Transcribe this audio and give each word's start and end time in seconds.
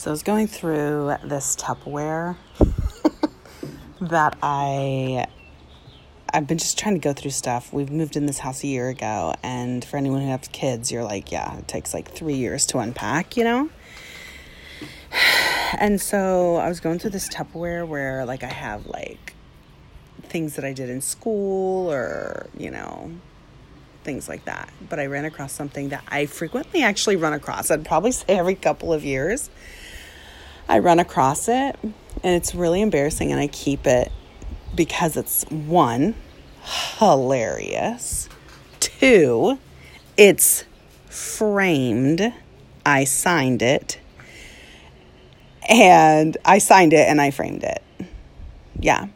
So 0.00 0.10
I 0.10 0.12
was 0.12 0.22
going 0.22 0.46
through 0.46 1.14
this 1.24 1.54
Tupperware 1.56 2.34
that 4.00 4.34
I 4.42 5.26
I've 6.32 6.46
been 6.46 6.56
just 6.56 6.78
trying 6.78 6.94
to 6.94 7.00
go 7.00 7.12
through 7.12 7.32
stuff. 7.32 7.70
We've 7.70 7.90
moved 7.90 8.16
in 8.16 8.24
this 8.24 8.38
house 8.38 8.64
a 8.64 8.66
year 8.66 8.88
ago, 8.88 9.34
and 9.42 9.84
for 9.84 9.98
anyone 9.98 10.22
who 10.22 10.28
has 10.28 10.48
kids, 10.48 10.90
you're 10.90 11.04
like, 11.04 11.30
yeah, 11.30 11.58
it 11.58 11.68
takes 11.68 11.92
like 11.92 12.10
three 12.10 12.36
years 12.36 12.64
to 12.68 12.78
unpack, 12.78 13.36
you 13.36 13.44
know? 13.44 13.68
And 15.78 16.00
so 16.00 16.56
I 16.56 16.70
was 16.70 16.80
going 16.80 16.98
through 16.98 17.10
this 17.10 17.28
Tupperware 17.28 17.86
where 17.86 18.24
like 18.24 18.42
I 18.42 18.50
have 18.50 18.86
like 18.86 19.34
things 20.22 20.56
that 20.56 20.64
I 20.64 20.72
did 20.72 20.88
in 20.88 21.02
school 21.02 21.92
or, 21.92 22.46
you 22.56 22.70
know, 22.70 23.10
things 24.02 24.30
like 24.30 24.46
that. 24.46 24.72
But 24.88 24.98
I 24.98 25.06
ran 25.06 25.26
across 25.26 25.52
something 25.52 25.90
that 25.90 26.04
I 26.08 26.24
frequently 26.24 26.82
actually 26.82 27.16
run 27.16 27.34
across. 27.34 27.70
I'd 27.70 27.84
probably 27.84 28.12
say 28.12 28.24
every 28.28 28.54
couple 28.54 28.94
of 28.94 29.04
years. 29.04 29.50
I 30.70 30.78
run 30.78 31.00
across 31.00 31.48
it 31.48 31.76
and 31.82 31.92
it's 32.22 32.54
really 32.54 32.80
embarrassing 32.80 33.32
and 33.32 33.40
I 33.40 33.48
keep 33.48 33.88
it 33.88 34.12
because 34.72 35.16
it's 35.16 35.42
one, 35.50 36.14
hilarious. 36.98 38.28
Two, 38.78 39.58
it's 40.16 40.64
framed. 41.08 42.32
I 42.86 43.02
signed 43.02 43.62
it. 43.62 43.98
And 45.68 46.36
I 46.44 46.58
signed 46.58 46.92
it 46.92 47.08
and 47.08 47.20
I 47.20 47.32
framed 47.32 47.64
it. 47.64 47.82
Yeah. 48.78 49.08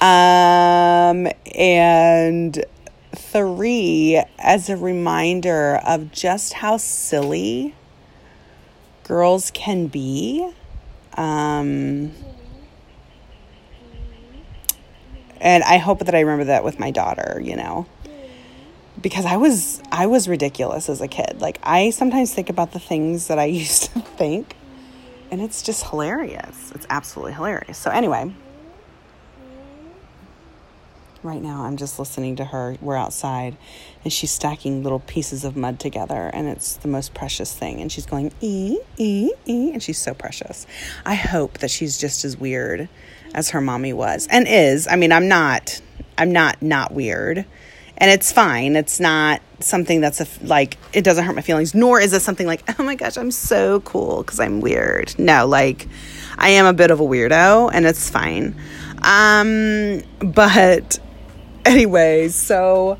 Um, 0.00 1.26
and 1.56 2.64
three, 3.16 4.22
as 4.38 4.68
a 4.68 4.76
reminder 4.76 5.80
of 5.84 6.12
just 6.12 6.52
how 6.52 6.76
silly 6.76 7.74
girls 9.02 9.50
can 9.50 9.88
be. 9.88 10.54
Um, 11.18 12.12
and 15.40 15.64
I 15.64 15.78
hope 15.78 15.98
that 16.00 16.14
I 16.14 16.20
remember 16.20 16.44
that 16.44 16.64
with 16.64 16.78
my 16.78 16.90
daughter, 16.90 17.40
you 17.42 17.56
know. 17.56 17.86
Because 19.00 19.26
I 19.26 19.36
was 19.36 19.82
I 19.92 20.06
was 20.06 20.28
ridiculous 20.28 20.88
as 20.88 21.00
a 21.00 21.08
kid. 21.08 21.40
Like 21.40 21.58
I 21.62 21.90
sometimes 21.90 22.32
think 22.32 22.50
about 22.50 22.72
the 22.72 22.80
things 22.80 23.28
that 23.28 23.38
I 23.38 23.44
used 23.64 23.92
to 23.92 24.00
think 24.00 24.56
and 25.30 25.40
it's 25.42 25.62
just 25.62 25.86
hilarious. 25.88 26.72
It's 26.74 26.86
absolutely 26.90 27.34
hilarious. 27.34 27.78
So 27.78 27.90
anyway, 27.90 28.32
right 31.28 31.42
now 31.42 31.64
I'm 31.64 31.76
just 31.76 31.98
listening 31.98 32.36
to 32.36 32.44
her. 32.44 32.76
We're 32.80 32.96
outside 32.96 33.56
and 34.02 34.12
she's 34.12 34.30
stacking 34.30 34.82
little 34.82 35.00
pieces 35.00 35.44
of 35.44 35.56
mud 35.56 35.78
together 35.78 36.30
and 36.32 36.48
it's 36.48 36.76
the 36.76 36.88
most 36.88 37.14
precious 37.14 37.54
thing 37.54 37.80
and 37.80 37.92
she's 37.92 38.06
going 38.06 38.32
e 38.40 38.78
e 38.96 39.30
e 39.46 39.72
and 39.72 39.82
she's 39.82 39.98
so 39.98 40.14
precious. 40.14 40.66
I 41.04 41.14
hope 41.14 41.58
that 41.58 41.70
she's 41.70 41.98
just 41.98 42.24
as 42.24 42.36
weird 42.36 42.88
as 43.34 43.50
her 43.50 43.60
mommy 43.60 43.92
was 43.92 44.26
and 44.30 44.48
is. 44.48 44.88
I 44.88 44.96
mean, 44.96 45.12
I'm 45.12 45.28
not 45.28 45.80
I'm 46.16 46.32
not 46.32 46.62
not 46.62 46.92
weird. 46.92 47.44
And 48.00 48.10
it's 48.12 48.32
fine. 48.32 48.76
It's 48.76 49.00
not 49.00 49.42
something 49.60 50.00
that's 50.00 50.20
a, 50.20 50.26
like 50.42 50.78
it 50.92 51.02
doesn't 51.02 51.24
hurt 51.24 51.34
my 51.34 51.42
feelings 51.42 51.74
nor 51.74 52.00
is 52.00 52.12
it 52.12 52.20
something 52.20 52.46
like 52.46 52.62
oh 52.78 52.84
my 52.84 52.94
gosh 52.94 53.16
i'm 53.16 53.32
so 53.32 53.80
cool 53.80 54.22
because 54.22 54.38
i'm 54.38 54.60
weird 54.60 55.12
no 55.18 55.48
like 55.48 55.88
i 56.38 56.50
am 56.50 56.64
a 56.64 56.72
bit 56.72 56.92
of 56.92 57.00
a 57.00 57.02
weirdo 57.02 57.68
and 57.72 57.84
it's 57.84 58.08
fine 58.08 58.54
um 59.02 60.00
but 60.20 61.00
anyway 61.68 62.28
so 62.28 62.98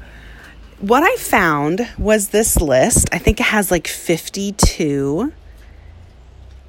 what 0.81 1.03
i 1.03 1.17
found 1.17 1.89
was 1.99 2.29
this 2.29 2.61
list. 2.61 3.09
I 3.13 3.19
think 3.19 3.41
it 3.41 3.47
has 3.47 3.71
like 3.71 3.89
52 3.89 5.33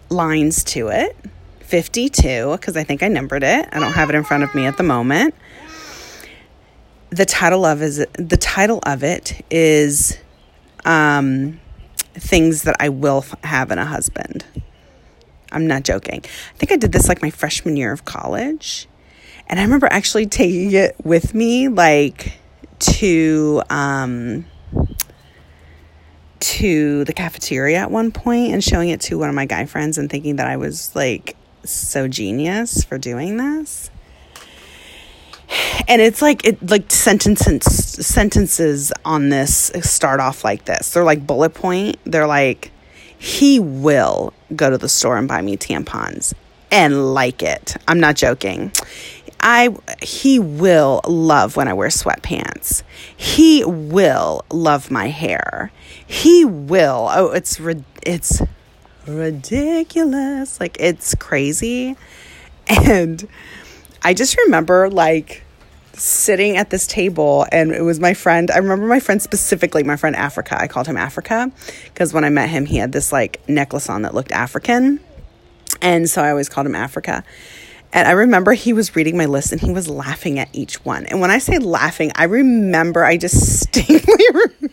lines 0.09 0.63
to 0.63 0.87
it. 0.87 1.15
52 1.59 2.53
because 2.53 2.75
i 2.75 2.83
think 2.83 3.03
i 3.03 3.07
numbered 3.07 3.43
it. 3.43 3.69
I 3.71 3.79
don't 3.79 3.91
have 3.91 4.09
it 4.09 4.15
in 4.15 4.23
front 4.23 4.43
of 4.43 4.55
me 4.55 4.65
at 4.65 4.77
the 4.77 4.83
moment. 4.83 5.35
The 7.11 7.25
title 7.25 7.65
of 7.65 7.81
is 7.81 8.05
the 8.13 8.37
title 8.37 8.79
of 8.83 9.03
it 9.03 9.45
is 9.51 10.17
um, 10.85 11.59
things 12.13 12.63
that 12.63 12.75
I 12.79 12.89
will 12.89 13.25
have 13.43 13.71
in 13.71 13.77
a 13.77 13.85
husband. 13.85 14.45
I'm 15.51 15.67
not 15.67 15.83
joking. 15.83 16.21
I 16.23 16.57
think 16.57 16.71
I 16.71 16.75
did 16.77 16.91
this 16.91 17.07
like 17.07 17.21
my 17.21 17.31
freshman 17.31 17.75
year 17.77 17.91
of 17.91 18.05
college, 18.05 18.87
and 19.49 19.59
I 19.59 19.63
remember 19.63 19.87
actually 19.89 20.27
taking 20.27 20.71
it 20.73 20.95
with 21.03 21.33
me 21.33 21.67
like 21.67 22.33
to 22.79 23.61
um, 23.69 24.45
to 26.39 27.03
the 27.05 27.13
cafeteria 27.13 27.79
at 27.79 27.91
one 27.91 28.11
point 28.11 28.53
and 28.53 28.63
showing 28.63 28.89
it 28.89 29.01
to 29.01 29.17
one 29.17 29.27
of 29.27 29.35
my 29.35 29.45
guy 29.45 29.65
friends 29.65 29.97
and 29.97 30.09
thinking 30.09 30.37
that 30.37 30.47
I 30.47 30.57
was 30.57 30.95
like 30.95 31.35
so 31.63 32.07
genius 32.07 32.83
for 32.83 32.97
doing 32.97 33.37
this. 33.37 33.89
And 35.87 35.99
it's 35.99 36.21
like 36.21 36.45
it 36.45 36.69
like 36.69 36.91
sentences 36.91 37.65
sentences 38.05 38.93
on 39.03 39.29
this 39.29 39.71
start 39.81 40.19
off 40.19 40.43
like 40.43 40.65
this. 40.65 40.93
They're 40.93 41.03
like 41.03 41.25
bullet 41.25 41.55
point. 41.55 41.97
They're 42.05 42.27
like 42.27 42.71
he 43.17 43.59
will 43.59 44.31
go 44.55 44.69
to 44.69 44.77
the 44.77 44.87
store 44.87 45.17
and 45.17 45.27
buy 45.27 45.41
me 45.41 45.57
tampons 45.57 46.33
and 46.71 47.13
like 47.13 47.41
it. 47.41 47.75
I'm 47.87 47.99
not 47.99 48.15
joking 48.15 48.71
i 49.41 49.69
he 50.01 50.39
will 50.39 51.01
love 51.07 51.55
when 51.55 51.67
i 51.67 51.73
wear 51.73 51.89
sweatpants 51.89 52.83
he 53.15 53.63
will 53.65 54.43
love 54.51 54.91
my 54.91 55.07
hair 55.07 55.71
he 56.05 56.45
will 56.45 57.09
oh 57.11 57.31
it's 57.31 57.59
it's 58.03 58.41
ridiculous 59.07 60.59
like 60.59 60.77
it's 60.79 61.15
crazy 61.15 61.95
and 62.69 63.27
I 64.03 64.13
just 64.13 64.37
remember 64.37 64.89
like 64.89 65.43
sitting 65.93 66.55
at 66.55 66.69
this 66.69 66.87
table 66.87 67.45
and 67.51 67.71
it 67.71 67.81
was 67.81 67.99
my 67.99 68.13
friend. 68.13 68.49
I 68.51 68.57
remember 68.57 68.85
my 68.85 68.99
friend 68.99 69.21
specifically, 69.21 69.83
my 69.83 69.97
friend 69.97 70.15
Africa. 70.15 70.57
I 70.59 70.67
called 70.67 70.87
him 70.87 70.97
Africa 70.97 71.51
because 71.85 72.13
when 72.13 72.23
I 72.23 72.29
met 72.29 72.49
him, 72.49 72.65
he 72.65 72.77
had 72.77 72.91
this 72.91 73.11
like 73.11 73.41
necklace 73.49 73.89
on 73.89 74.03
that 74.03 74.13
looked 74.13 74.31
African. 74.31 74.99
And 75.81 76.09
so 76.09 76.21
I 76.21 76.29
always 76.29 76.49
called 76.49 76.67
him 76.67 76.75
Africa. 76.75 77.23
And 77.91 78.07
I 78.07 78.11
remember 78.11 78.53
he 78.53 78.73
was 78.73 78.95
reading 78.95 79.17
my 79.17 79.25
list 79.25 79.51
and 79.51 79.59
he 79.59 79.71
was 79.71 79.87
laughing 79.89 80.37
at 80.37 80.49
each 80.53 80.83
one. 80.85 81.05
And 81.07 81.19
when 81.21 81.31
I 81.31 81.39
say 81.39 81.57
laughing, 81.57 82.11
I 82.15 82.25
remember 82.25 83.03
I 83.03 83.17
distinctly 83.17 84.25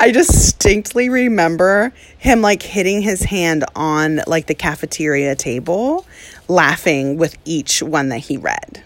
I 0.00 0.12
distinctly 0.12 1.08
remember 1.08 1.92
him 2.18 2.40
like 2.40 2.62
hitting 2.62 3.02
his 3.02 3.24
hand 3.24 3.64
on 3.74 4.20
like 4.28 4.46
the 4.46 4.54
cafeteria 4.54 5.34
table, 5.34 6.06
laughing 6.46 7.16
with 7.16 7.36
each 7.44 7.82
one 7.82 8.10
that 8.10 8.18
he 8.18 8.36
read. 8.36 8.84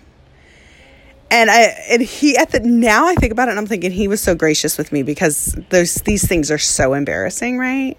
And 1.30 1.50
I 1.50 1.60
and 1.90 2.02
he 2.02 2.36
at 2.36 2.50
the 2.50 2.60
now 2.60 3.06
I 3.06 3.14
think 3.14 3.32
about 3.32 3.48
it 3.48 3.52
and 3.52 3.60
I'm 3.60 3.66
thinking 3.66 3.90
he 3.90 4.08
was 4.08 4.22
so 4.22 4.34
gracious 4.34 4.78
with 4.78 4.92
me 4.92 5.02
because 5.02 5.56
those 5.68 5.96
these 5.96 6.26
things 6.26 6.50
are 6.50 6.58
so 6.58 6.94
embarrassing, 6.94 7.58
right? 7.58 7.98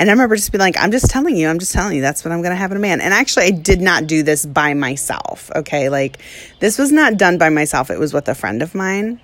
And 0.00 0.08
I 0.08 0.12
remember 0.12 0.36
just 0.36 0.52
being 0.52 0.60
like, 0.60 0.76
I'm 0.78 0.92
just 0.92 1.10
telling 1.10 1.36
you, 1.36 1.48
I'm 1.48 1.58
just 1.58 1.72
telling 1.72 1.96
you, 1.96 2.02
that's 2.02 2.24
what 2.24 2.32
I'm 2.32 2.40
going 2.40 2.52
to 2.52 2.56
have 2.56 2.70
in 2.70 2.76
a 2.76 2.80
man. 2.80 3.00
And 3.00 3.12
actually, 3.12 3.46
I 3.46 3.50
did 3.50 3.80
not 3.80 4.06
do 4.06 4.22
this 4.22 4.46
by 4.46 4.74
myself. 4.74 5.50
Okay. 5.56 5.88
Like, 5.88 6.18
this 6.60 6.78
was 6.78 6.92
not 6.92 7.16
done 7.16 7.38
by 7.38 7.48
myself. 7.48 7.90
It 7.90 7.98
was 7.98 8.14
with 8.14 8.28
a 8.28 8.34
friend 8.34 8.62
of 8.62 8.74
mine. 8.74 9.20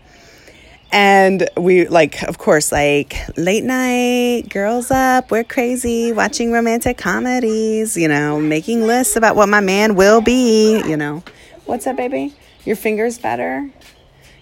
And 0.90 1.48
we, 1.56 1.88
like, 1.88 2.22
of 2.22 2.38
course, 2.38 2.70
like 2.70 3.16
late 3.36 3.64
night, 3.64 4.48
girls 4.48 4.92
up, 4.92 5.30
we're 5.32 5.42
crazy, 5.42 6.12
watching 6.12 6.52
romantic 6.52 6.98
comedies, 6.98 7.96
you 7.96 8.06
know, 8.06 8.40
making 8.40 8.82
lists 8.82 9.16
about 9.16 9.34
what 9.34 9.48
my 9.48 9.58
man 9.58 9.96
will 9.96 10.20
be, 10.20 10.80
you 10.86 10.96
know. 10.96 11.24
What's 11.64 11.88
up, 11.88 11.96
baby? 11.96 12.32
Your 12.64 12.76
finger's 12.76 13.18
better? 13.18 13.68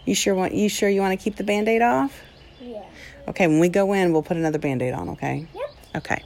You 0.04 0.15
sure 0.15 0.34
want 0.34 0.53
you 0.53 0.69
sure 0.69 0.91
you 0.91 1.00
want 1.00 1.19
to 1.19 1.22
keep 1.22 1.37
the 1.37 1.44
band-aid 1.44 1.81
off? 1.81 2.21
Yeah. 2.60 2.84
Okay, 3.28 3.47
when 3.47 3.59
we 3.59 3.71
go 3.71 3.94
in, 3.94 4.12
we'll 4.12 4.22
put 4.22 4.37
another 4.37 4.59
band-aid 4.59 4.92
on, 4.92 5.10
okay? 5.10 5.47
Yep. 5.54 5.71
Okay. 5.94 6.22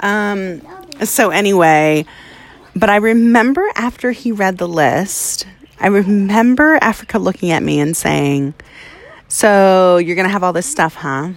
Um 0.00 0.62
so 1.04 1.30
anyway, 1.30 2.04
but 2.74 2.90
I 2.90 2.96
remember 2.96 3.64
after 3.74 4.12
he 4.12 4.32
read 4.32 4.58
the 4.58 4.68
list, 4.68 5.46
I 5.80 5.88
remember 5.88 6.78
Africa 6.80 7.18
looking 7.18 7.50
at 7.50 7.62
me 7.62 7.80
and 7.80 7.96
saying, 7.96 8.54
so 9.28 9.98
you're 9.98 10.16
gonna 10.16 10.28
have 10.28 10.42
all 10.42 10.52
this 10.52 10.66
stuff, 10.66 10.94
huh? 10.94 11.30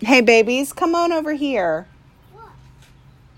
Hey 0.00 0.20
babies, 0.20 0.72
come 0.72 0.94
on 0.94 1.12
over 1.12 1.32
here. 1.34 1.86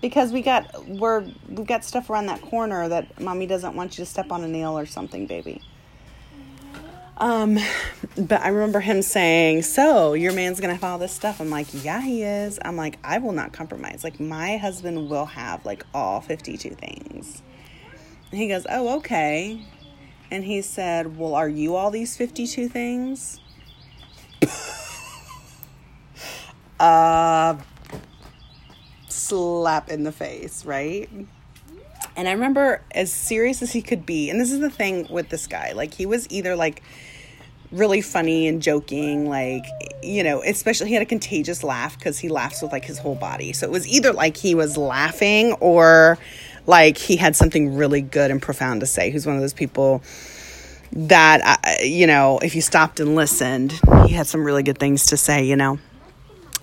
Because 0.01 0.31
we 0.31 0.41
got 0.41 0.87
we're 0.87 1.25
we 1.49 1.63
got 1.63 1.83
stuff 1.83 2.09
around 2.09 2.27
that 2.27 2.41
corner 2.41 2.87
that 2.87 3.19
mommy 3.19 3.47
doesn't 3.47 3.75
want 3.75 3.97
you 3.97 4.05
to 4.05 4.09
step 4.09 4.31
on 4.31 4.43
a 4.43 4.47
nail 4.47 4.77
or 4.77 4.85
something, 4.85 5.25
baby. 5.27 5.61
Um, 7.19 7.57
but 8.15 8.41
I 8.41 8.49
remember 8.49 8.79
him 8.79 9.01
saying, 9.01 9.63
"So 9.63 10.13
your 10.13 10.33
man's 10.33 10.59
gonna 10.59 10.73
have 10.73 10.83
all 10.83 10.99
this 10.99 11.11
stuff." 11.11 11.41
I'm 11.41 11.49
like, 11.49 11.67
"Yeah, 11.83 11.99
he 12.01 12.21
is." 12.21 12.59
I'm 12.63 12.77
like, 12.77 12.99
"I 13.03 13.17
will 13.17 13.31
not 13.31 13.53
compromise. 13.53 14.03
Like 14.03 14.19
my 14.19 14.57
husband 14.57 15.09
will 15.09 15.25
have 15.25 15.65
like 15.65 15.83
all 15.95 16.21
52 16.21 16.75
things." 16.75 17.41
And 18.31 18.39
he 18.39 18.47
goes, 18.47 18.67
"Oh, 18.69 18.97
okay." 18.97 19.65
And 20.29 20.43
he 20.43 20.61
said, 20.61 21.17
"Well, 21.17 21.33
are 21.33 21.49
you 21.49 21.75
all 21.75 21.89
these 21.89 22.15
52 22.15 22.69
things?" 22.69 23.39
uh, 26.79 27.57
slap 29.09 29.89
in 29.89 30.03
the 30.03 30.11
face, 30.11 30.65
right? 30.65 31.09
And 32.15 32.27
I 32.27 32.31
remember 32.31 32.81
as 32.91 33.11
serious 33.11 33.61
as 33.61 33.73
he 33.73 33.81
could 33.81 34.05
be, 34.05 34.29
and 34.29 34.39
this 34.39 34.51
is 34.51 34.59
the 34.59 34.69
thing 34.69 35.07
with 35.09 35.29
this 35.29 35.47
guy, 35.47 35.71
like 35.73 35.93
he 35.93 36.05
was 36.05 36.27
either 36.29 36.55
like 36.55 36.83
really 37.71 38.01
funny 38.01 38.47
and 38.47 38.61
joking, 38.61 39.29
like, 39.29 39.65
you 40.01 40.23
know, 40.23 40.41
especially 40.43 40.87
he 40.87 40.93
had 40.93 41.03
a 41.03 41.07
contagious 41.07 41.63
laugh 41.63 41.97
because 41.97 42.17
he 42.19 42.29
laughs 42.29 42.61
with 42.61 42.71
like 42.71 42.85
his 42.85 42.97
whole 42.97 43.15
body. 43.15 43.53
So 43.53 43.65
it 43.65 43.71
was 43.71 43.87
either 43.87 44.13
like 44.13 44.37
he 44.37 44.55
was 44.55 44.77
laughing 44.77 45.53
or 45.53 46.17
like 46.65 46.97
he 46.97 47.17
had 47.17 47.35
something 47.35 47.75
really 47.75 48.01
good 48.01 48.31
and 48.31 48.41
profound 48.41 48.81
to 48.81 48.85
say. 48.85 49.09
Who's 49.11 49.25
one 49.25 49.35
of 49.35 49.41
those 49.41 49.53
people 49.53 50.01
that, 50.93 51.41
uh, 51.43 51.83
you 51.83 52.07
know, 52.07 52.39
if 52.39 52.55
you 52.55 52.61
stopped 52.61 52.99
and 52.99 53.15
listened, 53.15 53.79
he 54.05 54.13
had 54.13 54.27
some 54.27 54.43
really 54.43 54.63
good 54.63 54.77
things 54.77 55.07
to 55.07 55.17
say, 55.17 55.43
you 55.43 55.55
know. 55.55 55.79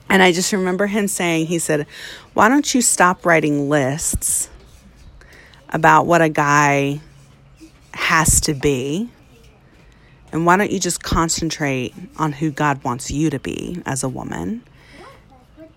And 0.09 0.23
I 0.23 0.33
just 0.33 0.53
remember 0.53 0.87
him 0.87 1.09
saying, 1.09 1.47
he 1.47 1.59
said, 1.59 1.87
Why 2.35 2.49
don't 2.49 2.75
you 2.75 2.83
stop 2.83 3.25
writing 3.27 3.69
lists 3.69 4.49
about 5.71 6.07
what 6.07 6.23
a 6.23 6.29
guy 6.29 7.01
has 7.93 8.41
to 8.43 8.55
be? 8.55 9.11
And 10.35 10.45
why 10.45 10.57
don't 10.57 10.73
you 10.73 10.81
just 10.81 11.01
concentrate 11.01 11.95
on 12.17 12.33
who 12.33 12.51
God 12.51 12.83
wants 12.83 13.09
you 13.09 13.31
to 13.31 13.39
be 13.39 13.81
as 13.87 14.03
a 14.03 14.09
woman? 14.09 14.65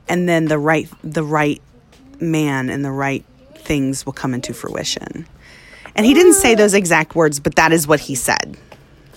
And 0.09 0.27
then 0.27 0.45
the 0.45 0.57
right 0.57 0.89
the 1.03 1.23
right 1.23 1.61
man 2.19 2.71
and 2.71 2.83
the 2.83 2.91
right 2.91 3.23
things 3.53 4.03
will 4.03 4.13
come 4.13 4.33
into 4.33 4.55
fruition. 4.55 5.27
And 5.95 6.07
he 6.07 6.15
didn't 6.15 6.33
say 6.33 6.55
those 6.55 6.73
exact 6.73 7.13
words, 7.13 7.39
but 7.39 7.53
that 7.57 7.71
is 7.71 7.87
what 7.87 7.99
he 7.99 8.15
said. 8.15 8.57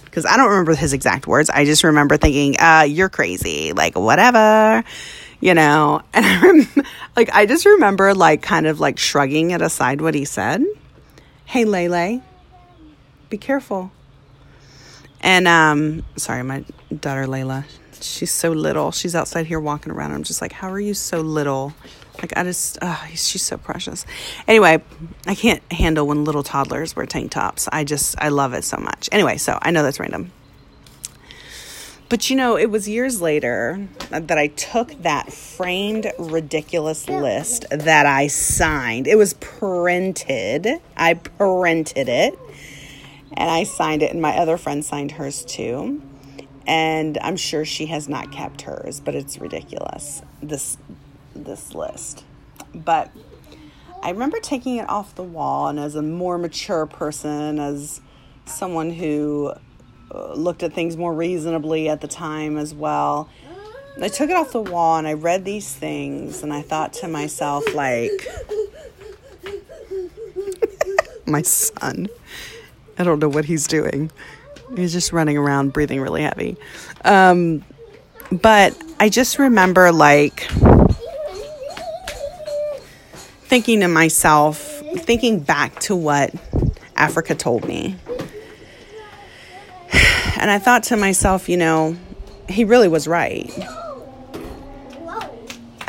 Because 0.04 0.26
I 0.26 0.36
don't 0.36 0.50
remember 0.50 0.74
his 0.74 0.92
exact 0.92 1.26
words. 1.26 1.48
I 1.48 1.64
just 1.64 1.84
remember 1.84 2.18
thinking, 2.18 2.60
uh, 2.60 2.84
you're 2.86 3.08
crazy. 3.08 3.72
Like, 3.72 3.96
whatever, 3.96 4.84
you 5.40 5.54
know? 5.54 6.02
And 6.12 6.26
I 6.26 6.42
rem- 6.42 6.86
like, 7.16 7.30
I 7.32 7.46
just 7.46 7.64
remember, 7.64 8.12
like, 8.12 8.42
kind 8.42 8.66
of 8.66 8.78
like 8.78 8.98
shrugging 8.98 9.52
it 9.52 9.62
aside 9.62 10.02
what 10.02 10.14
he 10.14 10.26
said. 10.26 10.62
Hey, 11.46 11.64
Lele, 11.64 12.22
be 13.30 13.38
careful. 13.38 13.90
And, 15.22 15.46
um, 15.46 16.04
sorry, 16.16 16.42
my 16.42 16.64
daughter 16.98 17.26
Layla, 17.26 17.64
she's 18.00 18.30
so 18.30 18.52
little. 18.52 18.90
She's 18.90 19.14
outside 19.14 19.46
here 19.46 19.60
walking 19.60 19.92
around. 19.92 20.12
I'm 20.12 20.22
just 20.22 20.40
like, 20.40 20.52
how 20.52 20.70
are 20.70 20.80
you 20.80 20.94
so 20.94 21.20
little? 21.20 21.74
Like 22.20 22.36
I 22.36 22.42
just, 22.42 22.78
oh, 22.82 23.06
she's 23.10 23.42
so 23.42 23.56
precious. 23.56 24.04
Anyway, 24.46 24.82
I 25.26 25.34
can't 25.34 25.62
handle 25.72 26.06
when 26.06 26.24
little 26.24 26.42
toddlers 26.42 26.94
wear 26.94 27.06
tank 27.06 27.30
tops. 27.30 27.68
I 27.72 27.84
just, 27.84 28.14
I 28.20 28.28
love 28.28 28.52
it 28.54 28.64
so 28.64 28.76
much. 28.76 29.08
Anyway, 29.12 29.36
so 29.38 29.58
I 29.60 29.70
know 29.70 29.82
that's 29.82 30.00
random. 30.00 30.32
But 32.08 32.28
you 32.28 32.34
know, 32.34 32.56
it 32.58 32.70
was 32.70 32.88
years 32.88 33.20
later 33.20 33.86
that 34.10 34.36
I 34.36 34.48
took 34.48 34.90
that 35.02 35.32
framed 35.32 36.12
ridiculous 36.18 37.08
list 37.08 37.66
that 37.70 38.04
I 38.04 38.26
signed. 38.26 39.06
It 39.06 39.16
was 39.16 39.34
printed. 39.34 40.66
I 40.96 41.14
printed 41.14 42.08
it 42.08 42.36
and 43.32 43.50
I 43.50 43.64
signed 43.64 44.02
it, 44.02 44.12
and 44.12 44.20
my 44.20 44.36
other 44.36 44.56
friend 44.56 44.84
signed 44.84 45.12
hers 45.12 45.44
too. 45.44 46.02
And 46.66 47.18
I'm 47.22 47.36
sure 47.36 47.64
she 47.64 47.86
has 47.86 48.08
not 48.08 48.30
kept 48.30 48.62
hers, 48.62 49.00
but 49.00 49.14
it's 49.14 49.38
ridiculous. 49.38 50.22
This 50.42 50.78
this 51.34 51.74
list. 51.74 52.24
But 52.74 53.10
I 54.02 54.10
remember 54.10 54.40
taking 54.40 54.76
it 54.76 54.88
off 54.88 55.14
the 55.14 55.22
wall, 55.22 55.68
and 55.68 55.78
as 55.78 55.94
a 55.94 56.02
more 56.02 56.38
mature 56.38 56.86
person, 56.86 57.58
as 57.58 58.00
someone 58.46 58.90
who 58.90 59.52
uh, 60.12 60.34
looked 60.34 60.62
at 60.62 60.72
things 60.72 60.96
more 60.96 61.12
reasonably 61.12 61.88
at 61.88 62.00
the 62.00 62.08
time 62.08 62.56
as 62.56 62.74
well, 62.74 63.28
I 64.00 64.08
took 64.08 64.30
it 64.30 64.36
off 64.36 64.52
the 64.52 64.62
wall 64.62 64.96
and 64.96 65.06
I 65.06 65.12
read 65.12 65.44
these 65.44 65.72
things, 65.72 66.42
and 66.42 66.52
I 66.52 66.62
thought 66.62 66.92
to 66.94 67.08
myself, 67.08 67.74
like, 67.74 68.28
my 71.26 71.42
son. 71.42 72.08
I 73.00 73.02
don't 73.02 73.18
know 73.18 73.30
what 73.30 73.46
he's 73.46 73.66
doing. 73.66 74.10
He's 74.76 74.92
just 74.92 75.10
running 75.10 75.38
around, 75.38 75.72
breathing 75.72 76.02
really 76.02 76.20
heavy. 76.20 76.58
Um, 77.02 77.64
but 78.30 78.76
I 79.00 79.08
just 79.08 79.38
remember, 79.38 79.90
like, 79.90 80.46
thinking 83.44 83.80
to 83.80 83.88
myself, 83.88 84.58
thinking 84.98 85.40
back 85.40 85.80
to 85.80 85.96
what 85.96 86.34
Africa 86.94 87.34
told 87.34 87.66
me. 87.66 87.96
And 90.40 90.50
I 90.50 90.58
thought 90.58 90.84
to 90.84 90.96
myself, 90.96 91.50
you 91.50 91.58
know, 91.58 91.96
he 92.48 92.64
really 92.64 92.88
was 92.88 93.06
right. 93.06 93.50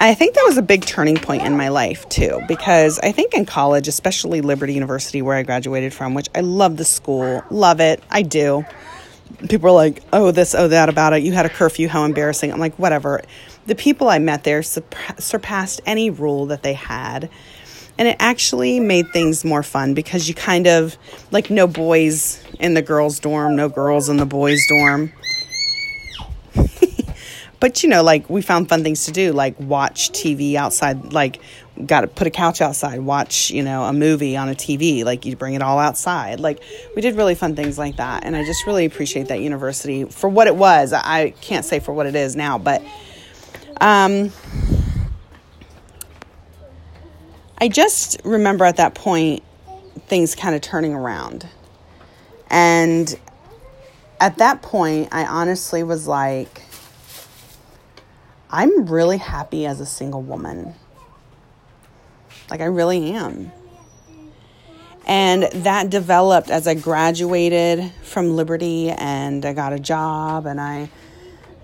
I 0.03 0.15
think 0.15 0.33
that 0.33 0.43
was 0.47 0.57
a 0.57 0.63
big 0.63 0.83
turning 0.83 1.17
point 1.17 1.43
in 1.43 1.55
my 1.55 1.67
life 1.67 2.09
too, 2.09 2.41
because 2.47 2.97
I 2.97 3.11
think 3.11 3.35
in 3.35 3.45
college, 3.45 3.87
especially 3.87 4.41
Liberty 4.41 4.73
University, 4.73 5.21
where 5.21 5.37
I 5.37 5.43
graduated 5.43 5.93
from, 5.93 6.15
which 6.15 6.27
I 6.33 6.41
love 6.41 6.77
the 6.77 6.85
school, 6.85 7.43
love 7.51 7.79
it, 7.79 8.01
I 8.09 8.23
do. 8.23 8.65
People 9.47 9.69
are 9.69 9.73
like, 9.73 10.01
oh, 10.11 10.31
this, 10.31 10.55
oh, 10.55 10.67
that 10.69 10.89
about 10.89 11.13
it. 11.13 11.21
You 11.21 11.33
had 11.33 11.45
a 11.45 11.49
curfew, 11.49 11.87
how 11.87 12.03
embarrassing. 12.03 12.51
I'm 12.51 12.59
like, 12.59 12.79
whatever. 12.79 13.21
The 13.67 13.75
people 13.75 14.09
I 14.09 14.17
met 14.17 14.43
there 14.43 14.63
surpassed 14.63 15.81
any 15.85 16.09
rule 16.09 16.47
that 16.47 16.63
they 16.63 16.73
had 16.73 17.29
and 18.01 18.07
it 18.07 18.15
actually 18.19 18.79
made 18.79 19.11
things 19.11 19.45
more 19.45 19.61
fun 19.61 19.93
because 19.93 20.27
you 20.27 20.33
kind 20.33 20.65
of 20.65 20.97
like 21.29 21.51
no 21.51 21.67
boys 21.67 22.43
in 22.59 22.73
the 22.73 22.81
girls 22.81 23.19
dorm 23.19 23.55
no 23.55 23.69
girls 23.69 24.09
in 24.09 24.17
the 24.17 24.25
boys 24.25 24.59
dorm 24.67 25.13
but 27.61 27.81
you 27.81 27.87
know 27.87 28.03
like 28.03 28.29
we 28.29 28.41
found 28.41 28.67
fun 28.67 28.83
things 28.83 29.05
to 29.05 29.11
do 29.11 29.31
like 29.31 29.57
watch 29.57 30.11
tv 30.11 30.55
outside 30.55 31.13
like 31.13 31.39
got 31.85 32.01
to 32.01 32.07
put 32.07 32.27
a 32.27 32.29
couch 32.29 32.59
outside 32.59 32.99
watch 32.99 33.49
you 33.49 33.63
know 33.63 33.83
a 33.83 33.93
movie 33.93 34.35
on 34.35 34.49
a 34.49 34.53
tv 34.53 35.05
like 35.05 35.25
you 35.25 35.33
bring 35.37 35.53
it 35.53 35.61
all 35.61 35.79
outside 35.79 36.41
like 36.41 36.61
we 36.97 37.01
did 37.01 37.15
really 37.15 37.35
fun 37.35 37.55
things 37.55 37.77
like 37.77 37.95
that 37.95 38.25
and 38.25 38.35
i 38.35 38.43
just 38.43 38.67
really 38.67 38.83
appreciate 38.83 39.29
that 39.29 39.39
university 39.39 40.03
for 40.03 40.27
what 40.27 40.47
it 40.47 40.55
was 40.55 40.91
i 40.91 41.29
can't 41.39 41.63
say 41.63 41.79
for 41.79 41.93
what 41.93 42.05
it 42.05 42.15
is 42.15 42.35
now 42.35 42.57
but 42.57 42.83
um 43.79 44.29
I 47.61 47.67
just 47.67 48.19
remember 48.23 48.65
at 48.65 48.77
that 48.77 48.95
point 48.95 49.43
things 50.07 50.33
kind 50.33 50.55
of 50.55 50.61
turning 50.61 50.95
around. 50.95 51.47
And 52.49 53.15
at 54.19 54.39
that 54.39 54.63
point, 54.63 55.09
I 55.11 55.25
honestly 55.25 55.83
was 55.83 56.07
like, 56.07 56.60
I'm 58.51 58.85
really 58.85 59.17
happy 59.17 59.65
as 59.65 59.79
a 59.79 59.85
single 59.85 60.21
woman. 60.21 60.75
Like, 62.49 62.59
I 62.59 62.65
really 62.65 63.13
am. 63.13 63.51
And 65.07 65.43
that 65.63 65.89
developed 65.89 66.49
as 66.49 66.67
I 66.67 66.73
graduated 66.73 67.91
from 68.03 68.35
Liberty 68.35 68.89
and 68.89 69.45
I 69.45 69.53
got 69.53 69.73
a 69.73 69.79
job 69.79 70.45
and 70.45 70.59
I, 70.59 70.89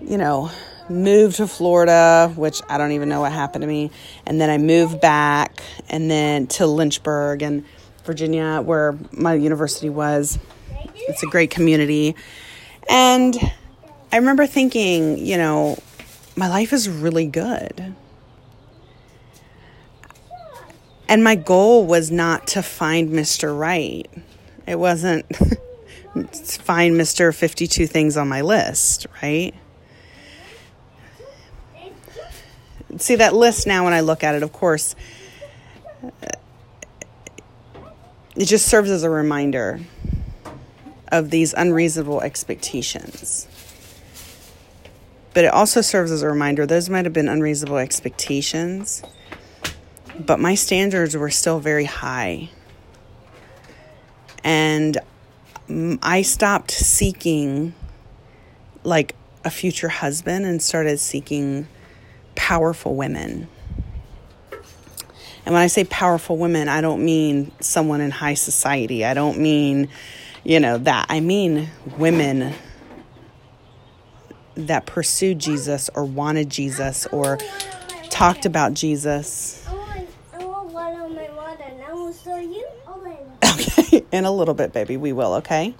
you 0.00 0.18
know, 0.18 0.50
moved 0.88 1.36
to 1.36 1.46
Florida, 1.46 2.32
which 2.34 2.62
I 2.68 2.78
don't 2.78 2.92
even 2.92 3.08
know 3.08 3.20
what 3.20 3.32
happened 3.32 3.62
to 3.62 3.68
me. 3.68 3.90
And 4.26 4.40
then 4.40 4.50
I 4.50 4.58
moved 4.58 5.00
back 5.00 5.62
and 5.88 6.10
then 6.10 6.46
to 6.48 6.66
Lynchburg 6.66 7.42
and 7.42 7.64
Virginia, 8.04 8.62
where 8.62 8.98
my 9.12 9.34
university 9.34 9.90
was. 9.90 10.38
It's 10.94 11.22
a 11.22 11.26
great 11.26 11.50
community. 11.50 12.16
And 12.88 13.36
I 14.10 14.16
remember 14.16 14.46
thinking, 14.46 15.18
you 15.18 15.36
know, 15.36 15.78
my 16.38 16.48
life 16.48 16.72
is 16.72 16.88
really 16.88 17.26
good. 17.26 17.96
And 21.08 21.24
my 21.24 21.34
goal 21.34 21.84
was 21.84 22.12
not 22.12 22.46
to 22.48 22.62
find 22.62 23.10
Mr. 23.10 23.58
Right. 23.58 24.08
It 24.64 24.78
wasn't 24.78 25.26
find 25.34 26.94
Mr. 26.94 27.34
52 27.34 27.88
things 27.88 28.16
on 28.16 28.28
my 28.28 28.42
list, 28.42 29.06
right? 29.20 29.52
see 32.98 33.16
that 33.16 33.34
list 33.34 33.66
now 33.66 33.84
when 33.84 33.92
I 33.92 34.00
look 34.00 34.24
at 34.24 34.34
it, 34.34 34.42
of 34.42 34.52
course, 34.52 34.96
it 38.34 38.44
just 38.44 38.66
serves 38.66 38.90
as 38.90 39.02
a 39.02 39.10
reminder 39.10 39.80
of 41.08 41.30
these 41.30 41.52
unreasonable 41.52 42.20
expectations. 42.22 43.46
But 45.38 45.44
it 45.44 45.54
also 45.54 45.82
serves 45.82 46.10
as 46.10 46.22
a 46.22 46.28
reminder 46.28 46.66
those 46.66 46.90
might 46.90 47.04
have 47.06 47.12
been 47.12 47.28
unreasonable 47.28 47.78
expectations, 47.78 49.04
but 50.18 50.40
my 50.40 50.56
standards 50.56 51.16
were 51.16 51.30
still 51.30 51.60
very 51.60 51.84
high. 51.84 52.50
And 54.42 54.98
I 56.02 56.22
stopped 56.22 56.72
seeking 56.72 57.72
like 58.82 59.14
a 59.44 59.50
future 59.50 59.88
husband 59.88 60.44
and 60.44 60.60
started 60.60 60.98
seeking 60.98 61.68
powerful 62.34 62.96
women. 62.96 63.46
And 64.50 65.54
when 65.54 65.62
I 65.62 65.68
say 65.68 65.84
powerful 65.84 66.36
women, 66.36 66.68
I 66.68 66.80
don't 66.80 67.04
mean 67.04 67.52
someone 67.60 68.00
in 68.00 68.10
high 68.10 68.34
society. 68.34 69.04
I 69.04 69.14
don't 69.14 69.38
mean, 69.38 69.88
you 70.42 70.58
know, 70.58 70.78
that. 70.78 71.06
I 71.08 71.20
mean 71.20 71.68
women 71.96 72.54
that 74.66 74.86
pursued 74.86 75.38
Jesus 75.38 75.88
or 75.94 76.04
wanted 76.04 76.50
Jesus 76.50 77.06
or 77.06 77.38
talked 78.10 78.44
about 78.44 78.74
Jesus 78.74 79.66
will 82.08 82.14
show 82.14 82.38
you 82.38 82.66
later. 83.02 83.20
Okay, 83.44 84.04
in 84.12 84.24
a 84.24 84.32
little 84.32 84.54
bit, 84.54 84.72
baby. 84.72 84.96
We 84.96 85.12
will, 85.12 85.34
okay? 85.34 85.74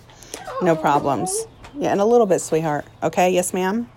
No 0.63 0.77
problems. 0.77 1.47
Yeah, 1.75 1.93
in 1.93 2.01
a 2.01 2.07
little 2.07 2.27
bit, 2.27 2.41
sweetheart. 2.41 2.85
Okay, 3.03 3.31
yes, 3.31 3.55
ma'am? 3.55 3.89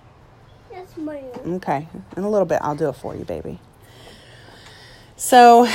Yes, 0.72 0.96
ma'am. 0.98 1.24
Okay, 1.56 1.88
in 2.16 2.24
a 2.24 2.30
little 2.30 2.46
bit, 2.46 2.60
I'll 2.62 2.76
do 2.76 2.90
it 2.90 2.94
for 2.94 3.16
you, 3.16 3.26
baby. 3.26 3.60
So, 5.18 5.68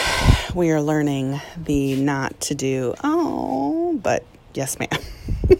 we 0.54 0.70
are 0.70 0.80
learning 0.80 1.40
the 1.56 1.96
not 1.96 2.40
to 2.42 2.54
do, 2.54 2.94
oh, 3.04 3.98
but 4.02 4.24
yes, 4.54 4.78
ma'am. 4.78 4.88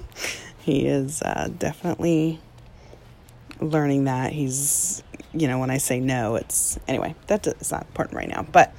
he 0.61 0.87
is 0.87 1.23
uh, 1.23 1.51
definitely 1.59 2.41
learning 3.61 4.05
that. 4.05 4.33
He's, 4.33 5.03
you 5.33 5.49
know, 5.49 5.59
when 5.59 5.71
I 5.71 5.79
say 5.79 6.01
no, 6.01 6.37
it's, 6.37 6.79
anyway, 6.89 7.15
that's 7.27 7.71
not 7.71 7.83
important 7.83 8.17
right 8.17 8.29
now. 8.29 8.43
But, 8.43 8.75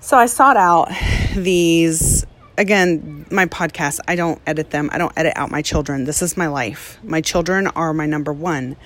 so 0.00 0.16
I 0.16 0.26
sought 0.26 0.56
out 0.56 0.90
these 1.34 2.26
again, 2.58 3.26
my 3.30 3.46
podcast, 3.46 4.00
I 4.06 4.16
don't 4.16 4.40
edit 4.46 4.70
them. 4.70 4.90
I 4.92 4.98
don't 4.98 5.12
edit 5.16 5.32
out 5.36 5.50
my 5.50 5.62
children. 5.62 6.04
This 6.04 6.22
is 6.22 6.36
my 6.36 6.46
life. 6.46 6.98
My 7.02 7.20
children 7.20 7.66
are 7.68 7.92
my 7.92 8.06
number 8.06 8.32
one. 8.32 8.76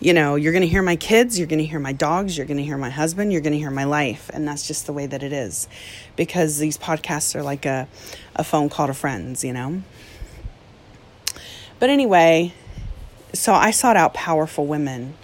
You 0.00 0.14
know, 0.14 0.36
you're 0.36 0.52
going 0.52 0.62
to 0.62 0.68
hear 0.68 0.82
my 0.82 0.96
kids, 0.96 1.38
you're 1.38 1.46
going 1.46 1.58
to 1.58 1.66
hear 1.66 1.78
my 1.78 1.92
dogs, 1.92 2.34
you're 2.34 2.46
going 2.46 2.56
to 2.56 2.64
hear 2.64 2.78
my 2.78 2.88
husband, 2.88 3.32
you're 3.32 3.42
going 3.42 3.52
to 3.52 3.58
hear 3.58 3.70
my 3.70 3.84
life. 3.84 4.30
And 4.32 4.48
that's 4.48 4.66
just 4.66 4.86
the 4.86 4.94
way 4.94 5.04
that 5.06 5.22
it 5.22 5.32
is. 5.32 5.68
Because 6.16 6.58
these 6.58 6.78
podcasts 6.78 7.34
are 7.34 7.42
like 7.42 7.66
a, 7.66 7.86
a 8.34 8.42
phone 8.42 8.70
call 8.70 8.86
to 8.86 8.94
friends, 8.94 9.44
you 9.44 9.52
know? 9.52 9.82
But 11.78 11.90
anyway, 11.90 12.54
so 13.32 13.52
I 13.52 13.70
sought 13.70 13.96
out 13.96 14.14
powerful 14.14 14.66
women. 14.66 15.14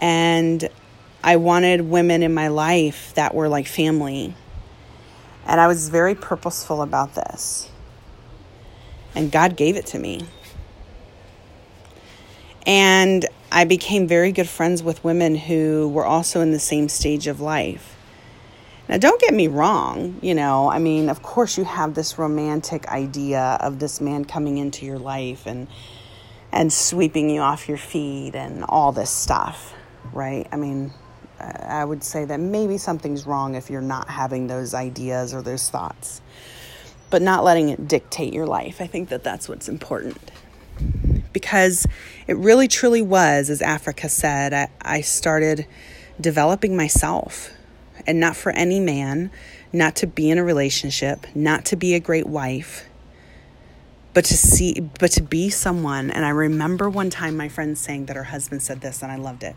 And 0.00 0.68
I 1.22 1.36
wanted 1.36 1.82
women 1.82 2.22
in 2.22 2.32
my 2.32 2.48
life 2.48 3.12
that 3.14 3.34
were 3.34 3.48
like 3.48 3.66
family 3.66 4.34
and 5.50 5.60
I 5.60 5.66
was 5.66 5.88
very 5.88 6.14
purposeful 6.14 6.80
about 6.80 7.14
this. 7.14 7.68
And 9.16 9.32
God 9.32 9.56
gave 9.56 9.76
it 9.76 9.86
to 9.86 9.98
me. 9.98 10.20
And 12.64 13.26
I 13.50 13.64
became 13.64 14.06
very 14.06 14.30
good 14.30 14.48
friends 14.48 14.80
with 14.80 15.02
women 15.02 15.34
who 15.34 15.88
were 15.88 16.06
also 16.06 16.40
in 16.40 16.52
the 16.52 16.60
same 16.60 16.88
stage 16.88 17.26
of 17.26 17.40
life. 17.40 17.96
Now, 18.88 18.98
don't 18.98 19.20
get 19.20 19.34
me 19.34 19.48
wrong, 19.48 20.18
you 20.20 20.34
know, 20.34 20.70
I 20.70 20.78
mean, 20.78 21.08
of 21.08 21.22
course, 21.22 21.58
you 21.58 21.64
have 21.64 21.94
this 21.94 22.18
romantic 22.18 22.86
idea 22.88 23.56
of 23.60 23.78
this 23.78 24.00
man 24.00 24.24
coming 24.24 24.58
into 24.58 24.84
your 24.84 24.98
life 24.98 25.46
and 25.46 25.68
and 26.52 26.72
sweeping 26.72 27.30
you 27.30 27.40
off 27.40 27.68
your 27.68 27.78
feet 27.78 28.34
and 28.34 28.64
all 28.64 28.92
this 28.92 29.10
stuff, 29.10 29.74
right? 30.12 30.46
I 30.50 30.56
mean, 30.56 30.92
I 31.38 31.84
would 31.84 32.04
say 32.04 32.24
that 32.24 32.38
maybe 32.38 32.76
something's 32.76 33.26
wrong 33.26 33.54
if 33.54 33.70
you're 33.70 33.80
not 33.80 34.08
having 34.08 34.46
those 34.46 34.74
ideas 34.74 35.32
or 35.32 35.42
those 35.42 35.68
thoughts, 35.70 36.20
but 37.08 37.22
not 37.22 37.44
letting 37.44 37.70
it 37.70 37.88
dictate 37.88 38.32
your 38.32 38.46
life. 38.46 38.80
I 38.80 38.86
think 38.86 39.08
that 39.08 39.24
that's 39.24 39.48
what's 39.48 39.68
important. 39.68 40.30
Because 41.32 41.86
it 42.26 42.36
really 42.36 42.68
truly 42.68 43.02
was, 43.02 43.48
as 43.50 43.62
Africa 43.62 44.08
said, 44.08 44.52
I, 44.52 44.68
I 44.82 45.00
started 45.00 45.66
developing 46.20 46.76
myself 46.76 47.50
and 48.06 48.18
not 48.18 48.36
for 48.36 48.50
any 48.52 48.80
man, 48.80 49.30
not 49.72 49.96
to 49.96 50.06
be 50.06 50.30
in 50.30 50.38
a 50.38 50.44
relationship, 50.44 51.26
not 51.34 51.64
to 51.66 51.76
be 51.76 51.94
a 51.94 52.00
great 52.00 52.26
wife, 52.26 52.89
but 54.12 54.24
to 54.26 54.36
see, 54.36 54.80
but 54.80 55.12
to 55.12 55.22
be 55.22 55.50
someone. 55.50 56.10
And 56.10 56.24
I 56.24 56.30
remember 56.30 56.90
one 56.90 57.10
time 57.10 57.36
my 57.36 57.48
friend 57.48 57.76
saying 57.76 58.06
that 58.06 58.16
her 58.16 58.24
husband 58.24 58.62
said 58.62 58.80
this, 58.80 59.02
and 59.02 59.12
I 59.12 59.16
loved 59.16 59.42
it. 59.42 59.56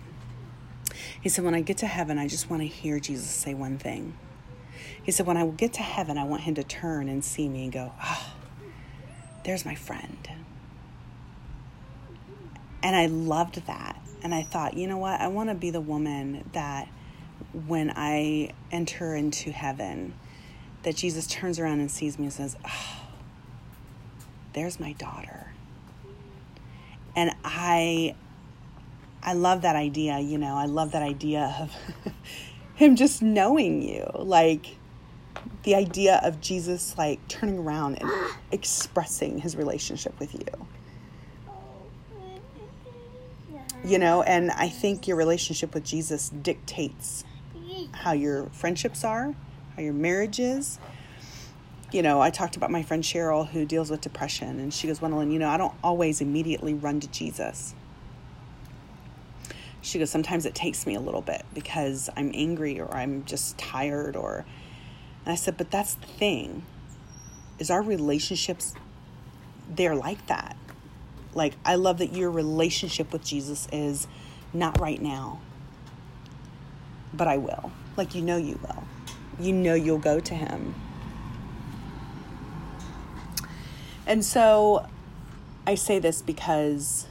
He 1.22 1.30
said, 1.30 1.46
When 1.46 1.56
I 1.56 1.62
get 1.62 1.78
to 1.80 1.88
heaven, 1.88 2.18
I 2.18 2.28
just 2.28 2.50
want 2.50 2.62
to 2.62 2.68
hear 2.68 3.00
Jesus 3.00 3.30
say 3.30 3.54
one 3.54 3.78
thing. 3.78 4.18
He 5.02 5.12
said, 5.12 5.26
When 5.26 5.38
I 5.38 5.46
get 5.48 5.74
to 5.74 5.82
heaven, 5.82 6.18
I 6.18 6.24
want 6.26 6.44
him 6.44 6.56
to 6.56 6.64
turn 6.64 7.10
and 7.10 7.24
see 7.24 7.50
me 7.50 7.64
and 7.64 7.74
go, 7.74 7.94
Oh, 8.04 8.34
there's 9.44 9.66
my 9.66 9.76
friend. 9.76 10.30
And 12.82 12.96
I 12.96 13.06
loved 13.06 13.66
that. 13.68 14.00
And 14.22 14.36
I 14.36 14.44
thought, 14.44 14.76
you 14.76 14.88
know 14.88 14.98
what? 14.98 15.20
I 15.20 15.28
want 15.28 15.50
to 15.50 15.56
be 15.56 15.70
the 15.70 15.82
woman 15.82 16.50
that 16.54 16.88
when 17.68 17.92
I 17.96 18.52
enter 18.72 19.16
into 19.16 19.52
heaven, 19.52 20.14
that 20.84 20.96
Jesus 20.96 21.28
turns 21.28 21.60
around 21.60 21.80
and 21.80 21.90
sees 21.90 22.20
me 22.20 22.26
and 22.26 22.34
says, 22.34 22.58
Oh, 22.66 23.03
there's 24.54 24.80
my 24.80 24.94
daughter. 24.94 25.52
And 27.16 27.36
I 27.44 28.16
I 29.22 29.34
love 29.34 29.62
that 29.62 29.76
idea, 29.76 30.20
you 30.20 30.38
know, 30.38 30.56
I 30.56 30.66
love 30.66 30.92
that 30.92 31.02
idea 31.02 31.56
of 31.60 31.76
him 32.76 32.96
just 32.96 33.22
knowing 33.22 33.82
you. 33.82 34.06
Like 34.16 34.78
the 35.64 35.76
idea 35.76 36.20
of 36.24 36.42
Jesus 36.42 36.98
like 36.98 37.26
turning 37.28 37.60
around 37.60 37.96
and 38.02 38.12
expressing 38.52 39.40
his 39.40 39.56
relationship 39.56 40.20
with 40.20 40.34
you. 40.34 40.68
You 43.86 44.00
know, 44.00 44.22
and 44.24 44.50
I 44.52 44.70
think 44.70 45.08
your 45.08 45.18
relationship 45.18 45.74
with 45.74 45.84
Jesus 45.84 46.30
dictates 46.30 47.26
how 47.92 48.14
your 48.14 48.48
friendships 48.48 49.04
are, 49.04 49.36
how 49.76 49.82
your 49.82 49.94
marriage 49.94 50.40
is. 50.40 50.80
You 51.94 52.02
know, 52.02 52.20
I 52.20 52.30
talked 52.30 52.58
about 52.58 52.72
my 52.72 52.84
friend 52.84 53.04
Cheryl 53.04 53.48
who 53.48 53.66
deals 53.66 53.90
with 53.90 54.02
depression, 54.02 54.60
and 54.60 54.74
she 54.74 54.88
goes, 54.88 55.00
Gwendolyn, 55.00 55.32
you 55.32 55.40
know, 55.40 55.48
I 55.48 55.56
don't 55.56 55.74
always 55.82 56.20
immediately 56.20 56.74
run 56.74 57.00
to 57.00 57.08
Jesus 57.08 57.74
she 59.84 60.00
goes, 60.00 60.10
Sometimes 60.10 60.46
it 60.46 60.56
takes 60.56 60.88
me 60.88 60.96
a 60.96 61.00
little 61.00 61.22
bit 61.22 61.46
because 61.54 62.10
I'm 62.16 62.32
angry 62.34 62.80
or 62.80 62.92
I'm 62.94 63.26
just 63.26 63.58
tired 63.58 64.16
or 64.16 64.46
and 65.26 65.32
I 65.32 65.36
said, 65.36 65.58
But 65.58 65.70
that's 65.70 65.96
the 65.96 66.08
thing, 66.08 66.66
is 67.60 67.70
our 67.70 67.82
relationships 67.82 68.74
they're 69.70 69.96
like 69.96 70.26
that. 70.28 70.56
Like 71.34 71.54
I 71.66 71.76
love 71.76 71.98
that 72.00 72.14
your 72.14 72.32
relationship 72.32 73.12
with 73.12 73.24
Jesus 73.24 73.68
is 73.72 74.08
not 74.54 74.80
right 74.80 75.02
now. 75.02 75.42
But 77.14 77.28
I 77.28 77.38
will. 77.38 77.72
Like 77.98 78.16
you 78.16 78.22
know 78.22 78.38
you 78.38 78.60
will. 78.62 78.84
You 79.40 79.52
know 79.52 79.74
you'll 79.74 80.00
go 80.00 80.20
to 80.20 80.34
him. 80.34 80.76
And 84.06 84.24
so 84.24 84.88
I 85.66 85.76
say 85.76 86.00
this 86.00 86.22
because 86.22 87.08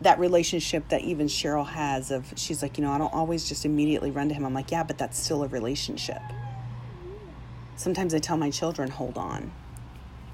that 0.00 0.18
relationship 0.18 0.88
that 0.88 1.02
even 1.02 1.26
Cheryl 1.26 1.66
has 1.66 2.10
of 2.10 2.32
she's 2.36 2.62
like, 2.62 2.78
you 2.78 2.84
know, 2.84 2.92
I 2.92 2.98
don't 2.98 3.12
always 3.12 3.48
just 3.48 3.64
immediately 3.64 4.10
run 4.10 4.28
to 4.28 4.34
him. 4.34 4.44
I'm 4.44 4.54
like, 4.54 4.70
yeah, 4.70 4.82
but 4.82 4.96
that's 4.96 5.18
still 5.18 5.42
a 5.42 5.48
relationship. 5.48 6.22
Sometimes 7.76 8.14
I 8.14 8.18
tell 8.18 8.36
my 8.36 8.50
children, 8.50 8.90
hold 8.90 9.18
on. 9.18 9.52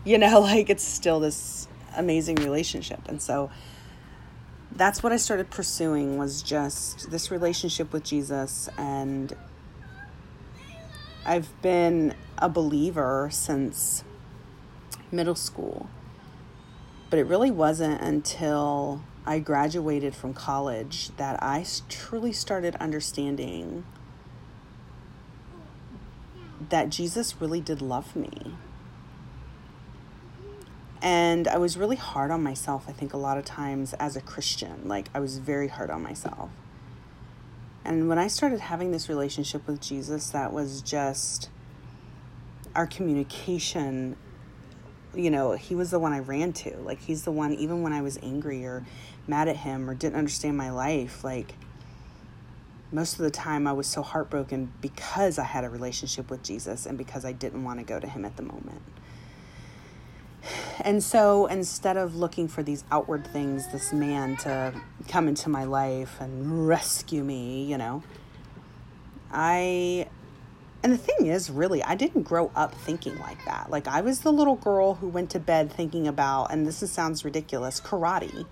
You 0.05 0.19
know, 0.19 0.40
like 0.43 0.71
it's 0.71 0.85
still 0.85 1.21
this 1.21 1.66
amazing 1.97 2.37
relationship. 2.37 3.09
And 3.09 3.21
so 3.21 3.50
that's 4.73 5.02
what 5.02 5.12
I 5.12 5.16
started 5.16 5.50
pursuing 5.50 6.19
was 6.19 6.43
just 6.43 7.11
this 7.11 7.31
relationship 7.31 7.93
with 7.93 8.05
Jesus 8.05 8.69
and 8.76 9.35
I've 11.25 11.50
been 11.61 12.14
a 12.38 12.49
believer 12.49 13.28
since 13.33 14.05
middle 15.16 15.35
school. 15.35 15.88
But 17.11 17.18
it 17.18 17.26
really 17.26 17.50
wasn't 17.50 18.00
until 18.00 19.02
I 19.25 19.40
graduated 19.40 20.14
from 20.14 20.35
college 20.35 21.11
that 21.16 21.42
I 21.42 21.64
truly 21.88 22.32
started 22.32 22.76
understanding 22.76 23.85
that 26.68 26.90
Jesus 26.90 27.40
really 27.40 27.61
did 27.61 27.82
love 27.82 28.14
me. 28.14 28.54
And 31.02 31.46
I 31.46 31.58
was 31.58 31.76
really 31.76 31.96
hard 31.96 32.30
on 32.30 32.42
myself, 32.42 32.87
I 32.88 32.92
think, 32.92 33.12
a 33.12 33.16
lot 33.16 33.38
of 33.38 33.44
times 33.44 33.92
as 33.94 34.16
a 34.16 34.20
Christian. 34.20 34.88
Like, 34.88 35.08
I 35.14 35.20
was 35.20 35.38
very 35.38 35.68
hard 35.68 35.90
on 35.90 36.02
myself. 36.02 36.50
And 37.85 38.08
when 38.08 38.18
I 38.18 38.26
started 38.26 38.61
having 38.61 38.90
this 38.90 39.08
relationship 39.08 39.66
with 39.68 39.80
Jesus, 39.80 40.30
that 40.30 40.52
was 40.52 40.82
just 40.82 41.50
our 42.75 42.87
communication 42.87 44.16
you 45.16 45.30
know, 45.30 45.52
he 45.52 45.75
was 45.75 45.90
the 45.90 45.99
one 45.99 46.12
I 46.12 46.20
ran 46.20 46.52
to. 46.54 46.76
Like, 46.78 47.00
he's 47.00 47.25
the 47.25 47.32
one, 47.32 47.52
even 47.54 47.82
when 47.82 47.92
I 47.92 48.02
was 48.02 48.18
angry 48.23 48.64
or 48.64 48.85
mad 49.26 49.49
at 49.49 49.56
him 49.56 49.88
or 49.88 49.94
didn't 49.94 50.16
understand 50.16 50.56
my 50.56 50.70
life, 50.70 51.25
like, 51.25 51.54
most 52.92 53.14
of 53.14 53.18
the 53.20 53.30
time 53.30 53.66
I 53.66 53.73
was 53.73 53.87
so 53.87 54.02
heartbroken 54.02 54.73
because 54.80 55.38
I 55.38 55.44
had 55.44 55.64
a 55.64 55.68
relationship 55.68 56.30
with 56.30 56.42
Jesus 56.42 56.87
and 56.87 56.96
because 56.96 57.25
I 57.25 57.32
didn't 57.32 57.64
want 57.64 57.80
to 57.80 57.85
go 57.85 57.99
to 57.99 58.06
him 58.06 58.25
at 58.25 58.37
the 58.37 58.42
moment. 58.42 58.82
And 60.80 61.02
so 61.02 61.46
instead 61.46 61.96
of 61.96 62.14
looking 62.14 62.46
for 62.46 62.62
these 62.62 62.85
outward 62.90 63.26
things, 63.26 63.66
this 63.73 63.92
man 63.92 64.37
to 64.38 64.73
come 65.08 65.26
into 65.26 65.49
my 65.49 65.64
life 65.64 66.20
and 66.20 66.68
rescue 66.68 67.25
me, 67.25 67.64
you 67.64 67.76
know, 67.76 68.04
I 69.32 70.08
and 70.87 70.95
the 70.95 70.99
thing 70.99 71.26
is, 71.26 71.50
really, 71.50 71.83
I 71.83 71.97
didn't 71.97 72.23
grow 72.23 72.52
up 72.55 72.73
thinking 72.73 73.19
like 73.19 73.45
that. 73.45 73.71
Like, 73.71 73.88
I 73.88 74.02
was 74.02 74.21
the 74.21 74.33
little 74.33 74.55
girl 74.55 74.95
who 74.95 75.09
went 75.09 75.31
to 75.31 75.40
bed 75.40 75.73
thinking 75.73 76.07
about, 76.07 76.52
and 76.52 76.64
this 76.64 76.81
is, 76.81 76.93
sounds 76.93 77.25
ridiculous, 77.25 77.81
karate. 77.81 78.47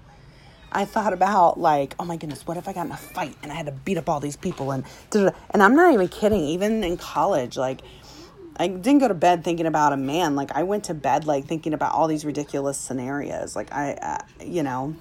I 0.73 0.85
thought 0.85 1.13
about, 1.13 1.61
like, 1.61 1.95
oh 2.01 2.05
my 2.05 2.17
goodness, 2.17 2.45
what 2.45 2.57
if 2.57 2.67
I 2.67 2.73
got 2.73 2.87
in 2.87 2.93
a 2.93 2.97
fight 2.97 3.37
and 3.45 3.53
I 3.53 3.55
had 3.55 3.67
to 3.67 3.73
beat 3.73 3.99
up 3.99 4.09
all 4.09 4.19
these 4.19 4.35
people? 4.35 4.73
And, 4.73 4.83
and 5.13 5.63
I'm 5.63 5.77
not 5.77 5.95
even 5.95 6.09
kidding. 6.09 6.41
Even 6.41 6.83
in 6.83 6.97
college, 6.97 7.57
like, 7.57 7.83
I 8.57 8.67
didn't 8.67 8.99
go 8.99 9.07
to 9.07 9.15
bed 9.15 9.45
thinking 9.45 9.67
about 9.67 9.93
a 9.93 9.97
man. 9.97 10.35
Like 10.35 10.51
I 10.57 10.65
went 10.65 10.83
to 10.85 10.95
bed 10.95 11.27
like 11.27 11.45
thinking 11.45 11.73
about 11.73 11.93
all 11.93 12.09
these 12.09 12.25
ridiculous 12.25 12.79
scenarios. 12.79 13.55
Like 13.55 13.73
I, 13.73 13.93
uh, 13.95 14.19
you 14.45 14.65
know, 14.65 14.97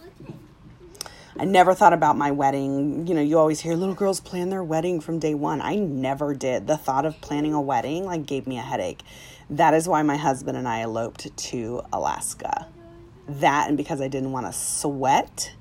I 1.37 1.45
never 1.45 1.73
thought 1.73 1.93
about 1.93 2.17
my 2.17 2.31
wedding. 2.31 3.07
You 3.07 3.15
know, 3.15 3.21
you 3.21 3.39
always 3.39 3.59
hear 3.59 3.75
little 3.75 3.95
girls 3.95 4.19
plan 4.19 4.49
their 4.49 4.63
wedding 4.63 5.01
from 5.01 5.19
day 5.19 5.33
one. 5.33 5.61
I 5.61 5.75
never 5.75 6.33
did. 6.33 6.67
The 6.67 6.77
thought 6.77 7.05
of 7.05 7.19
planning 7.21 7.53
a 7.53 7.61
wedding 7.61 8.05
like 8.05 8.25
gave 8.25 8.45
me 8.45 8.57
a 8.57 8.61
headache. 8.61 9.01
That 9.49 9.73
is 9.73 9.87
why 9.87 10.03
my 10.03 10.17
husband 10.17 10.57
and 10.57 10.67
I 10.67 10.81
eloped 10.81 11.35
to 11.35 11.81
Alaska. 11.91 12.67
That 13.27 13.67
and 13.67 13.77
because 13.77 14.01
I 14.01 14.07
didn't 14.07 14.31
want 14.31 14.45
to 14.45 14.53
sweat 14.53 15.53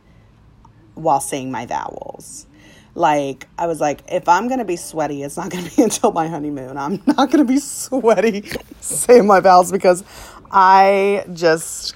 while 0.95 1.21
saying 1.21 1.51
my 1.51 1.67
vowels. 1.67 2.47
Like, 2.95 3.49
I 3.57 3.67
was 3.67 3.81
like, 3.81 4.03
if 4.11 4.29
I'm 4.29 4.49
going 4.49 4.59
to 4.59 4.67
be 4.67 4.77
sweaty, 4.77 5.23
it's 5.23 5.39
not 5.39 5.51
going 5.51 5.65
to 5.65 5.77
be 5.77 5.83
until 5.85 6.13
my 6.13 6.29
honeymoon. 6.29 6.77
I'm 6.77 7.03
not 7.07 7.31
going 7.31 7.39
to 7.39 7.45
be 7.45 7.59
sweaty 7.59 8.45
saying 8.81 9.27
my 9.27 9.41
vowels 9.41 9.73
because 9.73 10.05
I 10.51 11.25
just 11.33 11.95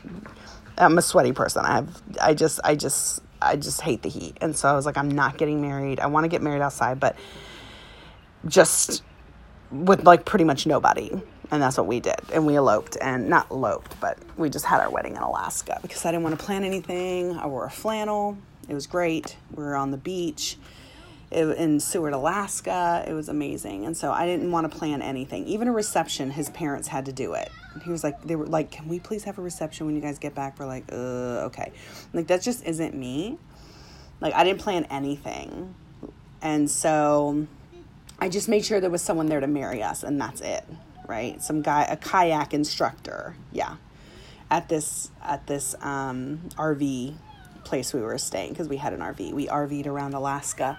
I'm 0.78 0.98
a 0.98 1.02
sweaty 1.02 1.32
person. 1.32 1.64
I 1.64 1.76
have, 1.76 2.02
I 2.20 2.34
just, 2.34 2.60
I 2.64 2.74
just, 2.74 3.20
I 3.40 3.56
just 3.56 3.80
hate 3.80 4.02
the 4.02 4.08
heat. 4.08 4.36
And 4.40 4.56
so 4.56 4.68
I 4.68 4.72
was 4.72 4.86
like, 4.86 4.96
I'm 4.96 5.10
not 5.10 5.38
getting 5.38 5.60
married. 5.60 6.00
I 6.00 6.06
want 6.06 6.24
to 6.24 6.28
get 6.28 6.42
married 6.42 6.62
outside, 6.62 7.00
but 7.00 7.16
just 8.46 9.02
with 9.70 10.04
like 10.04 10.24
pretty 10.24 10.44
much 10.44 10.66
nobody. 10.66 11.10
And 11.50 11.62
that's 11.62 11.78
what 11.78 11.86
we 11.86 12.00
did. 12.00 12.20
And 12.32 12.44
we 12.46 12.56
eloped 12.56 12.96
and 13.00 13.28
not 13.28 13.50
eloped, 13.50 14.00
but 14.00 14.18
we 14.36 14.50
just 14.50 14.64
had 14.64 14.80
our 14.80 14.90
wedding 14.90 15.14
in 15.14 15.22
Alaska 15.22 15.78
because 15.82 16.04
I 16.04 16.10
didn't 16.10 16.24
want 16.24 16.38
to 16.38 16.44
plan 16.44 16.64
anything. 16.64 17.36
I 17.36 17.46
wore 17.46 17.64
a 17.66 17.70
flannel. 17.70 18.36
It 18.68 18.74
was 18.74 18.86
great. 18.86 19.36
We 19.54 19.62
were 19.62 19.76
on 19.76 19.92
the 19.92 19.96
beach 19.96 20.56
in 21.30 21.78
Seward, 21.78 22.14
Alaska. 22.14 23.04
It 23.06 23.12
was 23.12 23.28
amazing. 23.28 23.86
And 23.86 23.96
so 23.96 24.12
I 24.12 24.26
didn't 24.26 24.50
want 24.50 24.70
to 24.70 24.76
plan 24.76 25.02
anything. 25.02 25.46
Even 25.46 25.68
a 25.68 25.72
reception, 25.72 26.30
his 26.30 26.48
parents 26.50 26.88
had 26.88 27.06
to 27.06 27.12
do 27.12 27.34
it. 27.34 27.50
He 27.84 27.90
was 27.90 28.02
like, 28.04 28.22
they 28.22 28.36
were 28.36 28.46
like, 28.46 28.70
can 28.70 28.88
we 28.88 28.98
please 28.98 29.24
have 29.24 29.38
a 29.38 29.42
reception 29.42 29.86
when 29.86 29.94
you 29.94 30.00
guys 30.00 30.18
get 30.18 30.34
back? 30.34 30.58
We're 30.58 30.66
like, 30.66 30.84
uh, 30.90 31.46
okay. 31.46 31.72
Like, 32.12 32.26
that 32.28 32.42
just 32.42 32.64
isn't 32.64 32.94
me. 32.94 33.38
Like, 34.20 34.34
I 34.34 34.44
didn't 34.44 34.60
plan 34.60 34.84
anything. 34.90 35.74
And 36.42 36.70
so 36.70 37.46
I 38.18 38.28
just 38.28 38.48
made 38.48 38.64
sure 38.64 38.80
there 38.80 38.90
was 38.90 39.02
someone 39.02 39.26
there 39.26 39.40
to 39.40 39.46
marry 39.46 39.82
us, 39.82 40.02
and 40.02 40.20
that's 40.20 40.40
it, 40.40 40.64
right? 41.06 41.42
Some 41.42 41.62
guy, 41.62 41.82
a 41.84 41.96
kayak 41.96 42.54
instructor, 42.54 43.36
yeah, 43.52 43.76
at 44.50 44.68
this 44.68 45.10
at 45.22 45.46
this 45.46 45.74
um, 45.80 46.40
RV 46.56 47.14
place 47.64 47.92
we 47.92 48.00
were 48.00 48.16
staying 48.16 48.50
because 48.50 48.68
we 48.68 48.76
had 48.76 48.92
an 48.92 49.00
RV. 49.00 49.32
We 49.32 49.48
RV'd 49.48 49.86
around 49.86 50.14
Alaska 50.14 50.78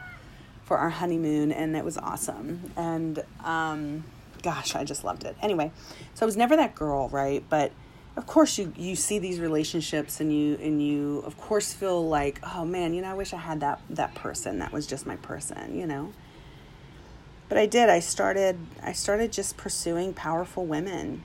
for 0.63 0.77
our 0.77 0.89
honeymoon, 0.89 1.51
and 1.51 1.75
it 1.75 1.86
was 1.86 1.98
awesome. 1.98 2.72
And 2.75 3.24
um, 3.44 4.04
gosh, 4.41 4.75
I 4.75 4.84
just 4.84 5.03
loved 5.03 5.24
it. 5.24 5.36
Anyway, 5.41 5.72
so 6.13 6.25
I 6.25 6.27
was 6.27 6.38
never 6.38 6.56
that 6.56 6.75
girl, 6.75 7.10
right? 7.10 7.44
But 7.50 7.72
of 8.15 8.25
course, 8.25 8.58
you 8.58 8.74
you 8.75 8.96
see 8.96 9.20
these 9.20 9.39
relationships, 9.39 10.20
and 10.20 10.34
you 10.34 10.56
and 10.62 10.82
you 10.82 11.20
of 11.25 11.38
course 11.38 11.74
feel 11.74 12.08
like, 12.08 12.39
oh 12.56 12.65
man, 12.65 12.94
you 12.94 13.01
know, 13.01 13.12
I 13.12 13.13
wish 13.13 13.34
I 13.34 13.38
had 13.38 13.60
that 13.60 13.82
that 13.89 14.15
person. 14.15 14.60
That 14.60 14.72
was 14.72 14.88
just 14.88 15.06
my 15.06 15.15
person, 15.17 15.77
you 15.77 15.86
know 15.86 16.13
but 17.50 17.58
I 17.58 17.65
did. 17.65 17.89
I 17.89 18.00
started 18.00 18.58
I 18.84 18.94
started 18.94 19.32
just 19.32 19.58
pursuing 19.58 20.13
powerful 20.13 20.65
women. 20.65 21.24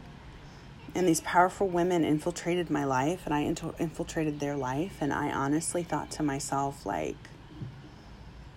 And 0.95 1.09
these 1.09 1.23
powerful 1.23 1.69
women 1.69 2.05
infiltrated 2.05 2.69
my 2.69 2.85
life 2.85 3.23
and 3.25 3.35
I 3.35 3.45
infiltrated 3.79 4.41
their 4.41 4.57
life 4.57 4.99
and 5.01 5.13
I 5.13 5.31
honestly 5.31 5.83
thought 5.83 6.11
to 6.13 6.23
myself 6.23 6.85
like 6.85 7.17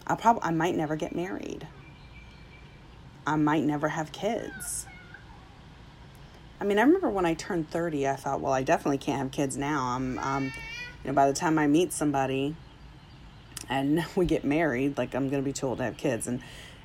I 0.06 0.16
probably 0.16 0.44
I 0.44 0.52
might 0.52 0.76
never 0.76 0.96
get 0.96 1.16
married. 1.16 1.68
I 3.28 3.36
might 3.36 3.64
never 3.64 3.90
have 3.90 4.12
kids. 4.12 4.86
I 6.60 6.64
mean, 6.64 6.80
I 6.80 6.84
remember 6.84 7.10
when 7.10 7.26
I 7.26 7.34
turned 7.34 7.70
30, 7.70 8.08
I 8.08 8.16
thought, 8.16 8.40
well, 8.40 8.54
I 8.54 8.64
definitely 8.64 8.98
can't 8.98 9.20
have 9.20 9.32
kids 9.32 9.58
now. 9.58 9.90
I'm 9.96 10.18
um 10.20 10.46
you 11.04 11.12
know, 11.12 11.14
by 11.14 11.28
the 11.28 11.34
time 11.34 11.60
I 11.60 11.68
meet 11.68 11.94
somebody 11.94 12.56
and 13.70 14.06
we 14.16 14.26
get 14.26 14.44
married, 14.44 14.98
like 14.98 15.14
I'm 15.14 15.30
going 15.30 15.42
to 15.42 15.46
be 15.46 15.54
too 15.54 15.68
old 15.68 15.78
to 15.78 15.84
have 15.84 15.98
kids 15.98 16.28
and 16.28 16.42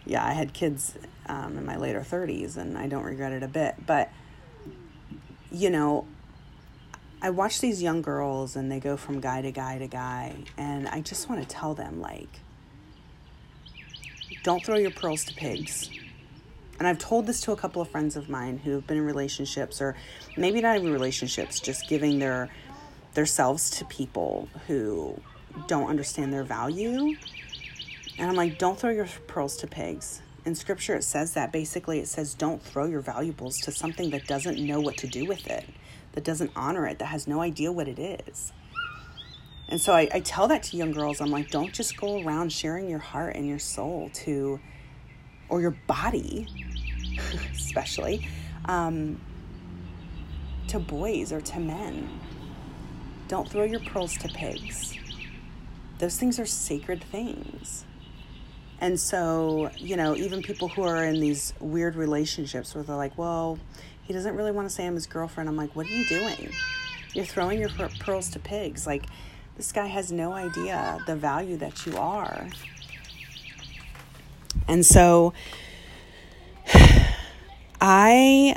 yeah, 0.07 0.25
I 0.25 0.33
had 0.33 0.53
kids 0.53 0.95
um, 1.27 1.57
in 1.57 1.65
my 1.65 1.77
later 1.77 2.01
30s 2.01 2.57
and 2.57 2.77
I 2.77 2.87
don't 2.87 3.05
regret 3.05 3.33
it 3.33 3.43
a 3.43 3.49
bit. 3.49 3.75
But, 3.87 4.11
you 5.51 5.71
know, 5.71 6.07
I 7.23 7.31
watch 7.31 7.61
these 7.61 7.83
young 7.83 8.03
girls 8.03 8.57
and 8.57 8.71
they 8.73 8.81
go 8.81 8.97
from 8.97 9.21
guy 9.21 9.43
to 9.43 9.53
guy 9.53 9.79
to 9.79 9.87
guy, 9.87 10.37
and 10.57 10.89
I 10.89 11.03
just 11.03 11.29
want 11.29 11.43
to 11.43 11.49
tell 11.49 11.75
them, 11.75 12.01
like, 12.01 12.41
don't 14.43 14.65
throw 14.65 14.77
your 14.77 14.91
pearls 14.91 15.25
to 15.25 15.35
pigs. 15.35 15.91
And 16.81 16.89
I've 16.89 16.99
told 16.99 17.27
this 17.27 17.41
to 17.43 17.53
a 17.53 17.57
couple 17.57 17.81
of 17.81 17.89
friends 17.89 18.17
of 18.17 18.29
mine 18.29 18.59
who 18.59 18.73
have 18.73 18.87
been 18.89 18.97
in 18.97 19.05
relationships, 19.05 19.81
or 19.81 19.95
maybe 20.37 20.61
not 20.61 20.77
even 20.77 20.93
relationships, 20.93 21.61
just 21.61 21.89
giving 21.89 22.19
their 22.19 22.51
selves 23.25 23.71
to 23.79 23.85
people 23.85 24.49
who 24.67 25.21
don't 25.69 25.89
understand 25.89 26.33
their 26.33 26.43
value 26.43 27.15
and 28.21 28.29
I'm 28.29 28.37
like, 28.37 28.59
don't 28.59 28.79
throw 28.79 28.91
your 28.91 29.07
pearls 29.27 29.57
to 29.59 29.67
pigs. 29.67 30.21
In 30.45 30.55
scripture, 30.55 30.95
it 30.95 31.05
says 31.05 31.33
that 31.33 31.53
basically, 31.53 32.01
it 32.01 32.07
says, 32.09 32.35
don't 32.35 32.63
throw 32.63 32.85
your 32.85 33.01
valuables 33.01 33.59
to 33.63 33.73
something 33.73 34.11
that 34.11 34.27
doesn't 34.27 34.59
know 34.59 34.79
what 34.79 34.99
to 34.99 35.07
do 35.07 35.25
with 35.25 35.47
it, 35.47 35.65
that 36.13 36.23
doesn't 36.23 36.51
honor 36.55 36.87
it, 36.87 36.99
that 36.99 37.07
has 37.07 37.27
no 37.27 37.41
idea 37.41 37.73
what 37.73 37.89
it 37.89 37.99
is. 37.99 38.53
And 39.71 39.81
so 39.81 39.95
I, 39.95 40.07
I 40.13 40.21
tell 40.21 40.49
that 40.49 40.65
to 40.65 40.77
young 40.77 40.93
girls. 40.93 41.23
I'm 41.23 41.31
like, 41.31 41.51
don't 41.51 41.73
just 41.73 41.97
go 41.97 42.23
around 42.23 42.53
sharing 42.53 42.91
your 42.91 42.99
heart 42.99 43.37
and 43.37 43.47
your 43.49 43.59
soul 43.59 44.11
to, 44.15 44.61
or 45.49 45.63
your 45.63 45.77
body, 45.87 46.47
especially, 47.55 48.29
um, 48.67 49.21
to 50.69 50.79
boys 50.79 51.33
or 51.33 51.41
to 51.41 51.61
men. 51.61 52.09
Don't 53.29 53.49
throw 53.49 53.65
your 53.65 53.81
pearls 53.81 54.17
to 54.19 54.29
pigs. 54.29 54.97
Those 55.99 56.17
things 56.17 56.39
are 56.39 56.47
sacred 56.47 57.05
things. 57.05 57.85
And 58.81 58.99
so, 58.99 59.71
you 59.77 59.97
know, 59.97 60.17
even 60.17 60.43
people 60.43 60.69
who 60.69 60.83
are 60.83 61.05
in 61.05 61.21
these 61.21 61.53
weird 61.61 61.97
relationships 61.97 62.75
where 62.75 62.83
they're 62.83 62.97
like, 62.97 63.17
well, 63.19 63.59
he 64.03 64.13
doesn't 64.15 64.35
really 64.35 64.53
want 64.53 64.69
to 64.69 64.75
say 64.75 64.87
I'm 64.87 64.95
his 64.95 65.07
girlfriend. 65.07 65.49
I'm 65.49 65.57
like, 65.57 65.77
what 65.77 65.87
are 65.87 65.91
you 65.91 66.07
doing? 66.07 66.51
You're 67.13 67.27
throwing 67.27 67.61
your 67.61 67.69
pearls 67.99 68.31
to 68.31 68.39
pigs. 68.39 68.87
Like, 68.87 69.05
this 69.57 69.73
guy 69.73 69.87
has 69.87 70.11
no 70.11 70.33
idea 70.33 70.99
the 71.07 71.15
value 71.15 71.59
that 71.59 71.85
you 71.85 71.97
are. 71.99 72.49
And 74.67 74.87
so, 74.87 75.35
I 77.81 78.57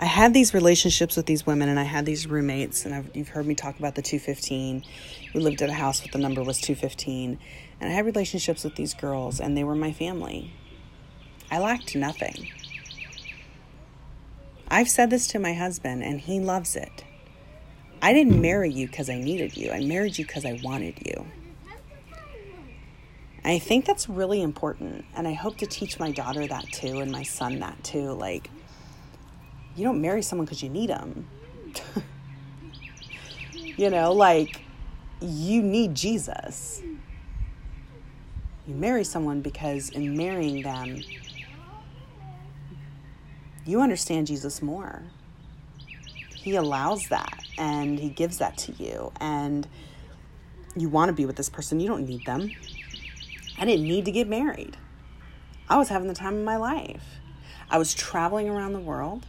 I 0.00 0.06
had 0.06 0.34
these 0.34 0.52
relationships 0.52 1.16
with 1.16 1.24
these 1.24 1.46
women 1.46 1.68
and 1.70 1.80
I 1.80 1.84
had 1.84 2.04
these 2.04 2.26
roommates 2.26 2.84
and 2.84 2.94
I've, 2.94 3.10
you've 3.14 3.28
heard 3.28 3.46
me 3.46 3.54
talk 3.54 3.78
about 3.78 3.94
the 3.94 4.02
215. 4.02 4.84
We 5.32 5.40
lived 5.40 5.62
at 5.62 5.70
a 5.70 5.74
house 5.74 6.02
with 6.02 6.12
the 6.12 6.18
number 6.18 6.42
was 6.42 6.60
215 6.60 7.38
and 7.80 7.90
I 7.90 7.92
had 7.94 8.04
relationships 8.04 8.64
with 8.64 8.74
these 8.74 8.92
girls 8.92 9.40
and 9.40 9.56
they 9.56 9.64
were 9.64 9.74
my 9.74 9.92
family. 9.92 10.52
I 11.50 11.58
lacked 11.58 11.96
nothing. 11.96 12.48
I've 14.68 14.90
said 14.90 15.08
this 15.08 15.26
to 15.28 15.38
my 15.38 15.54
husband 15.54 16.02
and 16.02 16.20
he 16.20 16.38
loves 16.38 16.76
it. 16.76 17.04
I 18.02 18.12
didn't 18.12 18.42
marry 18.42 18.70
you 18.70 18.88
because 18.88 19.08
I 19.08 19.18
needed 19.18 19.56
you. 19.56 19.70
I 19.70 19.80
married 19.80 20.18
you 20.18 20.26
because 20.26 20.44
I 20.44 20.60
wanted 20.62 20.98
you. 21.06 21.26
I 23.44 23.58
think 23.58 23.84
that's 23.84 24.08
really 24.08 24.40
important. 24.40 25.04
And 25.14 25.28
I 25.28 25.34
hope 25.34 25.58
to 25.58 25.66
teach 25.66 25.98
my 25.98 26.10
daughter 26.10 26.46
that 26.46 26.72
too 26.72 27.00
and 27.00 27.12
my 27.12 27.22
son 27.22 27.60
that 27.60 27.82
too. 27.84 28.12
Like, 28.12 28.50
you 29.76 29.84
don't 29.84 30.00
marry 30.00 30.22
someone 30.22 30.46
because 30.46 30.62
you 30.62 30.70
need 30.70 30.88
them. 30.88 31.26
you 33.52 33.90
know, 33.90 34.12
like 34.12 34.62
you 35.20 35.62
need 35.62 35.94
Jesus. 35.94 36.82
You 38.66 38.74
marry 38.74 39.04
someone 39.04 39.42
because 39.42 39.90
in 39.90 40.16
marrying 40.16 40.62
them, 40.62 41.02
you 43.66 43.82
understand 43.82 44.26
Jesus 44.26 44.62
more. 44.62 45.02
He 46.34 46.56
allows 46.56 47.08
that 47.08 47.44
and 47.58 47.98
he 47.98 48.08
gives 48.08 48.38
that 48.38 48.56
to 48.58 48.72
you. 48.72 49.12
And 49.20 49.66
you 50.76 50.88
want 50.88 51.08
to 51.10 51.12
be 51.12 51.26
with 51.26 51.36
this 51.36 51.50
person. 51.50 51.78
You 51.78 51.88
don't 51.88 52.06
need 52.06 52.24
them. 52.24 52.50
I 53.58 53.64
didn't 53.64 53.86
need 53.86 54.04
to 54.06 54.12
get 54.12 54.28
married. 54.28 54.76
I 55.68 55.76
was 55.76 55.88
having 55.88 56.08
the 56.08 56.14
time 56.14 56.34
of 56.36 56.44
my 56.44 56.56
life. 56.56 57.04
I 57.70 57.78
was 57.78 57.94
traveling 57.94 58.48
around 58.48 58.72
the 58.72 58.80
world. 58.80 59.26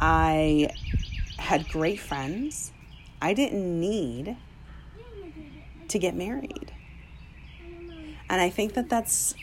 I 0.00 0.70
had 1.38 1.68
great 1.68 2.00
friends. 2.00 2.72
I 3.20 3.34
didn't 3.34 3.80
need 3.80 4.36
to 5.88 5.98
get 5.98 6.14
married. 6.14 6.72
And 8.28 8.40
I 8.40 8.50
think 8.50 8.74
that 8.74 8.88
that's 8.88 9.34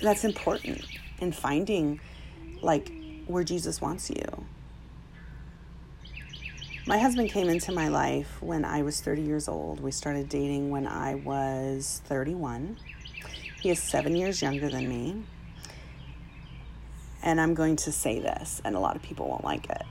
that's 0.00 0.24
important 0.24 0.84
in 1.20 1.32
finding 1.32 2.00
like 2.62 2.92
where 3.26 3.44
Jesus 3.44 3.80
wants 3.80 4.10
you. 4.10 4.46
My 6.86 6.98
husband 6.98 7.30
came 7.30 7.48
into 7.48 7.70
my 7.70 7.88
life 7.88 8.42
when 8.42 8.64
I 8.64 8.82
was 8.82 9.00
30 9.00 9.22
years 9.22 9.46
old. 9.46 9.80
We 9.80 9.92
started 9.92 10.28
dating 10.28 10.70
when 10.70 10.86
I 10.86 11.14
was 11.14 12.02
31. 12.06 12.76
He 13.62 13.70
is 13.70 13.80
7 13.80 14.16
years 14.16 14.42
younger 14.42 14.68
than 14.68 14.88
me. 14.88 15.22
and 17.22 17.40
I'm 17.40 17.54
going 17.54 17.76
to 17.76 17.92
say 17.92 18.18
this, 18.18 18.60
and 18.64 18.74
a 18.74 18.80
lot 18.80 18.96
of 18.96 19.02
people 19.02 19.28
won't 19.28 19.44
like 19.44 19.70
it. 19.70 19.82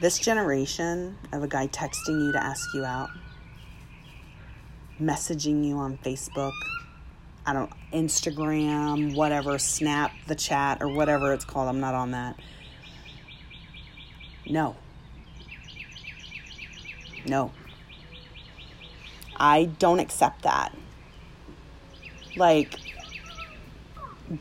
This 0.00 0.18
generation 0.18 1.18
of 1.32 1.42
a 1.42 1.48
guy 1.48 1.68
texting 1.68 2.24
you 2.24 2.32
to 2.32 2.42
ask 2.42 2.72
you 2.72 2.84
out, 2.84 3.10
messaging 5.00 5.64
you 5.64 5.76
on 5.76 5.98
Facebook, 5.98 6.54
I 7.44 7.52
don't 7.52 7.70
Instagram, 7.92 9.14
whatever, 9.14 9.58
Snap 9.58 10.12
the 10.26 10.34
chat 10.34 10.78
or 10.80 10.88
whatever 10.88 11.32
it's 11.34 11.44
called. 11.44 11.68
I'm 11.68 11.80
not 11.80 11.94
on 11.94 12.12
that. 12.12 12.36
No. 14.46 14.76
No. 17.26 17.52
I 19.40 19.64
don't 19.64 20.00
accept 20.00 20.42
that. 20.42 20.76
Like 22.36 22.74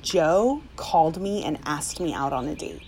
Joe 0.02 0.62
called 0.76 1.22
me 1.22 1.44
and 1.44 1.58
asked 1.66 2.02
me 2.02 2.14
out 2.14 2.34
on 2.34 2.48
a 2.48 2.56
date. 2.56 2.84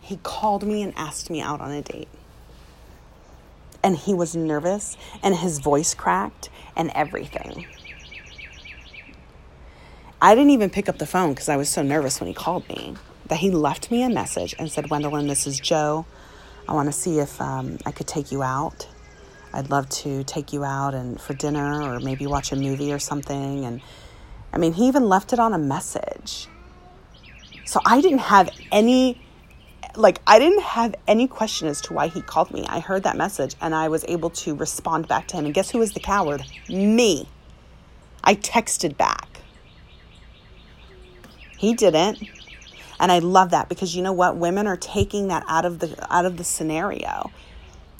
He 0.00 0.18
called 0.22 0.64
me 0.64 0.82
and 0.82 0.94
asked 0.96 1.30
me 1.30 1.40
out 1.40 1.60
on 1.60 1.72
a 1.72 1.82
date. 1.82 2.08
And 3.82 3.96
he 3.96 4.14
was 4.14 4.36
nervous 4.36 4.96
and 5.22 5.34
his 5.34 5.58
voice 5.58 5.94
cracked 5.94 6.48
and 6.76 6.90
everything. 6.94 7.66
I 10.22 10.34
didn't 10.34 10.50
even 10.50 10.70
pick 10.70 10.88
up 10.88 10.98
the 10.98 11.06
phone 11.06 11.30
because 11.30 11.48
I 11.48 11.56
was 11.56 11.68
so 11.68 11.82
nervous 11.82 12.20
when 12.20 12.28
he 12.28 12.34
called 12.34 12.66
me 12.68 12.94
that 13.26 13.38
he 13.38 13.50
left 13.50 13.90
me 13.90 14.02
a 14.02 14.08
message 14.08 14.54
and 14.58 14.70
said, 14.70 14.84
Wendelin, 14.86 15.28
this 15.28 15.46
is 15.46 15.58
Joe. 15.58 16.06
I 16.68 16.72
want 16.72 16.86
to 16.86 16.92
see 16.92 17.18
if 17.18 17.40
um, 17.42 17.78
I 17.84 17.90
could 17.90 18.06
take 18.06 18.30
you 18.32 18.42
out. 18.42 18.86
I'd 19.54 19.70
love 19.70 19.88
to 19.90 20.24
take 20.24 20.52
you 20.52 20.64
out 20.64 20.94
and 20.94 21.20
for 21.20 21.32
dinner 21.32 21.82
or 21.82 22.00
maybe 22.00 22.26
watch 22.26 22.50
a 22.50 22.56
movie 22.56 22.92
or 22.92 22.98
something. 22.98 23.64
And 23.64 23.80
I 24.52 24.58
mean, 24.58 24.72
he 24.72 24.88
even 24.88 25.08
left 25.08 25.32
it 25.32 25.38
on 25.38 25.54
a 25.54 25.58
message. 25.58 26.48
So 27.64 27.80
I 27.86 28.00
didn't 28.00 28.18
have 28.18 28.50
any, 28.72 29.22
like, 29.94 30.20
I 30.26 30.40
didn't 30.40 30.62
have 30.62 30.96
any 31.06 31.28
question 31.28 31.68
as 31.68 31.80
to 31.82 31.92
why 31.92 32.08
he 32.08 32.20
called 32.20 32.50
me. 32.50 32.66
I 32.68 32.80
heard 32.80 33.04
that 33.04 33.16
message 33.16 33.54
and 33.60 33.76
I 33.76 33.88
was 33.88 34.04
able 34.08 34.30
to 34.30 34.56
respond 34.56 35.06
back 35.06 35.28
to 35.28 35.36
him. 35.36 35.44
And 35.44 35.54
guess 35.54 35.70
who 35.70 35.78
was 35.78 35.92
the 35.92 36.00
coward? 36.00 36.42
Me. 36.68 37.28
I 38.24 38.34
texted 38.34 38.96
back. 38.96 39.40
He 41.56 41.74
didn't. 41.74 42.18
And 42.98 43.12
I 43.12 43.20
love 43.20 43.50
that 43.50 43.68
because 43.68 43.94
you 43.94 44.02
know 44.02 44.12
what? 44.12 44.36
Women 44.36 44.66
are 44.66 44.76
taking 44.76 45.28
that 45.28 45.44
out 45.46 45.64
of 45.64 45.78
the 45.78 46.12
out 46.14 46.26
of 46.26 46.38
the 46.38 46.44
scenario. 46.44 47.30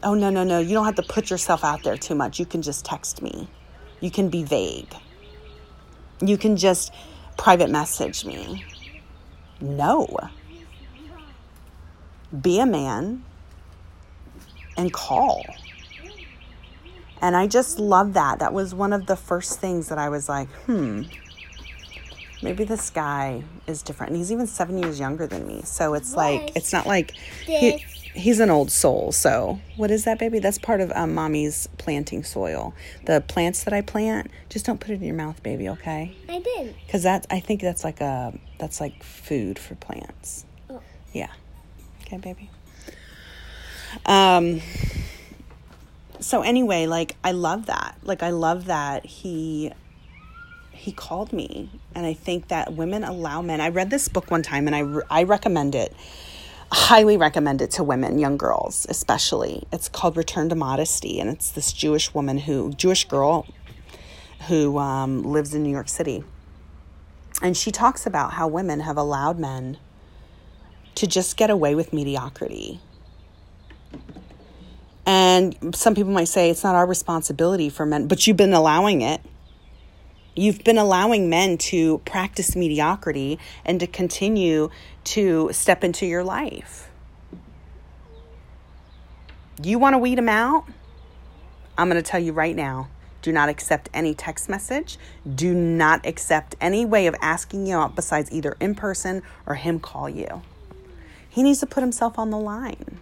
Oh 0.04 0.12
no, 0.12 0.28
no, 0.28 0.44
no. 0.44 0.58
You 0.58 0.74
don't 0.74 0.84
have 0.84 0.96
to 0.96 1.02
put 1.02 1.30
yourself 1.30 1.64
out 1.64 1.82
there 1.82 1.96
too 1.96 2.14
much. 2.14 2.38
You 2.38 2.44
can 2.44 2.60
just 2.60 2.84
text 2.84 3.22
me. 3.22 3.48
You 4.00 4.10
can 4.10 4.28
be 4.28 4.44
vague. 4.44 4.94
You 6.20 6.36
can 6.36 6.58
just 6.58 6.92
private 7.38 7.70
message 7.70 8.26
me. 8.26 8.64
No. 9.62 10.06
Be 12.42 12.60
a 12.60 12.66
man 12.66 13.24
and 14.76 14.92
call. 14.92 15.42
And 17.22 17.34
I 17.34 17.46
just 17.46 17.78
love 17.78 18.12
that. 18.12 18.40
That 18.40 18.52
was 18.52 18.74
one 18.74 18.92
of 18.92 19.06
the 19.06 19.16
first 19.16 19.58
things 19.58 19.88
that 19.88 19.96
I 19.96 20.10
was 20.10 20.28
like, 20.28 20.50
hmm, 20.66 21.04
maybe 22.42 22.64
this 22.64 22.90
guy 22.90 23.42
is 23.66 23.82
different. 23.82 24.10
And 24.10 24.18
he's 24.18 24.30
even 24.30 24.46
seven 24.46 24.76
years 24.76 25.00
younger 25.00 25.26
than 25.26 25.46
me. 25.46 25.62
So 25.62 25.94
it's 25.94 26.14
like, 26.14 26.54
it's 26.54 26.72
not 26.72 26.86
like 26.86 27.12
he, 27.46 27.82
he's 28.14 28.40
an 28.40 28.50
old 28.50 28.70
soul. 28.70 29.12
So 29.12 29.60
what 29.76 29.90
is 29.90 30.04
that, 30.04 30.18
baby? 30.18 30.38
That's 30.38 30.58
part 30.58 30.80
of 30.80 30.92
um, 30.94 31.14
mommy's 31.14 31.68
planting 31.78 32.24
soil. 32.24 32.74
The 33.04 33.20
plants 33.20 33.64
that 33.64 33.74
I 33.74 33.82
plant, 33.82 34.30
just 34.48 34.64
don't 34.64 34.80
put 34.80 34.90
it 34.90 34.94
in 34.94 35.02
your 35.02 35.16
mouth, 35.16 35.42
baby. 35.42 35.68
Okay? 35.68 36.16
I 36.28 36.40
did. 36.40 36.74
Because 36.86 37.02
that's, 37.02 37.26
I 37.30 37.40
think 37.40 37.60
that's 37.60 37.84
like 37.84 38.00
a, 38.00 38.38
that's 38.58 38.80
like 38.80 39.02
food 39.02 39.58
for 39.58 39.74
plants. 39.74 40.46
Oh. 40.70 40.80
Yeah. 41.12 41.32
Okay, 42.02 42.18
baby. 42.18 42.50
Um, 44.06 44.60
so 46.20 46.42
anyway, 46.42 46.86
like 46.86 47.16
I 47.22 47.32
love 47.32 47.66
that. 47.66 47.96
Like 48.02 48.22
I 48.22 48.30
love 48.30 48.66
that 48.66 49.06
he 49.06 49.72
he 50.72 50.92
called 50.92 51.32
me 51.32 51.70
and 51.94 52.04
i 52.04 52.12
think 52.12 52.48
that 52.48 52.74
women 52.74 53.04
allow 53.04 53.40
men 53.40 53.58
i 53.58 53.68
read 53.68 53.88
this 53.88 54.06
book 54.08 54.30
one 54.30 54.42
time 54.42 54.66
and 54.66 54.76
i, 54.76 54.80
re- 54.80 55.02
I 55.08 55.22
recommend 55.22 55.74
it 55.74 55.94
highly 56.72 57.16
recommend 57.16 57.62
it 57.62 57.70
to 57.72 57.84
women 57.84 58.18
young 58.18 58.36
girls 58.36 58.86
especially. 58.88 59.66
It's 59.72 59.88
called 59.88 60.16
return 60.16 60.48
to 60.48 60.54
modesty 60.54 61.20
and 61.20 61.30
it's 61.30 61.50
this 61.50 61.72
jewish 61.72 62.14
woman 62.14 62.38
who 62.38 62.72
jewish 62.72 63.06
girl 63.06 63.46
who 64.48 64.78
um, 64.78 65.22
lives 65.22 65.54
in 65.54 65.62
new 65.62 65.70
york 65.70 65.88
city. 65.88 66.24
And 67.42 67.56
she 67.56 67.70
talks 67.70 68.06
about 68.06 68.34
how 68.34 68.48
women 68.48 68.80
have 68.80 68.96
allowed 68.96 69.38
men 69.38 69.78
to 70.94 71.06
just 71.06 71.36
get 71.36 71.50
away 71.50 71.74
with 71.74 71.92
mediocrity. 71.92 72.80
And 75.04 75.74
some 75.74 75.94
people 75.94 76.12
might 76.12 76.28
say 76.28 76.50
it's 76.50 76.62
not 76.62 76.74
our 76.74 76.86
responsibility 76.86 77.68
for 77.68 77.86
men 77.86 78.08
but 78.08 78.26
you've 78.26 78.36
been 78.36 78.54
allowing 78.54 79.00
it 79.00 79.20
You've 80.34 80.64
been 80.64 80.78
allowing 80.78 81.30
men 81.30 81.58
to 81.58 81.98
practice 81.98 82.56
mediocrity 82.56 83.38
and 83.64 83.78
to 83.80 83.86
continue 83.86 84.70
to 85.04 85.50
step 85.52 85.84
into 85.84 86.06
your 86.06 86.24
life. 86.24 86.90
You 89.62 89.78
want 89.78 89.94
to 89.94 89.98
weed 89.98 90.18
them 90.18 90.28
out? 90.28 90.64
I'm 91.78 91.88
going 91.88 92.02
to 92.02 92.08
tell 92.08 92.20
you 92.20 92.32
right 92.32 92.56
now 92.56 92.88
do 93.24 93.32
not 93.32 93.48
accept 93.48 93.88
any 93.94 94.14
text 94.14 94.50
message. 94.50 94.98
Do 95.34 95.54
not 95.54 96.04
accept 96.04 96.56
any 96.60 96.84
way 96.84 97.06
of 97.06 97.16
asking 97.22 97.66
you 97.66 97.74
out 97.74 97.96
besides 97.96 98.30
either 98.30 98.54
in 98.60 98.74
person 98.74 99.22
or 99.46 99.54
him 99.54 99.80
call 99.80 100.10
you. 100.10 100.42
He 101.30 101.42
needs 101.42 101.60
to 101.60 101.66
put 101.66 101.80
himself 101.80 102.18
on 102.18 102.28
the 102.28 102.36
line. 102.36 103.00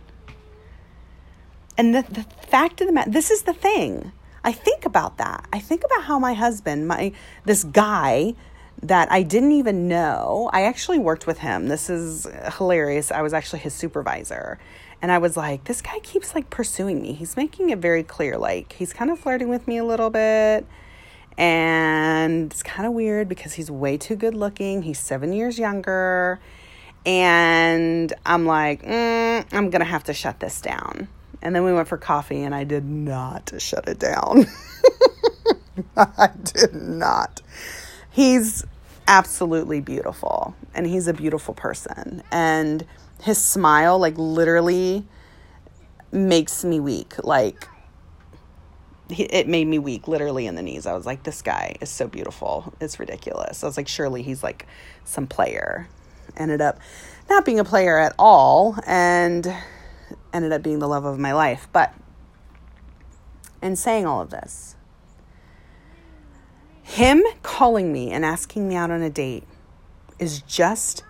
And 1.77 1.93
the, 1.93 2.03
the 2.03 2.23
fact 2.47 2.81
of 2.81 2.87
the 2.87 2.93
matter, 2.93 3.11
this 3.11 3.33
is 3.33 3.43
the 3.43 3.53
thing. 3.53 4.13
I 4.45 4.53
think 4.53 4.85
about 4.87 5.19
that. 5.19 5.47
I 5.53 5.61
think 5.61 5.85
about 5.85 6.05
how 6.05 6.19
my 6.19 6.35
husband, 6.35 6.89
my 6.89 7.13
this 7.45 7.65
guy 7.65 8.35
that 8.83 9.11
I 9.13 9.23
didn't 9.23 9.53
even 9.53 9.87
know, 9.87 10.51
I 10.53 10.63
actually 10.63 10.99
worked 10.99 11.27
with 11.27 11.39
him. 11.39 11.69
This 11.69 11.89
is 11.89 12.27
hilarious. 12.57 13.13
I 13.13 13.23
was 13.23 13.33
actually 13.33 13.61
his 13.61 13.75
supervisor. 13.75 14.59
And 15.01 15.13
I 15.13 15.19
was 15.19 15.37
like, 15.37 15.65
this 15.65 15.83
guy 15.83 15.99
keeps 16.01 16.35
like 16.35 16.51
pursuing 16.51 17.01
me. 17.03 17.13
He's 17.13 17.37
making 17.37 17.71
it 17.71 17.79
very 17.79 18.03
clear 18.03 18.37
like 18.39 18.73
he's 18.73 18.93
kind 18.93 19.11
of 19.11 19.19
flirting 19.19 19.49
with 19.49 19.69
me 19.69 19.79
a 19.79 19.85
little 19.85 20.11
bit. 20.11 20.67
And 21.39 22.53
it's 22.53 22.63
kind 22.63 22.87
of 22.87 22.93
weird 22.93 23.29
because 23.29 23.55
he's 23.55 23.71
way 23.71 23.97
too 23.97 24.17
good 24.17 24.35
looking. 24.35 24.83
He's 24.83 24.99
7 24.99 25.33
years 25.33 25.59
younger. 25.59 26.41
And 27.07 28.13
I'm 28.27 28.47
like, 28.47 28.83
mm, 28.83 29.45
I'm 29.53 29.71
going 29.71 29.81
to 29.81 29.85
have 29.85 30.05
to 30.05 30.15
shut 30.15 30.41
this 30.41 30.61
down. 30.61 31.09
And 31.43 31.55
then 31.55 31.65
we 31.65 31.73
went 31.73 31.89
for 31.89 31.99
coffee, 31.99 32.43
and 32.43 32.55
I 32.55 32.65
did 32.65 32.85
not 32.85 33.53
shut 33.59 33.89
it 33.89 33.99
down. 33.99 34.47
I 35.97 36.31
did 36.43 36.75
not. 36.75 37.43
He's 38.11 38.65
absolutely 39.09 39.81
beautiful, 39.81 40.55
and 40.75 40.87
he's 40.87 41.09
a 41.09 41.13
beautiful 41.13 41.55
person. 41.55 42.23
And 42.31 42.87
his 43.23 43.39
smile, 43.39 43.99
like, 43.99 44.15
literally 44.17 45.05
makes 46.13 46.65
me 46.65 46.79
weak. 46.79 47.15
Like, 47.25 47.67
it 49.09 49.49
made 49.49 49.67
me 49.67 49.79
weak 49.79 50.09
literally 50.09 50.47
in 50.47 50.55
the 50.55 50.63
knees. 50.63 50.87
I 50.87 50.95
was 50.95 51.07
like, 51.07 51.23
this 51.23 51.43
guy 51.43 51.77
is 51.81 51.91
so 51.91 52.07
beautiful. 52.07 52.73
It's 52.81 52.99
ridiculous. 52.99 53.63
I 53.63 53.67
was 53.67 53.77
like, 53.77 53.89
surely 53.89 54.23
he's 54.23 54.43
like 54.43 54.67
some 55.05 55.27
player. 55.27 55.89
Ended 56.37 56.61
up 56.61 56.79
not 57.29 57.45
being 57.45 57.59
a 57.59 57.65
player 57.65 57.99
at 57.99 58.15
all. 58.19 58.77
And 58.87 59.53
ended 60.33 60.53
up 60.53 60.63
being 60.63 60.79
the 60.79 60.89
love 60.89 61.05
of 61.05 61.19
my 61.19 61.33
life. 61.33 61.69
But 61.73 61.95
in 63.63 63.77
saying 63.77 64.07
all 64.07 64.21
of 64.21 64.31
this, 64.31 64.77
him 66.83 67.23
calling 67.43 67.93
me 67.93 68.11
and 68.11 68.25
asking 68.25 68.69
me 68.69 68.75
out 68.75 68.91
on 68.91 69.03
a 69.03 69.11
date 69.11 69.45
is 70.19 70.43
just, 70.43 71.05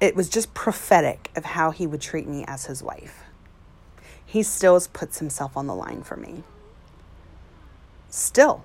it 0.00 0.14
was 0.14 0.28
just 0.28 0.54
prophetic 0.54 1.30
of 1.34 1.44
how 1.44 1.70
he 1.70 1.86
would 1.86 2.00
treat 2.00 2.26
me 2.26 2.44
as 2.46 2.66
his 2.66 2.82
wife. 2.82 3.24
He 4.24 4.42
still 4.42 4.80
puts 4.92 5.18
himself 5.18 5.56
on 5.56 5.66
the 5.66 5.74
line 5.74 6.02
for 6.02 6.16
me. 6.16 6.44
Still. 8.10 8.62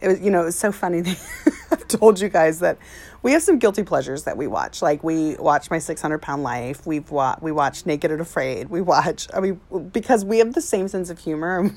It 0.00 0.08
was, 0.08 0.20
you 0.20 0.30
know, 0.30 0.42
it 0.42 0.46
was 0.46 0.58
so 0.58 0.72
funny. 0.72 1.02
I've 1.70 1.86
told 1.88 2.20
you 2.20 2.28
guys 2.28 2.60
that 2.60 2.78
we 3.22 3.32
have 3.32 3.42
some 3.42 3.58
guilty 3.58 3.82
pleasures 3.82 4.24
that 4.24 4.36
we 4.36 4.46
watch. 4.46 4.80
Like 4.80 5.02
we 5.02 5.36
watch 5.36 5.70
My 5.70 5.78
600 5.78 6.20
Pound 6.22 6.42
Life. 6.42 6.86
We've 6.86 7.10
wa- 7.10 7.36
we 7.40 7.52
watch 7.52 7.84
Naked 7.84 8.10
and 8.10 8.20
Afraid. 8.20 8.70
We 8.70 8.80
watch, 8.80 9.28
I 9.34 9.40
mean, 9.40 9.60
because 9.92 10.24
we 10.24 10.38
have 10.38 10.54
the 10.54 10.60
same 10.60 10.88
sense 10.88 11.10
of 11.10 11.18
humor. 11.18 11.70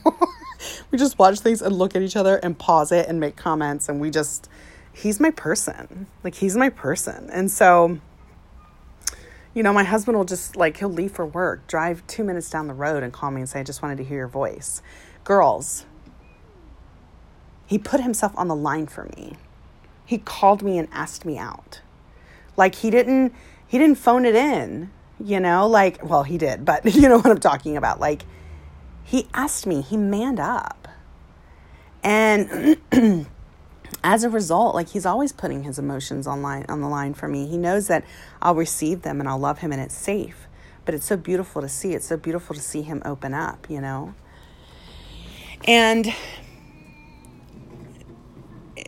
we 0.92 0.98
just 0.98 1.20
watch 1.20 1.40
things 1.40 1.62
and 1.62 1.76
look 1.76 1.96
at 1.96 2.02
each 2.02 2.16
other 2.16 2.38
and 2.38 2.58
pause 2.58 2.92
it 2.92 3.08
and 3.08 3.20
make 3.20 3.36
comments. 3.36 3.90
And 3.90 4.00
we 4.00 4.10
just, 4.12 4.50
he's 4.94 5.20
my 5.20 5.32
person. 5.32 6.08
Like 6.24 6.36
he's 6.36 6.56
my 6.56 6.70
person. 6.70 7.30
And 7.32 7.52
so, 7.52 8.00
you 9.54 9.64
know, 9.64 9.74
my 9.74 9.84
husband 9.84 10.18
will 10.18 10.26
just 10.26 10.56
like, 10.56 10.78
he'll 10.78 10.90
leave 10.90 11.12
for 11.12 11.26
work, 11.26 11.68
drive 11.68 12.06
two 12.08 12.24
minutes 12.24 12.50
down 12.50 12.68
the 12.68 12.74
road 12.74 13.04
and 13.04 13.12
call 13.12 13.32
me 13.32 13.42
and 13.42 13.50
say, 13.50 13.60
I 13.60 13.64
just 13.64 13.82
wanted 13.82 13.98
to 13.98 14.04
hear 14.04 14.18
your 14.18 14.28
voice. 14.28 14.82
Girls, 15.24 15.86
he 17.66 17.78
put 17.78 18.02
himself 18.02 18.34
on 18.36 18.48
the 18.48 18.56
line 18.56 18.88
for 18.88 19.06
me. 19.18 19.38
He 20.12 20.18
called 20.18 20.62
me 20.62 20.78
and 20.78 20.90
asked 20.92 21.24
me 21.24 21.38
out. 21.38 21.80
Like 22.58 22.76
he 22.76 22.90
didn't 22.90 23.34
he 23.66 23.78
didn't 23.78 23.98
phone 23.98 24.26
it 24.26 24.36
in, 24.36 24.92
you 25.24 25.40
know, 25.40 25.66
like 25.66 26.04
well, 26.04 26.24
he 26.24 26.38
did, 26.38 26.66
but 26.66 26.84
you 26.96 27.08
know 27.08 27.16
what 27.16 27.28
I'm 27.28 27.40
talking 27.40 27.78
about. 27.78 28.02
Like 28.02 28.24
he 29.06 29.30
asked 29.34 29.66
me, 29.66 29.80
he 29.80 29.96
manned 29.96 30.38
up. 30.38 30.90
And 32.04 32.76
as 34.04 34.26
a 34.26 34.30
result, 34.30 34.76
like 34.76 34.90
he's 34.90 35.06
always 35.06 35.32
putting 35.32 35.64
his 35.64 35.80
emotions 35.80 36.28
on 36.28 36.42
line 36.42 36.66
on 36.68 36.82
the 36.82 36.90
line 36.90 37.14
for 37.14 37.30
me. 37.30 37.48
He 37.48 37.56
knows 37.56 37.88
that 37.88 38.04
I'll 38.42 38.56
receive 38.56 39.04
them 39.04 39.22
and 39.22 39.30
I'll 39.30 39.40
love 39.40 39.60
him 39.60 39.72
and 39.72 39.82
it's 39.82 39.96
safe. 39.96 40.46
But 40.84 40.94
it's 40.94 41.06
so 41.06 41.16
beautiful 41.16 41.62
to 41.62 41.70
see. 41.70 41.94
It's 41.94 42.06
so 42.06 42.18
beautiful 42.18 42.54
to 42.54 42.62
see 42.62 42.82
him 42.82 43.02
open 43.06 43.34
up, 43.34 43.70
you 43.70 43.80
know. 43.80 44.14
And 45.64 46.14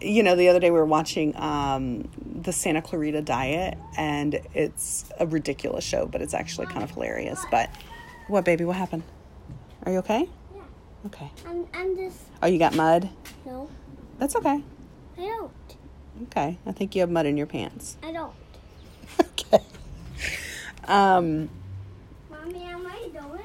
you 0.03 0.23
know, 0.23 0.35
the 0.35 0.49
other 0.49 0.59
day 0.59 0.69
we 0.71 0.77
were 0.77 0.85
watching 0.85 1.35
um, 1.37 2.09
the 2.41 2.51
Santa 2.51 2.81
Clarita 2.81 3.21
Diet, 3.21 3.77
and 3.97 4.39
it's 4.53 5.05
a 5.19 5.25
ridiculous 5.25 5.83
show, 5.83 6.05
but 6.05 6.21
it's 6.21 6.33
actually 6.33 6.67
kind 6.67 6.83
of 6.83 6.91
hilarious. 6.91 7.43
But 7.49 7.69
what, 8.27 8.45
baby? 8.45 8.65
What 8.65 8.75
happened? 8.75 9.03
Are 9.85 9.91
you 9.91 9.97
okay? 9.99 10.27
Yeah. 10.55 10.61
Okay. 11.07 11.31
I'm, 11.47 11.67
I'm 11.73 11.95
just, 11.95 12.19
Oh, 12.41 12.47
you 12.47 12.59
got 12.59 12.75
mud? 12.75 13.09
no, 13.45 13.69
That's 14.19 14.35
okay. 14.35 14.61
I 15.17 15.21
don't. 15.21 15.51
Okay. 16.23 16.57
I 16.65 16.71
think 16.71 16.95
you 16.95 17.01
have 17.01 17.09
mud 17.09 17.25
in 17.25 17.37
your 17.37 17.47
pants. 17.47 17.97
I 18.03 18.11
don't. 18.11 18.33
okay. 19.19 19.63
Um, 20.85 21.49
Mommy, 22.29 22.63
am 22.63 22.85
I 22.87 23.09
doing? 23.11 23.41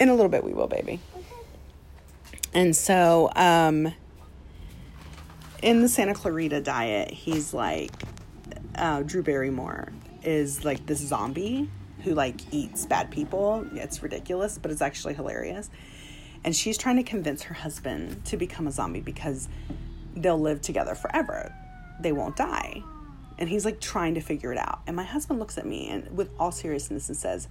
in 0.00 0.08
a 0.08 0.14
little 0.14 0.28
bit 0.30 0.42
we 0.42 0.52
will, 0.52 0.66
baby. 0.66 0.98
Okay. 1.16 1.24
And 2.54 2.74
so, 2.76 3.30
um, 3.36 3.94
in 5.62 5.80
the 5.80 5.88
Santa 5.88 6.12
Clarita 6.12 6.60
diet, 6.60 7.10
he's 7.10 7.54
like, 7.54 7.90
uh, 8.74 9.02
Drew 9.02 9.22
Barrymore 9.22 9.92
is 10.22 10.64
like 10.64 10.84
this 10.86 10.98
zombie 10.98 11.70
who 12.02 12.14
like 12.14 12.40
eats 12.52 12.84
bad 12.84 13.10
people. 13.10 13.66
It's 13.72 14.02
ridiculous, 14.02 14.58
but 14.58 14.70
it's 14.70 14.82
actually 14.82 15.14
hilarious. 15.14 15.70
And 16.44 16.54
she's 16.54 16.76
trying 16.76 16.96
to 16.96 17.04
convince 17.04 17.42
her 17.42 17.54
husband 17.54 18.24
to 18.26 18.36
become 18.36 18.66
a 18.66 18.72
zombie 18.72 19.00
because 19.00 19.48
they'll 20.16 20.40
live 20.40 20.60
together 20.60 20.96
forever. 20.96 21.54
They 22.00 22.10
won't 22.10 22.36
die. 22.36 22.82
And 23.38 23.48
he's 23.48 23.64
like 23.64 23.80
trying 23.80 24.14
to 24.14 24.20
figure 24.20 24.52
it 24.52 24.58
out. 24.58 24.80
And 24.88 24.96
my 24.96 25.04
husband 25.04 25.38
looks 25.38 25.58
at 25.58 25.66
me 25.66 25.88
and 25.88 26.16
with 26.16 26.30
all 26.40 26.50
seriousness 26.50 27.08
and 27.08 27.16
says, 27.16 27.48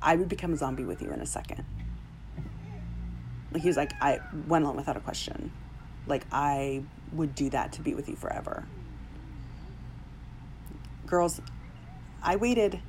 I 0.00 0.16
would 0.16 0.28
become 0.28 0.54
a 0.54 0.56
zombie 0.56 0.84
with 0.84 1.02
you 1.02 1.10
in 1.10 1.20
a 1.20 1.26
second. 1.26 1.64
Like 3.52 3.62
he 3.62 3.68
was 3.68 3.76
like, 3.76 3.92
I 4.00 4.20
went 4.48 4.64
on 4.64 4.76
without 4.76 4.96
a 4.96 5.00
question. 5.00 5.52
Like 6.06 6.24
I 6.32 6.82
would 7.12 7.34
do 7.34 7.50
that 7.50 7.72
to 7.72 7.82
be 7.82 7.94
with 7.94 8.08
you 8.08 8.16
forever. 8.16 8.64
Girls, 11.06 11.40
I 12.22 12.36
waited 12.36 12.80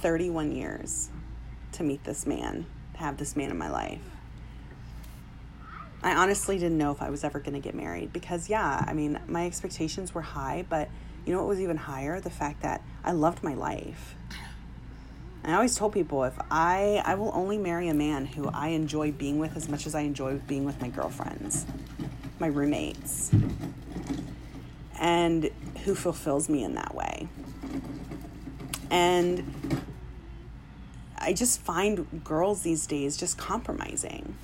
31 0.00 0.52
years 0.52 1.10
to 1.72 1.82
meet 1.82 2.04
this 2.04 2.26
man, 2.26 2.66
to 2.94 2.98
have 3.00 3.16
this 3.16 3.36
man 3.36 3.50
in 3.50 3.58
my 3.58 3.70
life. 3.70 4.00
I 6.02 6.14
honestly 6.14 6.58
didn't 6.58 6.78
know 6.78 6.90
if 6.90 7.00
I 7.00 7.10
was 7.10 7.22
ever 7.22 7.38
going 7.38 7.54
to 7.54 7.60
get 7.60 7.74
married 7.74 8.12
because, 8.12 8.48
yeah, 8.48 8.84
I 8.86 8.92
mean, 8.92 9.20
my 9.28 9.46
expectations 9.46 10.12
were 10.12 10.22
high, 10.22 10.64
but 10.68 10.88
you 11.24 11.32
know 11.32 11.38
what 11.38 11.48
was 11.48 11.60
even 11.60 11.76
higher? 11.76 12.20
The 12.20 12.30
fact 12.30 12.62
that 12.62 12.82
I 13.04 13.12
loved 13.12 13.44
my 13.44 13.54
life. 13.54 14.16
I 15.44 15.54
always 15.54 15.74
told 15.74 15.92
people 15.92 16.22
if 16.24 16.34
I 16.50 17.02
I 17.04 17.16
will 17.16 17.32
only 17.34 17.58
marry 17.58 17.88
a 17.88 17.94
man 17.94 18.26
who 18.26 18.48
I 18.48 18.68
enjoy 18.68 19.10
being 19.10 19.38
with 19.38 19.56
as 19.56 19.68
much 19.68 19.86
as 19.86 19.94
I 19.94 20.02
enjoy 20.02 20.38
being 20.46 20.64
with 20.64 20.80
my 20.80 20.88
girlfriends, 20.88 21.66
my 22.42 22.48
roommates, 22.48 23.30
and 25.00 25.50
who 25.84 25.94
fulfills 25.94 26.50
me 26.50 26.62
in 26.62 26.74
that 26.74 26.94
way. 26.94 27.28
And 28.90 29.82
I 31.16 31.32
just 31.32 31.60
find 31.60 32.22
girls 32.22 32.60
these 32.60 32.86
days 32.86 33.16
just 33.16 33.38
compromising. 33.38 34.36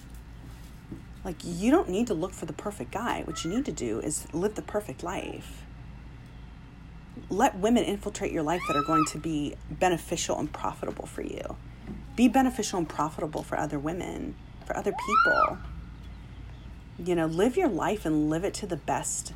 Like 1.22 1.36
you 1.44 1.70
don't 1.70 1.90
need 1.90 2.06
to 2.06 2.14
look 2.14 2.32
for 2.32 2.46
the 2.46 2.54
perfect 2.54 2.90
guy. 2.90 3.22
What 3.26 3.44
you 3.44 3.50
need 3.50 3.66
to 3.66 3.72
do 3.72 4.00
is 4.00 4.26
live 4.32 4.54
the 4.54 4.62
perfect 4.62 5.02
life 5.02 5.66
let 7.30 7.56
women 7.58 7.84
infiltrate 7.84 8.32
your 8.32 8.42
life 8.42 8.60
that 8.68 8.76
are 8.76 8.82
going 8.82 9.04
to 9.06 9.18
be 9.18 9.54
beneficial 9.70 10.38
and 10.38 10.52
profitable 10.52 11.06
for 11.06 11.22
you. 11.22 11.56
Be 12.16 12.28
beneficial 12.28 12.78
and 12.78 12.88
profitable 12.88 13.42
for 13.42 13.58
other 13.58 13.78
women, 13.78 14.34
for 14.64 14.76
other 14.76 14.92
people. 14.92 15.58
You 16.98 17.14
know, 17.14 17.26
live 17.26 17.56
your 17.56 17.68
life 17.68 18.04
and 18.04 18.28
live 18.28 18.44
it 18.44 18.54
to 18.54 18.66
the 18.66 18.76
best. 18.76 19.32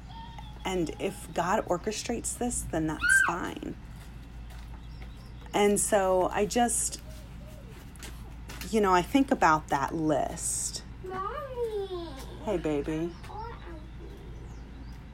And 0.65 0.91
if 0.99 1.29
God 1.35 1.65
orchestrates 1.67 2.37
this, 2.37 2.65
then 2.71 2.87
that's 2.87 3.23
fine. 3.27 3.75
And 5.55 5.79
so 5.79 6.31
I 6.33 6.47
just, 6.47 7.01
you 8.71 8.81
know, 8.81 8.95
I 8.95 9.03
think 9.03 9.31
about 9.31 9.69
that 9.69 9.95
list. 9.95 10.83
Mommy. 11.05 12.09
Hey, 12.45 12.57
baby, 12.57 13.11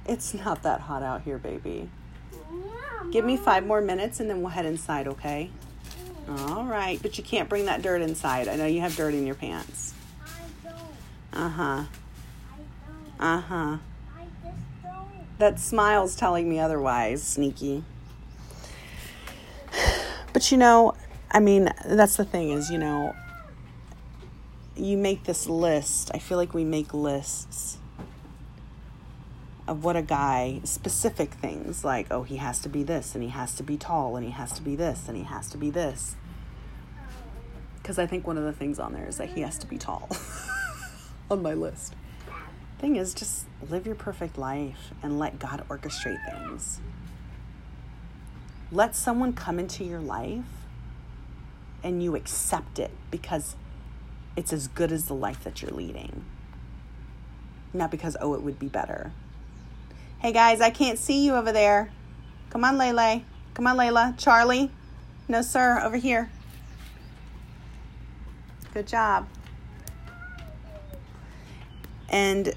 it's 0.06 0.32
not 0.32 0.62
that 0.62 0.80
hot 0.80 1.02
out 1.02 1.22
here, 1.22 1.38
baby. 1.38 1.90
Yeah, 2.32 3.10
Give 3.10 3.24
me 3.24 3.36
five 3.36 3.66
more 3.66 3.80
minutes 3.80 4.20
and 4.20 4.30
then 4.30 4.40
we'll 4.40 4.50
head 4.50 4.64
inside, 4.64 5.06
okay? 5.08 5.50
All 6.28 6.64
right, 6.64 7.00
but 7.00 7.16
you 7.18 7.24
can't 7.24 7.48
bring 7.48 7.66
that 7.66 7.82
dirt 7.82 8.02
inside. 8.02 8.48
I 8.48 8.56
know 8.56 8.66
you 8.66 8.80
have 8.80 8.94
dirt 8.96 9.14
in 9.14 9.26
your 9.26 9.34
pants. 9.34 9.94
I 10.22 10.68
don't. 10.68 11.44
Uh 11.44 11.48
huh. 11.48 11.84
Uh 13.18 13.40
huh. 13.40 13.78
I 14.16 14.24
just 14.42 14.58
don't. 14.82 15.38
That 15.38 15.58
smile's 15.58 16.14
telling 16.14 16.48
me 16.48 16.58
otherwise, 16.60 17.22
sneaky. 17.22 17.84
But 20.32 20.52
you 20.52 20.58
know, 20.58 20.94
I 21.30 21.40
mean, 21.40 21.70
that's 21.84 22.16
the 22.16 22.24
thing 22.24 22.50
is, 22.50 22.70
you 22.70 22.78
know, 22.78 23.14
you 24.76 24.96
make 24.96 25.24
this 25.24 25.48
list. 25.48 26.10
I 26.14 26.18
feel 26.18 26.38
like 26.38 26.54
we 26.54 26.64
make 26.64 26.94
lists 26.94 27.78
of 29.66 29.84
what 29.84 29.96
a 29.96 30.02
guy, 30.02 30.60
specific 30.64 31.34
things 31.34 31.84
like, 31.84 32.06
oh, 32.10 32.22
he 32.22 32.36
has 32.36 32.60
to 32.60 32.68
be 32.68 32.82
this, 32.82 33.14
and 33.14 33.22
he 33.22 33.30
has 33.30 33.54
to 33.56 33.62
be 33.62 33.76
tall, 33.76 34.16
and 34.16 34.24
he 34.24 34.32
has 34.32 34.52
to 34.52 34.62
be 34.62 34.76
this, 34.76 35.08
and 35.08 35.16
he 35.16 35.24
has 35.24 35.50
to 35.50 35.58
be 35.58 35.70
this. 35.70 36.16
Because 37.76 37.98
I 37.98 38.06
think 38.06 38.26
one 38.26 38.38
of 38.38 38.44
the 38.44 38.52
things 38.52 38.78
on 38.78 38.92
there 38.92 39.06
is 39.06 39.18
that 39.18 39.30
he 39.30 39.42
has 39.42 39.58
to 39.58 39.66
be 39.66 39.76
tall 39.76 40.08
on 41.30 41.42
my 41.42 41.54
list. 41.54 41.94
Thing 42.78 42.96
is, 42.96 43.12
just 43.12 43.46
live 43.68 43.86
your 43.86 43.96
perfect 43.96 44.38
life 44.38 44.92
and 45.02 45.18
let 45.18 45.38
God 45.38 45.64
orchestrate 45.68 46.24
things. 46.30 46.80
Let 48.70 48.94
someone 48.94 49.32
come 49.32 49.58
into 49.58 49.82
your 49.82 50.00
life 50.00 50.44
and 51.82 52.02
you 52.02 52.14
accept 52.14 52.78
it 52.78 52.90
because 53.10 53.56
it's 54.36 54.52
as 54.52 54.68
good 54.68 54.92
as 54.92 55.06
the 55.06 55.14
life 55.14 55.42
that 55.42 55.60
you're 55.60 55.72
leading. 55.72 56.24
Not 57.72 57.90
because, 57.90 58.16
oh, 58.20 58.34
it 58.34 58.42
would 58.42 58.58
be 58.58 58.68
better. 58.68 59.10
Hey 60.20 60.32
guys, 60.32 60.60
I 60.60 60.70
can't 60.70 60.98
see 60.98 61.24
you 61.24 61.34
over 61.34 61.50
there. 61.50 61.90
Come 62.50 62.64
on, 62.64 62.78
Lele. 62.78 63.22
Come 63.54 63.66
on, 63.66 63.76
Layla. 63.76 64.16
Charlie. 64.16 64.70
No, 65.28 65.42
sir, 65.42 65.80
over 65.82 65.96
here. 65.96 66.30
Good 68.72 68.86
job. 68.86 69.26
And, 72.08 72.54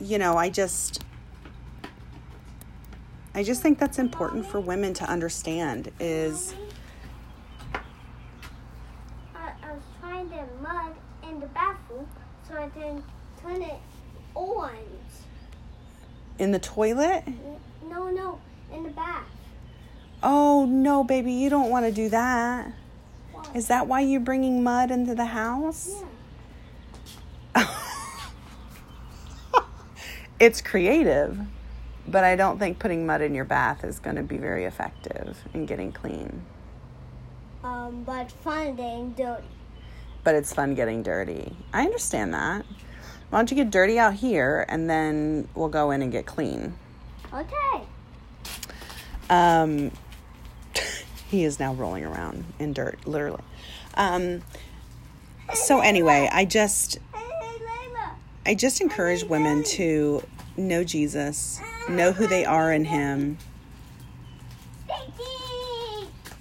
you 0.00 0.18
know, 0.18 0.36
I 0.36 0.48
just. 0.48 1.04
I 3.32 3.44
just 3.44 3.62
think 3.62 3.78
that's 3.78 4.00
important 4.00 4.44
for 4.44 4.58
women 4.58 4.92
to 4.94 5.04
understand 5.04 5.92
is 6.00 6.52
I, 9.32 9.52
I 9.62 9.72
was 9.72 9.82
trying 10.00 10.28
to 10.30 10.44
mud 10.60 10.94
in 11.22 11.38
the 11.38 11.46
bathroom 11.46 12.08
so 12.48 12.56
I 12.56 12.68
can 12.70 13.04
turn 13.40 13.62
it 13.62 13.78
on. 14.34 14.70
in 16.40 16.50
the 16.50 16.58
toilet. 16.58 17.22
No, 17.88 18.10
no, 18.10 18.40
in 18.72 18.82
the 18.82 18.90
bath. 18.90 19.24
Oh, 20.22 20.66
no, 20.66 21.04
baby, 21.04 21.32
you 21.32 21.48
don't 21.50 21.70
want 21.70 21.86
to 21.86 21.92
do 21.92 22.08
that. 22.08 22.72
Why? 23.32 23.44
Is 23.54 23.68
that 23.68 23.86
why 23.86 24.00
you're 24.00 24.20
bringing 24.20 24.62
mud 24.62 24.90
into 24.90 25.14
the 25.14 25.26
house? 25.26 26.02
Yeah. 27.54 27.76
it's 30.40 30.62
creative, 30.62 31.38
but 32.08 32.24
I 32.24 32.34
don't 32.34 32.58
think 32.58 32.78
putting 32.78 33.06
mud 33.06 33.20
in 33.20 33.34
your 33.34 33.44
bath 33.44 33.84
is 33.84 34.00
going 34.00 34.16
to 34.16 34.22
be 34.22 34.38
very 34.38 34.64
effective 34.64 35.38
in 35.52 35.66
getting 35.66 35.92
clean. 35.92 36.42
Um, 37.62 38.02
but 38.04 38.32
finding 38.32 39.12
dirty. 39.12 39.44
But 40.24 40.34
it's 40.34 40.52
fun 40.52 40.74
getting 40.74 41.02
dirty. 41.02 41.54
I 41.72 41.84
understand 41.84 42.32
that. 42.34 42.64
Why 43.28 43.38
don't 43.38 43.50
you 43.50 43.56
get 43.56 43.70
dirty 43.70 43.98
out 43.98 44.14
here 44.14 44.64
and 44.68 44.88
then 44.88 45.46
we'll 45.54 45.68
go 45.68 45.90
in 45.90 46.02
and 46.02 46.10
get 46.10 46.26
clean? 46.26 46.74
Okay. 47.32 47.84
Um, 49.28 49.92
he 51.28 51.44
is 51.44 51.60
now 51.60 51.74
rolling 51.74 52.04
around 52.04 52.44
in 52.58 52.72
dirt, 52.72 52.98
literally. 53.06 53.42
Um, 53.94 54.42
so 55.52 55.80
anyway, 55.80 56.28
I 56.32 56.44
just 56.44 56.98
Hey, 57.09 57.09
hey, 57.09 57.09
Layla. 57.09 57.09
I 58.46 58.54
just 58.54 58.80
encourage 58.80 59.22
women 59.24 59.62
to 59.64 60.22
know 60.56 60.82
Jesus, 60.82 61.60
know 61.88 62.12
who 62.12 62.26
they 62.26 62.44
are 62.44 62.72
in 62.72 62.84
Him, 62.84 63.36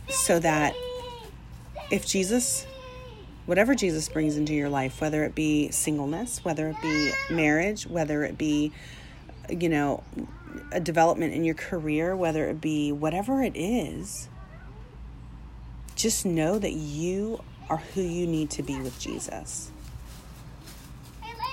so 0.10 0.40
that 0.40 0.74
if 1.92 2.06
Jesus, 2.06 2.66
whatever 3.46 3.76
Jesus 3.76 4.08
brings 4.08 4.38
into 4.38 4.54
your 4.54 4.70
life, 4.70 5.02
whether 5.02 5.24
it 5.24 5.36
be 5.36 5.72
singleness, 5.72 6.44
whether 6.46 6.70
it 6.70 6.82
be 6.82 7.12
marriage, 7.30 7.86
whether 7.86 8.24
it 8.24 8.38
be, 8.38 8.72
you 9.50 9.70
know, 9.70 10.04
a 10.72 10.80
development 10.80 11.34
in 11.34 11.44
your 11.44 11.56
career, 11.56 12.16
whether 12.16 12.48
it 12.48 12.62
be 12.62 12.92
whatever 12.92 13.44
it 13.44 13.54
is, 13.56 14.30
just 15.96 16.26
know 16.26 16.58
that 16.60 16.74
you 16.74 17.44
are 17.70 17.78
who 17.78 18.02
you 18.02 18.26
need 18.26 18.50
to 18.52 18.64
be 18.64 18.80
with 18.80 18.98
Jesus. 19.00 19.72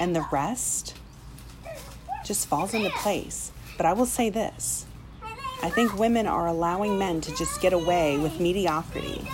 And 0.00 0.14
the 0.14 0.26
rest 0.30 0.94
just 2.24 2.46
falls 2.48 2.74
into 2.74 2.90
place. 2.90 3.52
But 3.76 3.86
I 3.86 3.92
will 3.92 4.06
say 4.06 4.30
this 4.30 4.86
I 5.62 5.70
think 5.70 5.98
women 5.98 6.26
are 6.26 6.46
allowing 6.46 6.98
men 6.98 7.20
to 7.22 7.34
just 7.36 7.60
get 7.60 7.72
away 7.72 8.18
with 8.18 8.40
mediocrity. 8.40 9.26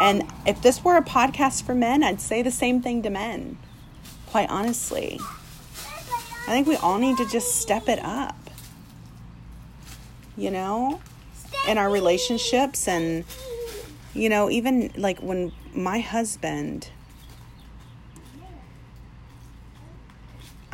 And 0.00 0.24
if 0.46 0.60
this 0.62 0.82
were 0.82 0.96
a 0.96 1.02
podcast 1.02 1.64
for 1.64 1.74
men, 1.74 2.02
I'd 2.02 2.20
say 2.20 2.42
the 2.42 2.50
same 2.50 2.82
thing 2.82 3.02
to 3.02 3.10
men. 3.10 3.58
Quite 4.26 4.50
honestly. 4.50 5.20
I 6.46 6.50
think 6.50 6.66
we 6.66 6.76
all 6.76 6.98
need 6.98 7.16
to 7.18 7.26
just 7.26 7.60
step 7.60 7.88
it 7.88 8.00
up. 8.00 8.50
You 10.36 10.50
know? 10.50 11.00
In 11.68 11.78
our 11.78 11.90
relationships 11.90 12.88
and 12.88 13.24
you 14.14 14.28
know, 14.28 14.48
even 14.48 14.92
like 14.96 15.18
when 15.20 15.52
my 15.74 15.98
husband 15.98 16.88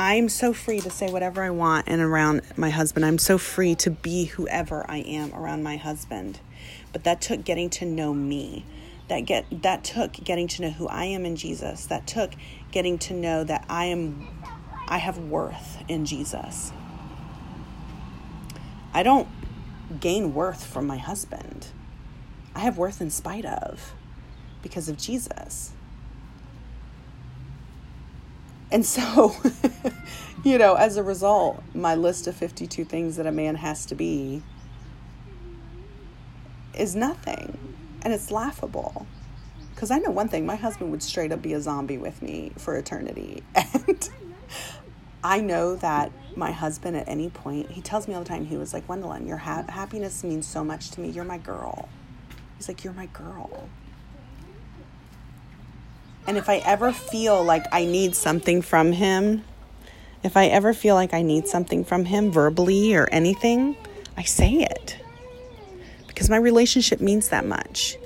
I'm 0.01 0.31
so 0.31 0.55
free 0.55 0.81
to 0.81 0.89
say 0.89 1.13
whatever 1.13 1.43
I 1.43 1.51
want 1.51 1.87
and 1.87 2.01
around 2.01 2.41
my 2.57 2.71
husband. 2.71 3.05
I'm 3.05 3.19
so 3.19 3.37
free 3.37 3.75
to 3.75 3.91
be 3.91 4.25
whoever 4.25 4.91
I 4.91 5.01
am 5.01 5.35
around 5.35 5.63
my 5.63 5.77
husband. 5.77 6.41
But 6.91 7.05
that 7.05 7.21
took 7.21 7.45
getting 7.45 7.69
to 7.69 7.85
know 7.85 8.15
me. 8.15 8.65
That 9.09 9.21
get 9.27 9.45
that 9.61 9.85
took 9.85 10.15
getting 10.15 10.49
to 10.49 10.63
know 10.63 10.71
who 10.71 10.89
I 10.89 11.05
am 11.05 11.27
in 11.27 11.37
Jesus. 11.37 11.85
That 11.85 12.07
took 12.07 12.31
getting 12.73 12.99
to 13.01 13.13
know 13.13 13.45
that 13.45 13.67
I 13.69 13.85
am 13.85 14.27
I 14.89 14.97
have 14.97 15.19
worth 15.19 15.85
in 15.87 16.07
Jesus. 16.07 16.73
I 18.95 19.03
don't 19.03 19.29
gain 20.01 20.33
worth 20.33 20.65
from 20.65 20.87
my 20.87 20.97
husband. 20.97 21.67
I 22.55 22.61
have 22.61 22.79
worth 22.79 23.03
in 23.03 23.11
spite 23.11 23.45
of 23.45 23.93
because 24.63 24.89
of 24.89 24.97
Jesus. 24.97 25.73
And 28.73 28.87
so, 28.87 29.35
you 30.45 30.59
know, 30.59 30.75
as 30.75 30.97
a 30.97 31.03
result, 31.03 31.63
my 31.75 31.95
list 31.95 32.27
of 32.27 32.37
52 32.37 32.85
things 32.85 33.17
that 33.17 33.27
a 33.27 33.33
man 33.33 33.57
has 33.57 33.87
to 33.87 33.95
be 33.95 34.43
is 36.75 36.95
nothing. 36.95 37.59
And 38.03 38.13
it's 38.13 38.31
laughable. 38.31 39.07
Because 39.75 39.91
I 39.91 39.99
know 39.99 40.11
one 40.11 40.29
thing 40.29 40.47
my 40.47 40.57
husband 40.57 40.91
would 40.91 41.03
straight 41.03 41.33
up 41.33 41.43
be 41.43 41.53
a 41.55 41.61
zombie 41.61 41.99
with 41.99 42.23
me 42.23 42.53
for 42.59 42.77
eternity. 42.77 43.43
And 43.87 44.11
I 45.23 45.41
know 45.41 45.77
that 45.77 46.13
my 46.35 46.51
husband, 46.51 46.97
at 46.97 47.07
any 47.07 47.29
point, 47.29 47.71
he 47.71 47.83
tells 47.83 48.09
me 48.09 48.15
all 48.15 48.23
the 48.23 48.29
time, 48.29 48.47
he 48.47 48.57
was 48.57 48.73
like, 48.73 48.87
Gwendolyn, 48.87 49.27
your 49.27 49.37
ha- 49.37 49.65
happiness 49.69 50.25
means 50.25 50.47
so 50.47 50.65
much 50.65 50.91
to 50.93 51.01
me. 51.01 51.11
You're 51.11 51.25
my 51.25 51.39
girl. 51.39 51.89
He's 52.57 52.69
like, 52.69 52.85
You're 52.85 52.95
my 52.95 53.07
girl. 53.07 53.69
And 56.27 56.37
if 56.37 56.49
I 56.49 56.59
ever 56.59 56.93
feel 56.93 57.43
like 57.43 57.65
I 57.73 57.85
need 57.85 58.15
something 58.15 58.63
from 58.63 58.93
him, 58.93 59.45
if 60.23 60.37
I 60.37 60.47
ever 60.47 60.75
feel 60.75 60.95
like 60.95 61.15
I 61.15 61.23
need 61.23 61.49
something 61.49 61.85
from 61.85 62.05
him 62.05 62.31
verbally 62.31 62.95
or 62.95 63.09
anything, 63.11 63.77
I 64.17 64.23
say 64.23 64.53
it. 64.53 64.99
Because 66.07 66.29
my 66.29 66.37
relationship 66.37 67.01
means 67.01 67.31
that 67.31 67.47
much. 67.47 67.97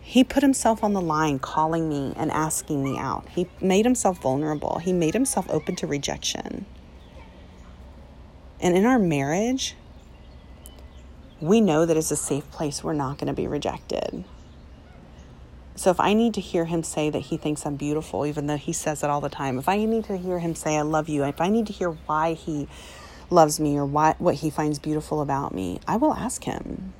He 0.00 0.22
put 0.24 0.42
himself 0.42 0.84
on 0.84 0.92
the 0.92 1.00
line 1.00 1.38
calling 1.38 1.88
me 1.88 2.12
and 2.16 2.30
asking 2.30 2.84
me 2.84 2.98
out. 2.98 3.28
He 3.30 3.48
made 3.60 3.84
himself 3.84 4.20
vulnerable. 4.22 4.78
He 4.78 4.92
made 4.92 5.14
himself 5.14 5.46
open 5.50 5.74
to 5.76 5.86
rejection. 5.86 6.66
And 8.60 8.76
in 8.76 8.86
our 8.86 8.98
marriage, 8.98 9.74
we 11.40 11.60
know 11.60 11.84
that 11.86 11.96
it's 11.96 12.10
a 12.10 12.16
safe 12.16 12.50
place. 12.50 12.84
We're 12.84 12.92
not 12.92 13.18
going 13.18 13.26
to 13.26 13.34
be 13.34 13.46
rejected. 13.46 14.24
So 15.76 15.90
if 15.90 16.00
I 16.00 16.14
need 16.14 16.32
to 16.34 16.40
hear 16.40 16.64
him 16.64 16.82
say 16.82 17.10
that 17.10 17.18
he 17.18 17.36
thinks 17.36 17.66
I'm 17.66 17.76
beautiful, 17.76 18.24
even 18.24 18.46
though 18.46 18.56
he 18.56 18.72
says 18.72 19.04
it 19.04 19.10
all 19.10 19.20
the 19.20 19.28
time, 19.28 19.58
if 19.58 19.68
I 19.68 19.84
need 19.84 20.04
to 20.04 20.16
hear 20.16 20.38
him 20.38 20.54
say 20.54 20.76
I 20.78 20.82
love 20.82 21.08
you, 21.08 21.22
if 21.24 21.38
I 21.38 21.50
need 21.50 21.66
to 21.66 21.72
hear 21.72 21.90
why 21.90 22.32
he 22.32 22.66
loves 23.28 23.60
me 23.60 23.76
or 23.76 23.84
why, 23.84 24.14
what 24.18 24.36
he 24.36 24.48
finds 24.48 24.78
beautiful 24.78 25.20
about 25.20 25.54
me, 25.54 25.80
I 25.86 25.96
will 25.96 26.14
ask 26.14 26.44
him. 26.44 26.94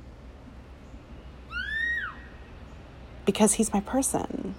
Because 3.25 3.53
he's 3.53 3.73
my 3.73 3.79
person. 3.79 4.53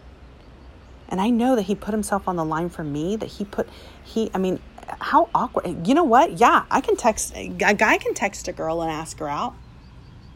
And 1.09 1.21
I 1.21 1.31
know 1.31 1.55
that 1.55 1.63
he 1.63 1.77
put 1.77 1.93
himself 1.93 2.27
on 2.27 2.35
the 2.35 2.45
line 2.45 2.71
for 2.71 2.83
me, 2.83 3.15
that 3.17 3.27
he 3.27 3.45
put, 3.45 3.69
he, 4.03 4.33
I 4.35 4.39
mean, 4.39 4.59
how 5.01 5.31
awkward. 5.33 5.87
You 5.87 5.95
know 5.95 6.05
what? 6.05 6.39
Yeah, 6.39 6.65
I 6.71 6.81
can 6.81 6.97
text, 6.97 7.35
a 7.37 7.49
guy 7.49 7.99
can 7.99 8.15
text 8.15 8.49
a 8.49 8.53
girl 8.53 8.83
and 8.83 8.91
ask 8.91 9.19
her 9.21 9.29
out. 9.29 9.55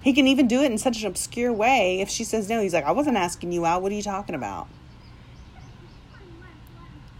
He 0.02 0.12
can 0.12 0.26
even 0.26 0.48
do 0.48 0.62
it 0.62 0.70
in 0.70 0.78
such 0.78 1.00
an 1.00 1.06
obscure 1.06 1.52
way. 1.52 2.00
If 2.00 2.08
she 2.08 2.24
says 2.24 2.48
no, 2.48 2.60
he's 2.60 2.74
like, 2.74 2.84
I 2.84 2.90
wasn't 2.90 3.16
asking 3.16 3.52
you 3.52 3.64
out. 3.64 3.82
What 3.82 3.92
are 3.92 3.94
you 3.94 4.02
talking 4.02 4.34
about? 4.34 4.68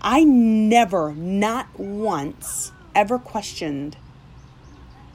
I 0.01 0.25
never, 0.25 1.13
not 1.15 1.79
once, 1.79 2.73
ever 2.95 3.19
questioned 3.19 3.97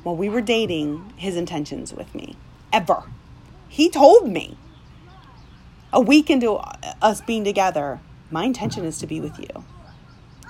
while 0.03 0.15
we 0.15 0.29
were 0.29 0.39
dating 0.39 1.13
his 1.17 1.35
intentions 1.35 1.93
with 1.93 2.15
me. 2.15 2.37
Ever. 2.71 3.03
He 3.67 3.89
told 3.89 4.29
me 4.29 4.57
a 5.91 5.99
week 5.99 6.29
into 6.29 6.59
us 7.01 7.19
being 7.21 7.43
together, 7.43 7.99
my 8.31 8.45
intention 8.45 8.85
is 8.85 8.97
to 8.99 9.07
be 9.07 9.19
with 9.19 9.37
you. 9.39 9.65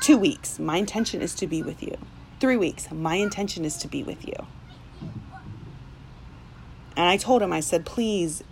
Two 0.02 0.18
weeks, 0.18 0.60
my 0.60 0.78
intention 0.78 1.22
is 1.22 1.34
to 1.36 1.48
be 1.48 1.64
with 1.64 1.82
you. 1.82 1.98
Three 2.40 2.58
weeks, 2.58 2.92
my 2.92 3.16
intention 3.16 3.66
is 3.66 3.78
to 3.78 3.88
be 3.88 4.04
with 4.04 4.28
you. 4.28 4.36
And 6.98 7.06
I 7.06 7.18
told 7.18 7.44
him, 7.44 7.54
I 7.54 7.60
said, 7.60 7.86
please, 7.86 8.44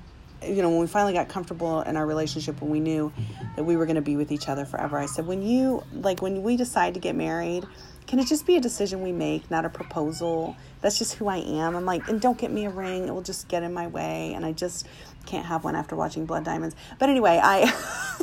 you 0.44 0.62
know, 0.62 0.70
when 0.70 0.80
we 0.80 0.86
finally 0.86 1.14
got 1.14 1.28
comfortable 1.28 1.82
in 1.82 1.98
our 1.98 2.06
relationship, 2.06 2.62
when 2.62 2.70
we 2.70 2.80
knew 2.80 3.12
that 3.56 3.64
we 3.64 3.76
were 3.76 3.88
going 3.88 3.96
to 3.96 4.04
be 4.04 4.16
with 4.16 4.32
each 4.32 4.48
other 4.48 4.66
forever, 4.66 5.00
I 5.00 5.08
said, 5.08 5.26
when 5.26 5.42
you, 5.42 5.84
like, 5.92 6.22
when 6.22 6.44
we 6.44 6.56
decide 6.56 6.94
to 6.94 7.00
get 7.00 7.16
married, 7.16 7.66
can 8.06 8.20
it 8.20 8.28
just 8.28 8.46
be 8.46 8.56
a 8.56 8.62
decision 8.62 9.02
we 9.02 9.12
make, 9.12 9.50
not 9.50 9.66
a 9.66 9.70
proposal? 9.70 10.56
That's 10.82 11.00
just 11.00 11.16
who 11.16 11.28
I 11.28 11.38
am. 11.38 11.76
I'm 11.76 11.86
like, 11.86 12.08
and 12.08 12.22
don't 12.22 12.38
get 12.38 12.52
me 12.52 12.66
a 12.66 12.70
ring, 12.70 13.08
it 13.08 13.12
will 13.12 13.24
just 13.24 13.48
get 13.48 13.64
in 13.64 13.74
my 13.74 13.88
way. 13.88 14.34
And 14.36 14.46
I 14.46 14.52
just 14.52 14.86
can't 15.26 15.48
have 15.48 15.64
one 15.64 15.76
after 15.76 15.96
watching 15.96 16.28
Blood 16.28 16.46
Diamonds. 16.46 16.76
But 17.00 17.10
anyway, 17.10 17.42
I, 17.44 17.74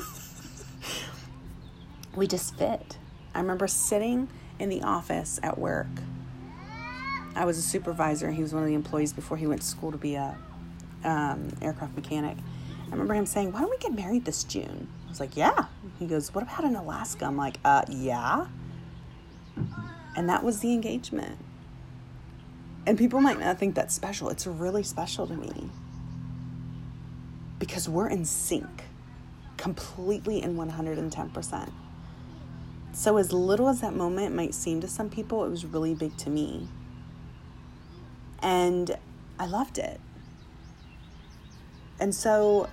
we 2.15 2.29
just 2.29 2.57
fit. 2.57 2.97
I 3.35 3.41
remember 3.41 3.67
sitting 3.67 4.29
in 4.61 4.69
the 4.69 4.83
office 4.83 5.41
at 5.43 5.59
work 5.59 5.89
I 7.35 7.45
was 7.45 7.59
a 7.59 7.62
supervisor. 7.62 8.27
And 8.27 8.37
he 8.37 8.42
was 8.42 8.53
one 8.53 8.62
of 8.62 8.68
the 8.68 8.75
employees 8.75 9.12
before 9.12 9.37
he 9.37 9.47
went 9.47 9.62
to 9.62 9.66
school 9.66 9.92
to 9.92 9.99
be 9.99 10.14
a 10.14 10.37
um, 11.05 11.49
aircraft 11.61 11.97
mechanic. 11.97 12.37
I 12.88 12.90
remember 12.90 13.14
him 13.14 13.27
saying, 13.27 13.53
"Why 13.53 13.61
don't 13.61 13.71
we 13.71 13.79
get 13.79 13.95
married 13.95 14.25
this 14.25 14.45
June?" 14.45 14.88
I 15.07 15.09
was 15.09 15.21
like, 15.21 15.37
"Yeah." 15.37 15.66
He 15.99 16.07
goes, 16.07 16.35
"What 16.35 16.45
about 16.45 16.64
in 16.64 16.77
Alaska?" 16.77 17.25
I'm 17.25 17.37
like, 17.37 17.57
"Uh, 17.64 17.83
yeah." 17.88 18.47
And 20.14 20.29
that 20.29 20.45
was 20.45 20.61
the 20.61 20.75
engagement. 20.75 21.38
And 22.87 22.99
people 22.99 23.21
might 23.21 23.38
not 23.38 23.59
think 23.59 23.75
that's 23.75 23.95
special. 23.95 24.29
It's 24.29 24.47
really 24.47 24.83
special 24.83 25.27
to 25.27 25.35
me 25.35 25.71
because 27.59 27.88
we're 27.88 28.09
in 28.09 28.25
sync, 28.25 28.85
completely 29.57 30.42
in 30.42 30.57
110%. 30.57 31.73
So, 32.92 33.17
as 33.17 33.33
little 33.33 33.69
as 33.69 33.81
that 33.81 33.94
moment 33.94 34.35
might 34.35 34.52
seem 34.52 34.81
to 34.81 34.88
some 34.88 35.09
people, 35.09 35.44
it 35.44 35.48
was 35.48 35.65
really 35.65 35.94
big 35.94 36.17
to 36.19 36.29
me. 36.29 36.69
And 38.43 38.97
I 39.38 39.47
loved 39.47 39.79
it. 39.79 40.01
And 42.01 42.15
so, 42.15 42.69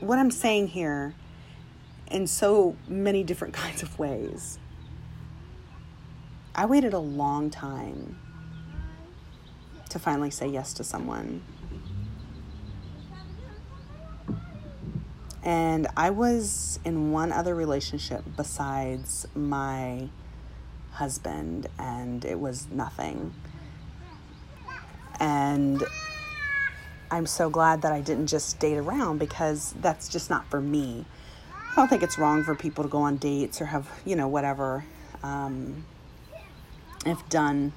what 0.00 0.18
I'm 0.18 0.30
saying 0.30 0.68
here, 0.68 1.14
in 2.10 2.26
so 2.26 2.76
many 2.86 3.22
different 3.22 3.54
kinds 3.62 3.82
of 3.82 3.98
ways, 3.98 4.58
I 6.54 6.66
waited 6.66 6.92
a 6.92 6.98
long 6.98 7.48
time 7.48 8.18
to 9.88 9.98
finally 9.98 10.30
say 10.30 10.46
yes 10.46 10.72
to 10.74 10.84
someone. 10.84 11.42
And 15.42 15.86
I 15.96 16.10
was 16.10 16.78
in 16.84 17.12
one 17.12 17.32
other 17.32 17.54
relationship 17.54 18.24
besides 18.36 19.26
my 19.34 20.10
husband, 20.92 21.66
and 21.78 22.24
it 22.24 22.38
was 22.38 22.66
nothing. 22.70 23.34
And 25.18 25.82
I'm 27.10 27.26
so 27.26 27.50
glad 27.50 27.82
that 27.82 27.92
I 27.92 28.00
didn't 28.00 28.28
just 28.28 28.58
date 28.58 28.78
around 28.78 29.18
because 29.18 29.74
that's 29.80 30.08
just 30.08 30.30
not 30.30 30.48
for 30.50 30.60
me. 30.60 31.04
I 31.72 31.74
don't 31.76 31.88
think 31.88 32.02
it's 32.02 32.18
wrong 32.18 32.42
for 32.44 32.54
people 32.54 32.84
to 32.84 32.90
go 32.90 32.98
on 32.98 33.16
dates 33.16 33.60
or 33.60 33.66
have, 33.66 33.88
you 34.04 34.16
know, 34.16 34.28
whatever, 34.28 34.84
um, 35.22 35.84
if 37.04 37.28
done 37.28 37.72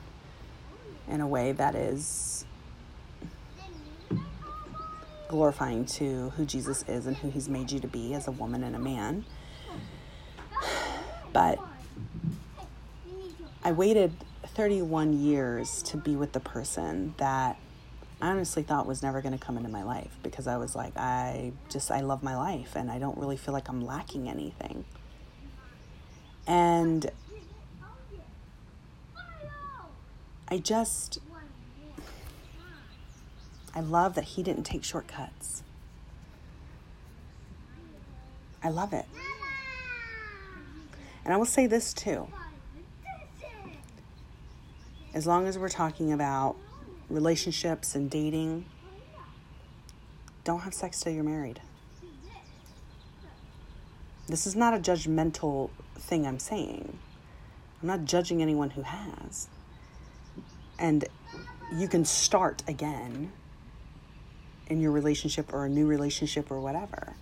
in 1.08 1.22
a 1.22 1.28
way 1.28 1.52
that 1.52 1.76
is 1.76 2.46
glorifying 5.28 5.84
to 5.84 6.30
who 6.38 6.46
Jesus 6.46 6.84
is 6.88 7.08
and 7.08 7.18
who 7.18 7.30
he's 7.30 7.50
made 7.50 7.72
you 7.72 7.80
to 7.80 7.88
be 7.88 8.14
as 8.14 8.28
a 8.28 8.32
woman 8.32 8.64
and 8.64 8.76
a 8.76 8.80
man. 8.80 9.26
But 11.34 11.58
I 13.66 13.72
waited 13.72 14.12
31 14.46 15.14
years 15.22 15.82
to 15.84 15.98
be 15.98 16.18
with 16.18 16.34
the 16.34 16.42
person 16.42 17.14
that 17.18 17.58
I 18.22 18.30
honestly 18.30 18.62
thought 18.62 18.86
was 18.86 19.02
never 19.02 19.22
going 19.22 19.38
to 19.38 19.44
come 19.44 19.56
into 19.56 19.70
my 19.70 19.84
life 19.84 20.12
because 20.22 20.48
I 20.48 20.58
was 20.58 20.76
like, 20.76 20.98
I 20.98 21.54
just, 21.70 21.90
I 21.90 22.02
love 22.02 22.24
my 22.24 22.36
life 22.36 22.76
and 22.76 22.92
I 22.92 23.00
don't 23.00 23.18
really 23.18 23.38
feel 23.38 23.54
like 23.54 23.70
I'm 23.70 23.86
lacking 23.86 24.28
anything. 24.28 24.84
And 26.46 27.10
I 30.50 30.58
just, 30.58 31.20
I 33.74 33.80
love 33.80 34.16
that 34.16 34.26
he 34.26 34.44
didn't 34.44 34.64
take 34.64 34.84
shortcuts. 34.84 35.64
I 38.62 38.70
love 38.70 38.92
it. 38.92 39.06
And 41.24 41.34
I 41.34 41.38
will 41.38 41.46
say 41.46 41.66
this 41.66 41.94
too. 41.94 42.28
As 45.14 45.28
long 45.28 45.48
as 45.48 45.60
we're 45.60 45.70
talking 45.70 46.12
about 46.12 46.56
relationships 47.10 47.94
and 47.94 48.10
dating, 48.10 48.66
don't 50.44 50.62
have 50.62 50.74
sex 50.74 51.00
till 51.00 51.14
you're 51.14 51.24
married. 51.24 51.62
This 54.28 54.48
is 54.48 54.56
not 54.56 54.74
a 54.74 54.78
judgmental 54.78 55.70
thing 55.96 56.26
I'm 56.26 56.40
saying. 56.40 56.98
I'm 57.82 57.88
not 57.88 58.06
judging 58.06 58.42
anyone 58.42 58.72
who 58.72 58.82
has. 58.82 59.50
And 60.80 61.06
you 61.76 61.88
can 61.88 62.06
start 62.06 62.64
again 62.68 63.32
in 64.68 64.82
your 64.82 64.92
relationship 64.92 65.54
or 65.54 65.66
a 65.66 65.70
new 65.70 65.86
relationship 65.86 66.50
or 66.50 66.60
whatever. 66.60 67.14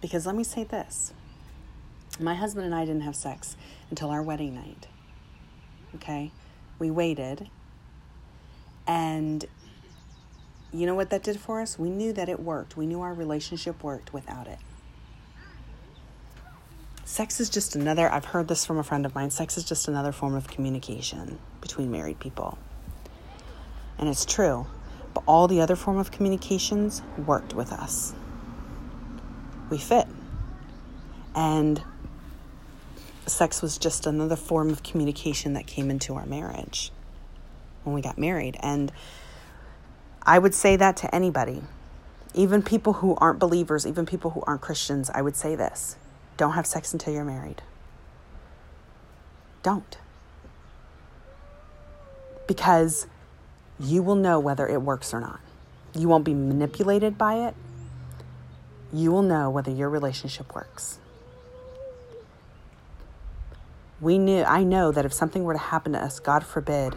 Because 0.00 0.26
let 0.26 0.34
me 0.34 0.44
say 0.44 0.64
this 0.64 1.12
my 2.20 2.34
husband 2.34 2.64
and 2.64 2.74
I 2.74 2.84
didn't 2.84 3.02
have 3.02 3.16
sex 3.16 3.56
until 3.90 4.10
our 4.10 4.22
wedding 4.22 4.54
night. 4.54 4.86
Okay? 5.96 6.30
We 6.78 6.90
waited. 6.90 7.48
And 8.86 9.44
you 10.72 10.86
know 10.86 10.94
what 10.94 11.10
that 11.10 11.22
did 11.22 11.38
for 11.38 11.60
us? 11.60 11.78
We 11.78 11.90
knew 11.90 12.12
that 12.12 12.28
it 12.28 12.40
worked. 12.40 12.76
We 12.76 12.86
knew 12.86 13.00
our 13.00 13.14
relationship 13.14 13.82
worked 13.82 14.12
without 14.12 14.46
it. 14.46 14.58
Sex 17.04 17.38
is 17.38 17.50
just 17.50 17.76
another, 17.76 18.10
I've 18.10 18.24
heard 18.24 18.48
this 18.48 18.64
from 18.64 18.78
a 18.78 18.82
friend 18.82 19.06
of 19.06 19.14
mine, 19.14 19.30
sex 19.30 19.56
is 19.56 19.64
just 19.64 19.88
another 19.88 20.10
form 20.10 20.34
of 20.34 20.48
communication 20.48 21.38
between 21.60 21.90
married 21.90 22.18
people. 22.18 22.58
And 23.98 24.08
it's 24.08 24.24
true. 24.24 24.66
But 25.12 25.22
all 25.26 25.46
the 25.46 25.60
other 25.60 25.76
form 25.76 25.98
of 25.98 26.10
communications 26.10 27.02
worked 27.24 27.54
with 27.54 27.72
us. 27.72 28.14
We 29.70 29.78
fit. 29.78 30.08
And 31.36 31.80
sex 33.26 33.62
was 33.62 33.78
just 33.78 34.06
another 34.06 34.36
form 34.36 34.70
of 34.70 34.82
communication 34.82 35.54
that 35.54 35.66
came 35.66 35.90
into 35.90 36.14
our 36.14 36.26
marriage 36.26 36.90
when 37.82 37.94
we 37.94 38.00
got 38.00 38.18
married. 38.18 38.56
And 38.60 38.92
I 40.22 40.38
would 40.38 40.54
say 40.54 40.76
that 40.76 40.96
to 40.98 41.14
anybody, 41.14 41.62
even 42.34 42.62
people 42.62 42.94
who 42.94 43.14
aren't 43.16 43.38
believers, 43.38 43.86
even 43.86 44.06
people 44.06 44.32
who 44.32 44.42
aren't 44.46 44.60
Christians, 44.60 45.10
I 45.10 45.22
would 45.22 45.36
say 45.36 45.54
this 45.54 45.96
don't 46.36 46.52
have 46.52 46.66
sex 46.66 46.92
until 46.92 47.14
you're 47.14 47.24
married. 47.24 47.62
Don't. 49.62 49.96
Because 52.46 53.06
you 53.78 54.02
will 54.02 54.16
know 54.16 54.38
whether 54.38 54.66
it 54.66 54.82
works 54.82 55.14
or 55.14 55.20
not. 55.20 55.40
You 55.94 56.08
won't 56.08 56.24
be 56.24 56.34
manipulated 56.34 57.16
by 57.16 57.46
it. 57.46 57.54
You 58.92 59.12
will 59.12 59.22
know 59.22 59.48
whether 59.48 59.70
your 59.70 59.88
relationship 59.88 60.54
works. 60.54 60.98
We 64.00 64.18
knew, 64.18 64.42
I 64.42 64.64
know 64.64 64.92
that 64.92 65.04
if 65.04 65.12
something 65.12 65.44
were 65.44 65.54
to 65.54 65.58
happen 65.58 65.92
to 65.92 65.98
us, 65.98 66.18
God 66.20 66.44
forbid, 66.44 66.96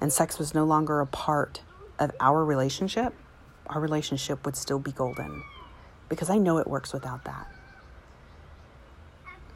and 0.00 0.12
sex 0.12 0.38
was 0.38 0.54
no 0.54 0.64
longer 0.64 1.00
a 1.00 1.06
part 1.06 1.60
of 1.98 2.12
our 2.20 2.44
relationship, 2.44 3.14
our 3.66 3.80
relationship 3.80 4.44
would 4.44 4.56
still 4.56 4.78
be 4.78 4.92
golden 4.92 5.42
because 6.08 6.30
I 6.30 6.38
know 6.38 6.58
it 6.58 6.66
works 6.66 6.92
without 6.92 7.24
that. 7.24 7.46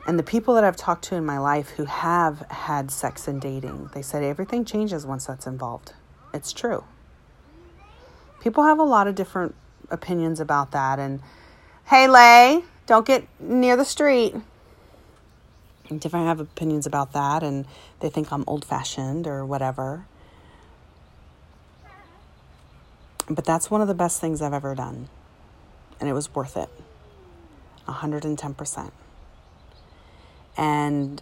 And 0.06 0.18
the 0.18 0.24
people 0.24 0.54
that 0.54 0.64
I've 0.64 0.76
talked 0.76 1.04
to 1.06 1.14
in 1.14 1.24
my 1.24 1.38
life 1.38 1.70
who 1.70 1.84
have 1.84 2.40
had 2.50 2.90
sex 2.90 3.28
and 3.28 3.40
dating, 3.40 3.90
they 3.94 4.02
said 4.02 4.22
everything 4.22 4.64
changes 4.64 5.06
once 5.06 5.26
that's 5.26 5.46
involved. 5.46 5.92
It's 6.34 6.52
true. 6.52 6.84
People 8.40 8.64
have 8.64 8.80
a 8.80 8.84
lot 8.84 9.06
of 9.06 9.14
different 9.14 9.54
opinions 9.90 10.40
about 10.40 10.72
that. 10.72 10.98
And 10.98 11.20
hey, 11.86 12.08
Lay, 12.08 12.64
don't 12.86 13.06
get 13.06 13.28
near 13.38 13.76
the 13.76 13.84
street. 13.84 14.34
And 15.92 16.00
different 16.00 16.26
have 16.26 16.40
opinions 16.40 16.86
about 16.86 17.12
that, 17.12 17.42
and 17.42 17.66
they 18.00 18.08
think 18.08 18.32
I'm 18.32 18.44
old 18.46 18.64
fashioned 18.64 19.26
or 19.26 19.44
whatever. 19.44 20.06
But 23.28 23.44
that's 23.44 23.70
one 23.70 23.82
of 23.82 23.88
the 23.88 23.94
best 23.94 24.18
things 24.18 24.40
I've 24.40 24.54
ever 24.54 24.74
done. 24.74 25.10
And 26.00 26.08
it 26.08 26.14
was 26.14 26.34
worth 26.34 26.56
it. 26.56 26.70
110%. 27.86 28.90
And 30.56 31.20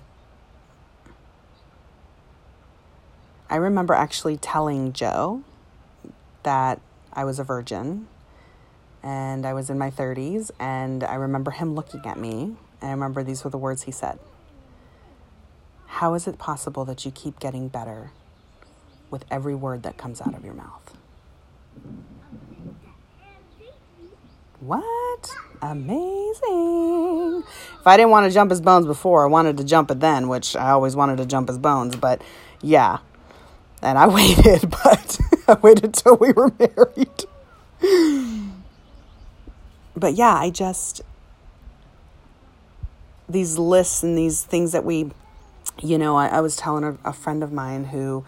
I 3.50 3.56
remember 3.56 3.94
actually 3.94 4.36
telling 4.36 4.92
Joe 4.92 5.42
that 6.44 6.80
I 7.12 7.24
was 7.24 7.40
a 7.40 7.44
virgin 7.44 8.06
and 9.02 9.44
I 9.44 9.52
was 9.52 9.68
in 9.68 9.78
my 9.78 9.90
30s. 9.90 10.52
And 10.60 11.02
I 11.02 11.16
remember 11.16 11.50
him 11.50 11.74
looking 11.74 12.06
at 12.06 12.16
me. 12.16 12.54
And 12.80 12.88
I 12.88 12.92
remember 12.92 13.24
these 13.24 13.42
were 13.42 13.50
the 13.50 13.58
words 13.58 13.82
he 13.82 13.90
said 13.90 14.20
How 15.90 16.14
is 16.14 16.26
it 16.26 16.38
possible 16.38 16.84
that 16.86 17.04
you 17.04 17.10
keep 17.10 17.38
getting 17.40 17.68
better 17.68 18.12
with 19.10 19.24
every 19.30 19.54
word 19.54 19.82
that 19.82 19.98
comes 19.98 20.20
out 20.20 20.34
of 20.34 20.44
your 20.44 20.54
mouth? 20.54 20.96
What? 24.60 25.30
Amazing. 25.60 27.44
If 27.80 27.86
I 27.86 27.96
didn't 27.96 28.10
want 28.10 28.26
to 28.30 28.32
jump 28.32 28.50
his 28.50 28.60
bones 28.60 28.86
before, 28.86 29.24
I 29.24 29.28
wanted 29.28 29.58
to 29.58 29.64
jump 29.64 29.90
it 29.90 30.00
then, 30.00 30.28
which 30.28 30.56
I 30.56 30.70
always 30.70 30.96
wanted 30.96 31.18
to 31.18 31.26
jump 31.26 31.48
his 31.48 31.58
bones. 31.58 31.96
But 31.96 32.22
yeah. 32.62 32.98
And 33.82 33.98
I 33.98 34.06
waited, 34.14 34.70
but 34.70 35.18
I 35.48 35.54
waited 35.60 35.92
till 35.94 36.16
we 36.16 36.32
were 36.32 36.52
married. 36.58 37.24
But 39.96 40.14
yeah, 40.14 40.34
I 40.34 40.50
just, 40.50 41.02
these 43.28 43.58
lists 43.58 44.02
and 44.02 44.16
these 44.16 44.44
things 44.44 44.72
that 44.72 44.84
we, 44.84 45.10
you 45.82 45.98
know, 45.98 46.16
I, 46.16 46.28
I 46.28 46.40
was 46.40 46.56
telling 46.56 46.84
a, 46.84 46.96
a 47.04 47.12
friend 47.12 47.42
of 47.42 47.52
mine 47.52 47.84
who 47.84 48.24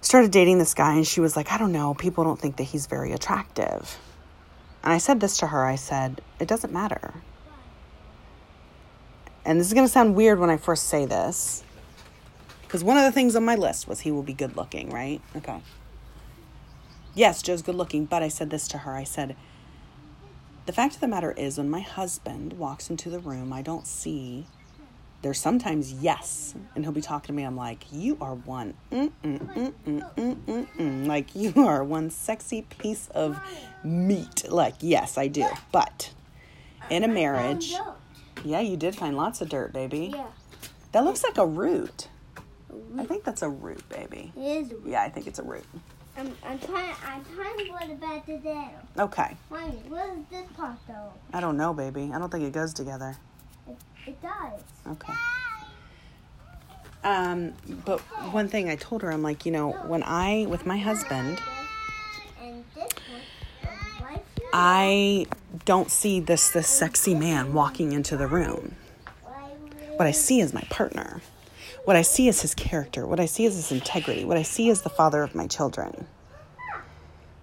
started 0.00 0.30
dating 0.30 0.58
this 0.58 0.74
guy, 0.74 0.94
and 0.94 1.06
she 1.06 1.20
was 1.20 1.36
like, 1.36 1.50
I 1.50 1.58
don't 1.58 1.72
know, 1.72 1.94
people 1.94 2.24
don't 2.24 2.38
think 2.38 2.56
that 2.56 2.64
he's 2.64 2.86
very 2.86 3.12
attractive. 3.12 3.98
And 4.82 4.92
I 4.92 4.98
said 4.98 5.20
this 5.20 5.38
to 5.38 5.46
her 5.46 5.64
I 5.64 5.76
said, 5.76 6.20
it 6.38 6.46
doesn't 6.46 6.72
matter. 6.72 7.14
And 9.44 9.58
this 9.60 9.66
is 9.66 9.74
going 9.74 9.86
to 9.86 9.92
sound 9.92 10.14
weird 10.14 10.38
when 10.38 10.50
I 10.50 10.56
first 10.56 10.84
say 10.84 11.06
this, 11.06 11.64
because 12.62 12.84
one 12.84 12.96
of 12.96 13.04
the 13.04 13.12
things 13.12 13.36
on 13.36 13.44
my 13.44 13.54
list 13.54 13.86
was 13.86 14.00
he 14.00 14.10
will 14.10 14.22
be 14.22 14.32
good 14.32 14.56
looking, 14.56 14.90
right? 14.90 15.20
Okay. 15.36 15.60
Yes, 17.14 17.42
Joe's 17.42 17.62
good 17.62 17.74
looking, 17.74 18.06
but 18.06 18.22
I 18.22 18.28
said 18.28 18.50
this 18.50 18.66
to 18.68 18.78
her. 18.78 18.94
I 18.94 19.04
said, 19.04 19.36
the 20.66 20.72
fact 20.72 20.94
of 20.94 21.00
the 21.00 21.08
matter 21.08 21.32
is, 21.32 21.58
when 21.58 21.68
my 21.68 21.80
husband 21.80 22.54
walks 22.54 22.88
into 22.90 23.10
the 23.10 23.18
room, 23.18 23.52
I 23.52 23.62
don't 23.62 23.86
see. 23.86 24.46
There's 25.24 25.40
sometimes 25.40 25.90
yes, 25.90 26.54
and 26.74 26.84
he'll 26.84 26.92
be 26.92 27.00
talking 27.00 27.28
to 27.28 27.32
me. 27.32 27.44
I'm 27.44 27.56
like, 27.56 27.86
you 27.90 28.18
are 28.20 28.34
one, 28.34 28.74
mm, 28.92 29.10
mm, 29.24 29.38
mm, 29.38 29.72
mm, 29.86 30.14
mm, 30.14 30.36
mm, 30.36 30.66
mm. 30.78 31.06
like 31.06 31.34
you 31.34 31.54
are 31.56 31.82
one 31.82 32.10
sexy 32.10 32.60
piece 32.60 33.08
of 33.14 33.40
meat. 33.82 34.44
Like, 34.50 34.74
yes, 34.80 35.16
I 35.16 35.28
do. 35.28 35.46
But 35.72 36.12
in 36.90 37.04
a 37.04 37.08
marriage, 37.08 37.72
yeah, 38.44 38.60
you 38.60 38.76
did 38.76 38.96
find 38.96 39.16
lots 39.16 39.40
of 39.40 39.48
dirt, 39.48 39.72
baby. 39.72 40.12
Yeah. 40.14 40.26
That 40.92 41.04
looks 41.04 41.24
like 41.24 41.38
a 41.38 41.46
root. 41.46 42.08
I 42.98 43.06
think 43.06 43.24
that's 43.24 43.40
a 43.40 43.48
root, 43.48 43.88
baby. 43.88 44.30
It 44.36 44.40
is. 44.40 44.72
Yeah, 44.84 45.04
I 45.04 45.08
think 45.08 45.26
it's 45.26 45.38
a 45.38 45.42
root. 45.42 45.64
I'm, 46.18 46.36
I'm 46.44 46.58
trying. 46.58 46.94
I'm 47.02 47.24
trying 47.34 47.56
to 47.56 47.72
put 47.72 47.88
it 47.88 47.98
back 47.98 48.26
together. 48.26 48.72
Okay. 48.98 49.38
What 49.48 49.62
is 49.70 50.24
this 50.30 50.46
part 50.54 50.76
though? 50.86 51.14
I 51.32 51.40
don't 51.40 51.56
know, 51.56 51.72
baby. 51.72 52.10
I 52.12 52.18
don't 52.18 52.30
think 52.30 52.44
it 52.44 52.52
goes 52.52 52.74
together. 52.74 53.16
It, 54.06 54.20
does. 54.20 54.60
Okay. 54.86 55.12
Um, 57.02 57.54
but 57.84 58.00
one 58.32 58.48
thing 58.48 58.68
I 58.68 58.76
told 58.76 59.02
her, 59.02 59.10
I'm 59.10 59.22
like, 59.22 59.46
you 59.46 59.52
know, 59.52 59.72
when 59.86 60.02
I, 60.02 60.46
with 60.48 60.66
my 60.66 60.78
husband. 60.78 61.40
I 64.56 65.26
don't 65.64 65.90
see 65.90 66.20
this 66.20 66.50
this 66.50 66.68
sexy 66.68 67.14
man 67.14 67.52
walking 67.52 67.92
into 67.92 68.16
the 68.16 68.28
room. 68.28 68.76
What 69.96 70.06
I 70.06 70.12
see 70.12 70.40
is 70.40 70.54
my 70.54 70.62
partner. 70.70 71.22
What 71.84 71.96
I 71.96 72.02
see 72.02 72.28
is 72.28 72.40
his 72.40 72.54
character. 72.54 73.06
What 73.06 73.18
I 73.20 73.26
see 73.26 73.44
is 73.44 73.56
his 73.56 73.72
integrity. 73.72 74.24
What 74.24 74.36
I 74.36 74.42
see 74.42 74.68
is 74.68 74.82
the 74.82 74.90
father 74.90 75.22
of 75.22 75.34
my 75.34 75.46
children. 75.48 76.06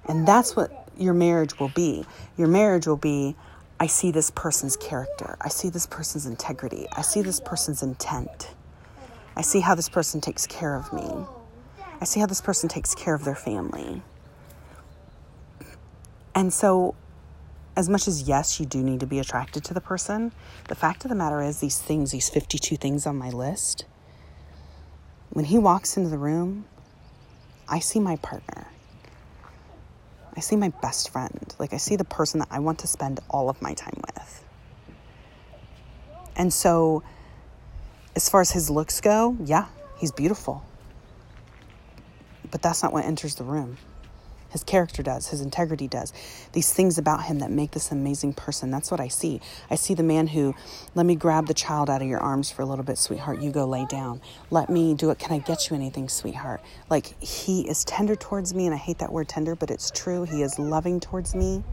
And 0.08 0.28
that's 0.28 0.56
what 0.56 0.90
your 0.98 1.14
marriage 1.14 1.60
will 1.60 1.70
be. 1.70 2.06
Your 2.38 2.48
marriage 2.48 2.88
will 2.88 2.98
be 2.98 3.36
I 3.82 3.88
see 3.88 4.12
this 4.12 4.30
person's 4.30 4.78
character. 4.78 5.38
I 5.42 5.50
see 5.50 5.70
this 5.70 5.88
person's 5.88 6.28
integrity. 6.28 6.86
I 6.96 7.02
see 7.02 7.24
this 7.24 7.40
person's 7.40 7.82
intent. 7.82 8.54
I 9.36 9.42
see 9.42 9.60
how 9.60 9.74
this 9.74 9.90
person 9.90 10.22
takes 10.22 10.46
care 10.46 10.76
of 10.76 10.94
me. 10.94 11.26
I 12.00 12.06
see 12.06 12.20
how 12.20 12.28
this 12.28 12.42
person 12.42 12.70
takes 12.70 12.94
care 12.94 13.16
of 13.16 13.26
their 13.26 13.34
family. 13.34 14.04
And 16.36 16.54
so, 16.54 16.94
as 17.76 17.90
much 17.90 18.08
as 18.08 18.28
yes, 18.28 18.60
you 18.60 18.68
do 18.68 18.84
need 18.84 19.00
to 19.00 19.08
be 19.08 19.18
attracted 19.18 19.64
to 19.64 19.74
the 19.74 19.82
person, 19.82 20.32
the 20.68 20.76
fact 20.76 21.04
of 21.04 21.10
the 21.10 21.16
matter 21.16 21.42
is, 21.42 21.60
these 21.60 21.80
things, 21.80 22.12
these 22.12 22.30
52 22.30 22.76
things 22.78 23.08
on 23.08 23.18
my 23.18 23.32
list, 23.32 23.86
when 25.32 25.46
he 25.46 25.58
walks 25.58 25.98
into 25.98 26.12
the 26.12 26.20
room, 26.20 26.66
I 27.68 27.80
see 27.80 28.00
my 28.00 28.18
partner. 28.18 28.68
I 30.36 30.40
see 30.40 30.56
my 30.56 30.70
best 30.82 31.10
friend. 31.10 31.54
Like, 31.60 31.74
I 31.74 31.78
see 31.78 31.96
the 31.96 32.06
person 32.06 32.40
that 32.40 32.48
I 32.52 32.60
want 32.60 32.80
to 32.80 32.88
spend 32.88 33.20
all 33.30 33.50
of 33.50 33.62
my 33.62 33.74
time 33.74 34.00
with. 34.16 34.44
And 36.36 36.54
so, 36.54 37.04
as 38.16 38.30
far 38.30 38.42
as 38.42 38.52
his 38.52 38.70
looks 38.70 39.02
go, 39.02 39.36
yeah, 39.44 39.68
he's 39.98 40.12
beautiful. 40.12 40.64
But 42.50 42.62
that's 42.62 42.82
not 42.84 42.94
what 42.94 43.06
enters 43.06 43.36
the 43.36 43.44
room. 43.44 43.78
His 44.52 44.64
character 44.64 45.02
does, 45.02 45.30
his 45.30 45.42
integrity 45.42 45.88
does. 45.88 46.14
These 46.52 46.74
things 46.74 46.98
about 46.98 47.24
him 47.24 47.40
that 47.40 47.52
make 47.52 47.72
this 47.72 47.92
amazing 47.92 48.34
person. 48.34 48.70
That's 48.70 48.92
what 48.92 49.00
I 49.00 49.08
see. 49.08 49.42
I 49.70 49.76
see 49.76 49.94
the 49.94 50.04
man 50.04 50.28
who, 50.28 50.54
let 50.94 51.06
me 51.06 51.16
grab 51.16 51.48
the 51.48 51.54
child 51.54 51.90
out 51.90 52.02
of 52.02 52.08
your 52.08 52.20
arms 52.20 52.52
for 52.52 52.62
a 52.62 52.66
little 52.66 52.84
bit, 52.84 52.98
sweetheart. 52.98 53.42
You 53.42 53.52
go 53.52 53.66
lay 53.66 53.86
down. 53.86 54.22
Let 54.50 54.70
me 54.70 54.94
do 54.94 55.10
it. 55.10 55.20
Can 55.20 55.32
I 55.32 55.40
get 55.40 55.70
you 55.70 55.76
anything, 55.76 56.10
sweetheart? 56.10 56.62
Like, 56.90 57.22
he 57.22 57.62
is 57.62 57.86
tender 57.86 58.16
towards 58.16 58.54
me, 58.54 58.66
and 58.66 58.76
I 58.76 58.78
hate 58.78 59.00
that 59.00 59.12
word 59.12 59.30
tender, 59.30 59.56
but 59.56 59.72
it's 59.72 59.90
true. 59.90 60.24
He 60.24 60.42
is 60.42 60.60
loving 60.60 61.00
towards 61.00 61.34
me. 61.34 61.64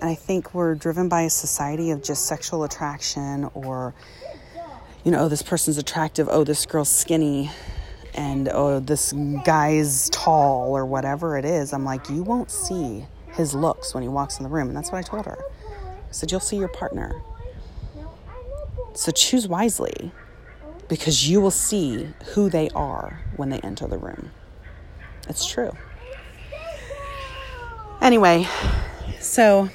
And 0.00 0.10
I 0.10 0.14
think 0.14 0.54
we're 0.54 0.74
driven 0.74 1.08
by 1.08 1.22
a 1.22 1.30
society 1.30 1.90
of 1.90 2.02
just 2.02 2.26
sexual 2.26 2.64
attraction 2.64 3.48
or, 3.54 3.94
you 5.04 5.10
know, 5.10 5.24
oh, 5.24 5.28
this 5.28 5.42
person's 5.42 5.78
attractive. 5.78 6.28
Oh, 6.30 6.42
this 6.42 6.66
girl's 6.66 6.90
skinny 6.90 7.50
and 8.14 8.48
oh 8.52 8.80
this 8.80 9.12
guy's 9.44 10.10
tall 10.10 10.76
or 10.76 10.84
whatever 10.84 11.36
it 11.36 11.44
is 11.44 11.72
i'm 11.72 11.84
like 11.84 12.08
you 12.10 12.22
won't 12.22 12.50
see 12.50 13.06
his 13.34 13.54
looks 13.54 13.94
when 13.94 14.02
he 14.02 14.08
walks 14.08 14.38
in 14.38 14.44
the 14.44 14.48
room. 14.48 14.68
And 14.68 14.76
that's 14.76 14.92
what 14.92 14.98
i 14.98 15.02
told 15.02 15.26
her. 15.26 15.38
I 15.38 16.12
said 16.12 16.30
you'll 16.30 16.40
see 16.40 16.56
your 16.56 16.68
partner. 16.68 17.22
So 18.94 19.10
choose 19.10 19.48
wisely 19.48 20.12
because 20.88 21.28
you 21.28 21.40
will 21.40 21.50
see 21.50 22.08
who 22.34 22.50
they 22.50 22.68
are 22.70 23.22
when 23.36 23.48
they 23.48 23.58
enter 23.60 23.86
the 23.86 23.96
room. 23.96 24.30
It's 25.28 25.46
true. 25.46 25.72
Anyway 28.00 28.46
so 29.20 29.68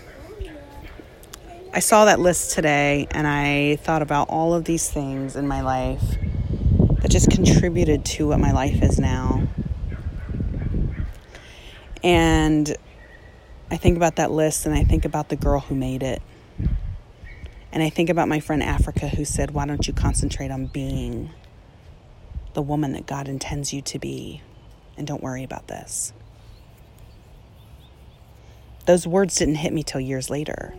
i 1.74 1.80
saw 1.80 2.04
that 2.04 2.20
list 2.20 2.52
today 2.52 3.08
and 3.12 3.26
i 3.26 3.78
thought 3.78 4.02
about 4.02 4.28
all 4.28 4.54
of 4.54 4.66
these 4.66 4.90
things 4.90 5.38
in 5.38 5.48
my 5.48 5.62
life 5.62 6.18
that 7.08 7.12
just 7.14 7.32
contributed 7.32 8.04
to 8.04 8.28
what 8.28 8.40
my 8.40 8.52
life 8.52 8.82
is 8.84 9.00
now. 9.00 9.48
And 12.04 12.76
I 13.72 13.78
think 13.78 13.96
about 13.96 14.18
that 14.18 14.32
list 14.32 14.66
and 14.66 14.76
I 14.76 14.84
think 14.84 15.06
about 15.06 15.30
the 15.30 15.38
girl 15.38 15.62
who 15.62 15.74
made 15.74 16.04
it. 16.04 16.22
And 17.72 17.82
I 17.82 17.90
think 17.90 18.10
about 18.10 18.28
my 18.28 18.42
friend 18.42 18.62
Africa 18.62 19.08
who 19.08 19.24
said, 19.24 19.52
Why 19.52 19.66
don't 19.66 19.88
you 19.88 19.94
concentrate 19.94 20.52
on 20.52 20.66
being 20.66 21.30
the 22.54 22.62
woman 22.62 22.92
that 22.94 23.06
God 23.06 23.30
intends 23.30 23.72
you 23.72 23.82
to 23.84 24.00
be? 24.00 24.42
And 24.98 25.08
don't 25.08 25.24
worry 25.24 25.44
about 25.44 25.68
this. 25.68 26.12
Those 28.86 29.08
words 29.08 29.36
didn't 29.36 29.56
hit 29.56 29.72
me 29.72 29.84
till 29.84 30.02
years 30.02 30.30
later. 30.30 30.74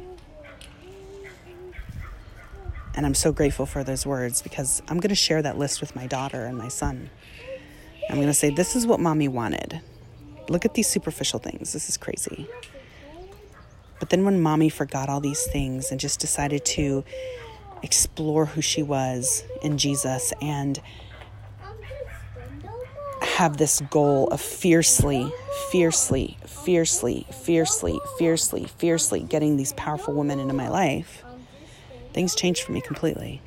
And 2.99 3.07
I'm 3.07 3.15
so 3.15 3.31
grateful 3.31 3.65
for 3.65 3.85
those 3.85 4.05
words 4.05 4.43
because 4.43 4.83
I'm 4.89 4.99
going 4.99 5.11
to 5.11 5.15
share 5.15 5.41
that 5.41 5.57
list 5.57 5.81
with 5.81 5.95
my 5.95 6.09
daughter 6.09 6.47
and 6.47 6.59
my 6.59 6.67
son. 6.67 7.11
I'm 8.11 8.17
going 8.17 8.27
to 8.27 8.35
say, 8.35 8.51
This 8.51 8.75
is 8.75 8.89
what 8.89 8.99
mommy 8.99 9.29
wanted. 9.29 9.81
Look 10.49 10.65
at 10.65 10.75
these 10.75 10.89
superficial 10.89 11.39
things. 11.39 11.73
This 11.73 11.89
is 11.89 11.97
crazy. 11.97 12.49
But 14.01 14.11
then 14.11 14.25
when 14.25 14.41
mommy 14.41 14.69
forgot 14.69 15.09
all 15.09 15.21
these 15.21 15.47
things 15.47 15.93
and 15.93 16.01
just 16.01 16.19
decided 16.19 16.65
to 16.65 17.05
explore 17.85 18.47
who 18.47 18.61
she 18.61 18.83
was 18.83 19.45
in 19.63 19.79
Jesus 19.79 20.33
and 20.43 20.81
have 23.23 23.59
this 23.59 23.81
goal 23.93 24.27
of 24.31 24.41
fiercely, 24.41 25.33
fiercely, 25.71 26.37
fiercely, 26.49 27.29
fiercely, 27.31 28.01
fiercely, 28.19 28.65
fiercely 28.65 29.21
getting 29.21 29.57
these 29.57 29.73
powerful 29.75 30.15
women 30.15 30.41
into 30.41 30.55
my 30.55 30.69
life 30.69 31.23
things 32.13 32.35
changed 32.35 32.63
for 32.63 32.73
me 32.73 32.81
completely. 32.81 33.41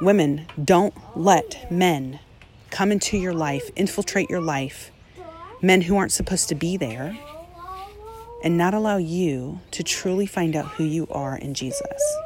Women, 0.00 0.46
don't 0.62 0.94
let 1.16 1.70
men 1.70 2.20
come 2.70 2.90
into 2.90 3.16
your 3.16 3.32
life, 3.32 3.70
infiltrate 3.76 4.28
your 4.28 4.40
life, 4.40 4.90
men 5.62 5.82
who 5.82 5.96
aren't 5.96 6.12
supposed 6.12 6.48
to 6.48 6.54
be 6.54 6.76
there, 6.76 7.16
and 8.42 8.58
not 8.58 8.74
allow 8.74 8.96
you 8.96 9.60
to 9.70 9.82
truly 9.82 10.26
find 10.26 10.54
out 10.54 10.66
who 10.66 10.84
you 10.84 11.06
are 11.10 11.36
in 11.36 11.54
Jesus. 11.54 12.16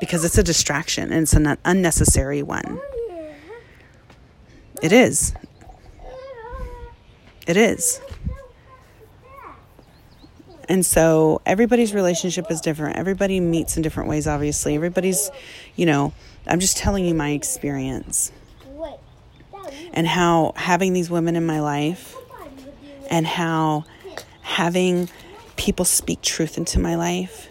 Because 0.00 0.24
it's 0.24 0.36
a 0.36 0.42
distraction 0.42 1.12
and 1.12 1.22
it's 1.22 1.32
an 1.32 1.56
unnecessary 1.64 2.42
one. 2.42 2.80
It 4.82 4.92
is. 4.92 5.34
It 7.46 7.56
is. 7.56 8.00
And 10.68 10.84
so 10.84 11.40
everybody's 11.44 11.94
relationship 11.94 12.50
is 12.50 12.60
different. 12.60 12.96
Everybody 12.96 13.40
meets 13.40 13.76
in 13.76 13.82
different 13.82 14.08
ways, 14.08 14.26
obviously. 14.26 14.74
Everybody's, 14.74 15.30
you 15.76 15.86
know, 15.86 16.12
I'm 16.46 16.60
just 16.60 16.76
telling 16.76 17.04
you 17.04 17.14
my 17.14 17.30
experience 17.30 18.32
and 19.92 20.06
how 20.06 20.52
having 20.56 20.92
these 20.92 21.10
women 21.10 21.36
in 21.36 21.46
my 21.46 21.60
life 21.60 22.16
and 23.10 23.26
how 23.26 23.84
having 24.42 25.08
people 25.56 25.84
speak 25.84 26.20
truth 26.20 26.58
into 26.58 26.78
my 26.78 26.94
life 26.94 27.48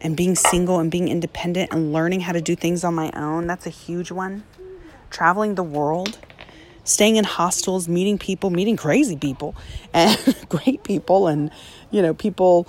and 0.00 0.16
being 0.16 0.34
single 0.34 0.78
and 0.78 0.90
being 0.90 1.08
independent 1.08 1.72
and 1.72 1.92
learning 1.92 2.20
how 2.20 2.32
to 2.32 2.40
do 2.40 2.56
things 2.56 2.84
on 2.84 2.94
my 2.94 3.10
own 3.14 3.46
that's 3.46 3.66
a 3.66 3.70
huge 3.70 4.10
one. 4.10 4.44
Traveling 5.10 5.56
the 5.56 5.62
world 5.62 6.18
staying 6.84 7.16
in 7.16 7.24
hostels, 7.24 7.88
meeting 7.88 8.18
people, 8.18 8.50
meeting 8.50 8.76
crazy 8.76 9.16
people, 9.16 9.54
and 9.94 10.18
great 10.48 10.82
people, 10.82 11.28
and 11.28 11.50
you 11.90 12.02
know, 12.02 12.14
people. 12.14 12.66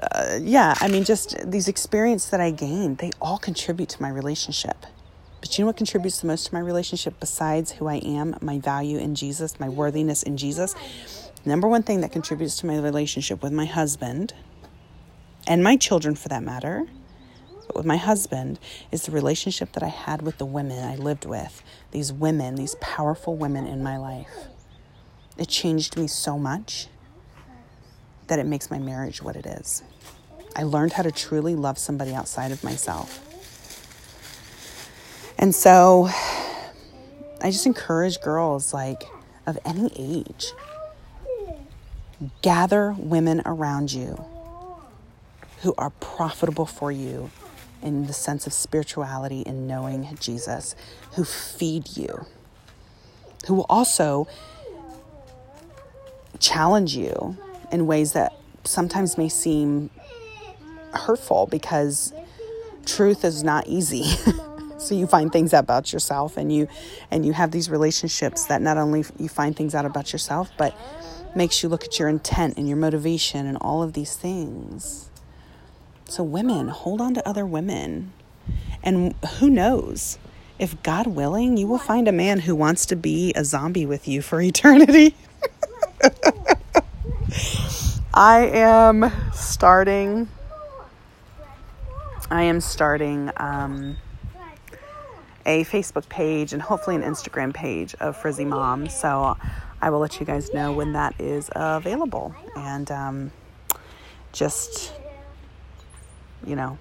Uh, 0.00 0.38
yeah, 0.40 0.74
I 0.80 0.88
mean, 0.88 1.04
just 1.04 1.36
these 1.48 1.68
experiences 1.68 2.30
that 2.30 2.40
I 2.40 2.50
gained, 2.50 2.98
they 2.98 3.10
all 3.20 3.38
contribute 3.38 3.88
to 3.90 4.02
my 4.02 4.08
relationship. 4.08 4.86
But 5.40 5.56
you 5.56 5.62
know 5.62 5.66
what 5.66 5.76
contributes 5.76 6.20
the 6.20 6.26
most 6.26 6.46
to 6.46 6.54
my 6.54 6.60
relationship 6.60 7.20
besides 7.20 7.72
who 7.72 7.86
I 7.86 7.96
am, 7.96 8.36
my 8.40 8.58
value 8.58 8.98
in 8.98 9.14
Jesus, 9.14 9.60
my 9.60 9.68
worthiness 9.68 10.22
in 10.22 10.36
Jesus? 10.36 10.74
Number 11.44 11.68
one 11.68 11.82
thing 11.82 12.00
that 12.00 12.12
contributes 12.12 12.56
to 12.58 12.66
my 12.66 12.78
relationship 12.78 13.42
with 13.42 13.52
my 13.52 13.66
husband 13.66 14.32
and 15.46 15.62
my 15.62 15.76
children 15.76 16.14
for 16.14 16.28
that 16.28 16.42
matter 16.42 16.86
but 17.72 17.76
with 17.76 17.86
my 17.86 17.96
husband 17.96 18.58
is 18.90 19.02
the 19.02 19.12
relationship 19.12 19.72
that 19.72 19.82
I 19.82 19.88
had 19.88 20.22
with 20.22 20.38
the 20.38 20.44
women 20.44 20.84
I 20.84 20.96
lived 20.96 21.24
with, 21.24 21.62
these 21.90 22.12
women, 22.12 22.56
these 22.56 22.74
powerful 22.76 23.36
women 23.36 23.66
in 23.66 23.82
my 23.82 23.96
life. 23.96 24.48
It 25.38 25.48
changed 25.48 25.96
me 25.96 26.06
so 26.06 26.38
much 26.38 26.88
that 28.28 28.38
it 28.38 28.46
makes 28.46 28.70
my 28.70 28.78
marriage 28.78 29.22
what 29.22 29.36
it 29.36 29.46
is. 29.46 29.82
I 30.54 30.64
learned 30.64 30.92
how 30.92 31.02
to 31.02 31.12
truly 31.12 31.54
love 31.54 31.78
somebody 31.78 32.14
outside 32.14 32.52
of 32.52 32.62
myself. 32.62 33.28
And 35.38 35.54
so 35.54 36.08
I 37.40 37.50
just 37.50 37.66
encourage 37.66 38.20
girls 38.20 38.72
like 38.72 39.02
of 39.46 39.58
any 39.64 39.90
age 39.96 40.52
gather 42.40 42.94
women 42.96 43.42
around 43.44 43.92
you 43.92 44.24
who 45.62 45.74
are 45.76 45.90
profitable 45.90 46.66
for 46.66 46.92
you 46.92 47.30
in 47.82 48.06
the 48.06 48.12
sense 48.12 48.46
of 48.46 48.52
spirituality 48.52 49.40
in 49.40 49.66
knowing 49.66 50.16
Jesus, 50.20 50.76
who 51.14 51.24
feed 51.24 51.96
you, 51.96 52.26
who 53.46 53.54
will 53.54 53.66
also 53.68 54.28
challenge 56.38 56.96
you 56.96 57.36
in 57.72 57.86
ways 57.86 58.12
that 58.12 58.32
sometimes 58.64 59.18
may 59.18 59.28
seem 59.28 59.90
hurtful 60.92 61.46
because 61.46 62.12
truth 62.86 63.24
is 63.24 63.42
not 63.42 63.66
easy. 63.66 64.04
so 64.78 64.94
you 64.94 65.06
find 65.06 65.32
things 65.32 65.54
out 65.54 65.64
about 65.64 65.92
yourself 65.92 66.36
and 66.36 66.52
you 66.52 66.68
and 67.10 67.24
you 67.24 67.32
have 67.32 67.50
these 67.50 67.70
relationships 67.70 68.46
that 68.46 68.60
not 68.60 68.76
only 68.76 69.04
you 69.18 69.28
find 69.28 69.56
things 69.56 69.74
out 69.74 69.86
about 69.86 70.12
yourself 70.12 70.50
but 70.56 70.76
makes 71.34 71.62
you 71.62 71.68
look 71.68 71.84
at 71.84 71.98
your 71.98 72.08
intent 72.08 72.56
and 72.58 72.68
your 72.68 72.76
motivation 72.76 73.46
and 73.46 73.56
all 73.60 73.82
of 73.82 73.94
these 73.94 74.16
things. 74.16 75.08
So, 76.06 76.22
women, 76.22 76.68
hold 76.68 77.00
on 77.00 77.14
to 77.14 77.26
other 77.26 77.46
women. 77.46 78.12
And 78.82 79.14
who 79.38 79.48
knows? 79.48 80.18
If 80.58 80.82
God 80.82 81.06
willing, 81.06 81.56
you 81.56 81.66
will 81.66 81.78
find 81.78 82.06
a 82.06 82.12
man 82.12 82.40
who 82.40 82.54
wants 82.54 82.84
to 82.86 82.96
be 82.96 83.32
a 83.34 83.44
zombie 83.44 83.86
with 83.86 84.06
you 84.06 84.20
for 84.20 84.40
eternity. 84.40 85.14
I 88.14 88.40
am 88.48 89.10
starting. 89.32 90.28
I 92.30 92.42
am 92.42 92.60
starting 92.60 93.30
um, 93.38 93.96
a 95.46 95.64
Facebook 95.64 96.06
page 96.10 96.52
and 96.52 96.60
hopefully 96.60 96.94
an 96.96 97.02
Instagram 97.02 97.54
page 97.54 97.94
of 98.00 98.14
Frizzy 98.18 98.44
Mom. 98.44 98.90
So 98.90 99.38
I 99.80 99.88
will 99.88 100.00
let 100.00 100.20
you 100.20 100.26
guys 100.26 100.52
know 100.52 100.72
when 100.72 100.92
that 100.92 101.18
is 101.18 101.48
available. 101.54 102.34
And 102.54 102.90
um, 102.90 103.32
just, 104.32 104.92
you 106.46 106.54
know, 106.54 106.76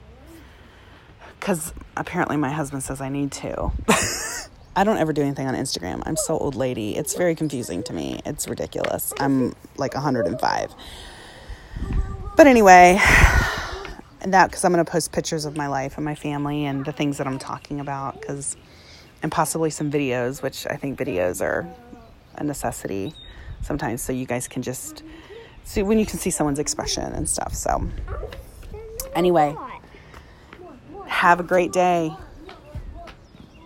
because 1.39 1.73
apparently 1.95 2.35
my 2.35 2.51
husband 2.51 2.83
says 2.83 2.99
I 2.99 3.07
need 3.07 3.31
to. 3.31 3.71
I 4.75 4.83
don't 4.83 4.97
ever 4.97 5.13
do 5.13 5.21
anything 5.21 5.47
on 5.47 5.55
Instagram. 5.55 6.03
I'm 6.05 6.17
so 6.17 6.37
old 6.37 6.55
lady. 6.55 6.97
It's 6.97 7.15
very 7.15 7.35
confusing 7.35 7.83
to 7.83 7.93
me. 7.93 8.19
It's 8.25 8.49
ridiculous. 8.49 9.13
I'm 9.17 9.55
like 9.77 9.93
105. 9.93 10.75
But 12.35 12.47
anyway, 12.47 12.99
and 14.21 14.33
that 14.33 14.47
because 14.47 14.63
I'm 14.63 14.71
going 14.71 14.83
to 14.83 14.91
post 14.91 15.11
pictures 15.11 15.45
of 15.45 15.57
my 15.57 15.67
life 15.67 15.97
and 15.97 16.05
my 16.05 16.15
family 16.15 16.65
and 16.65 16.85
the 16.85 16.91
things 16.91 17.17
that 17.17 17.27
I'm 17.27 17.39
talking 17.39 17.79
about 17.79 18.19
because 18.19 18.55
and 19.23 19.31
possibly 19.31 19.69
some 19.69 19.91
videos, 19.91 20.41
which 20.41 20.65
I 20.67 20.75
think 20.75 20.97
videos 20.97 21.41
are 21.41 21.67
a 22.35 22.43
necessity 22.43 23.13
sometimes 23.61 24.01
so 24.01 24.11
you 24.13 24.25
guys 24.25 24.47
can 24.47 24.61
just 24.61 25.03
see 25.63 25.83
when 25.83 25.99
you 25.99 26.05
can 26.05 26.17
see 26.17 26.29
someone's 26.29 26.59
expression 26.59 27.03
and 27.13 27.29
stuff. 27.29 27.53
So 27.53 27.87
anyway, 29.13 29.55
have 31.07 31.39
a 31.39 31.43
great 31.43 31.71
day. 31.71 32.11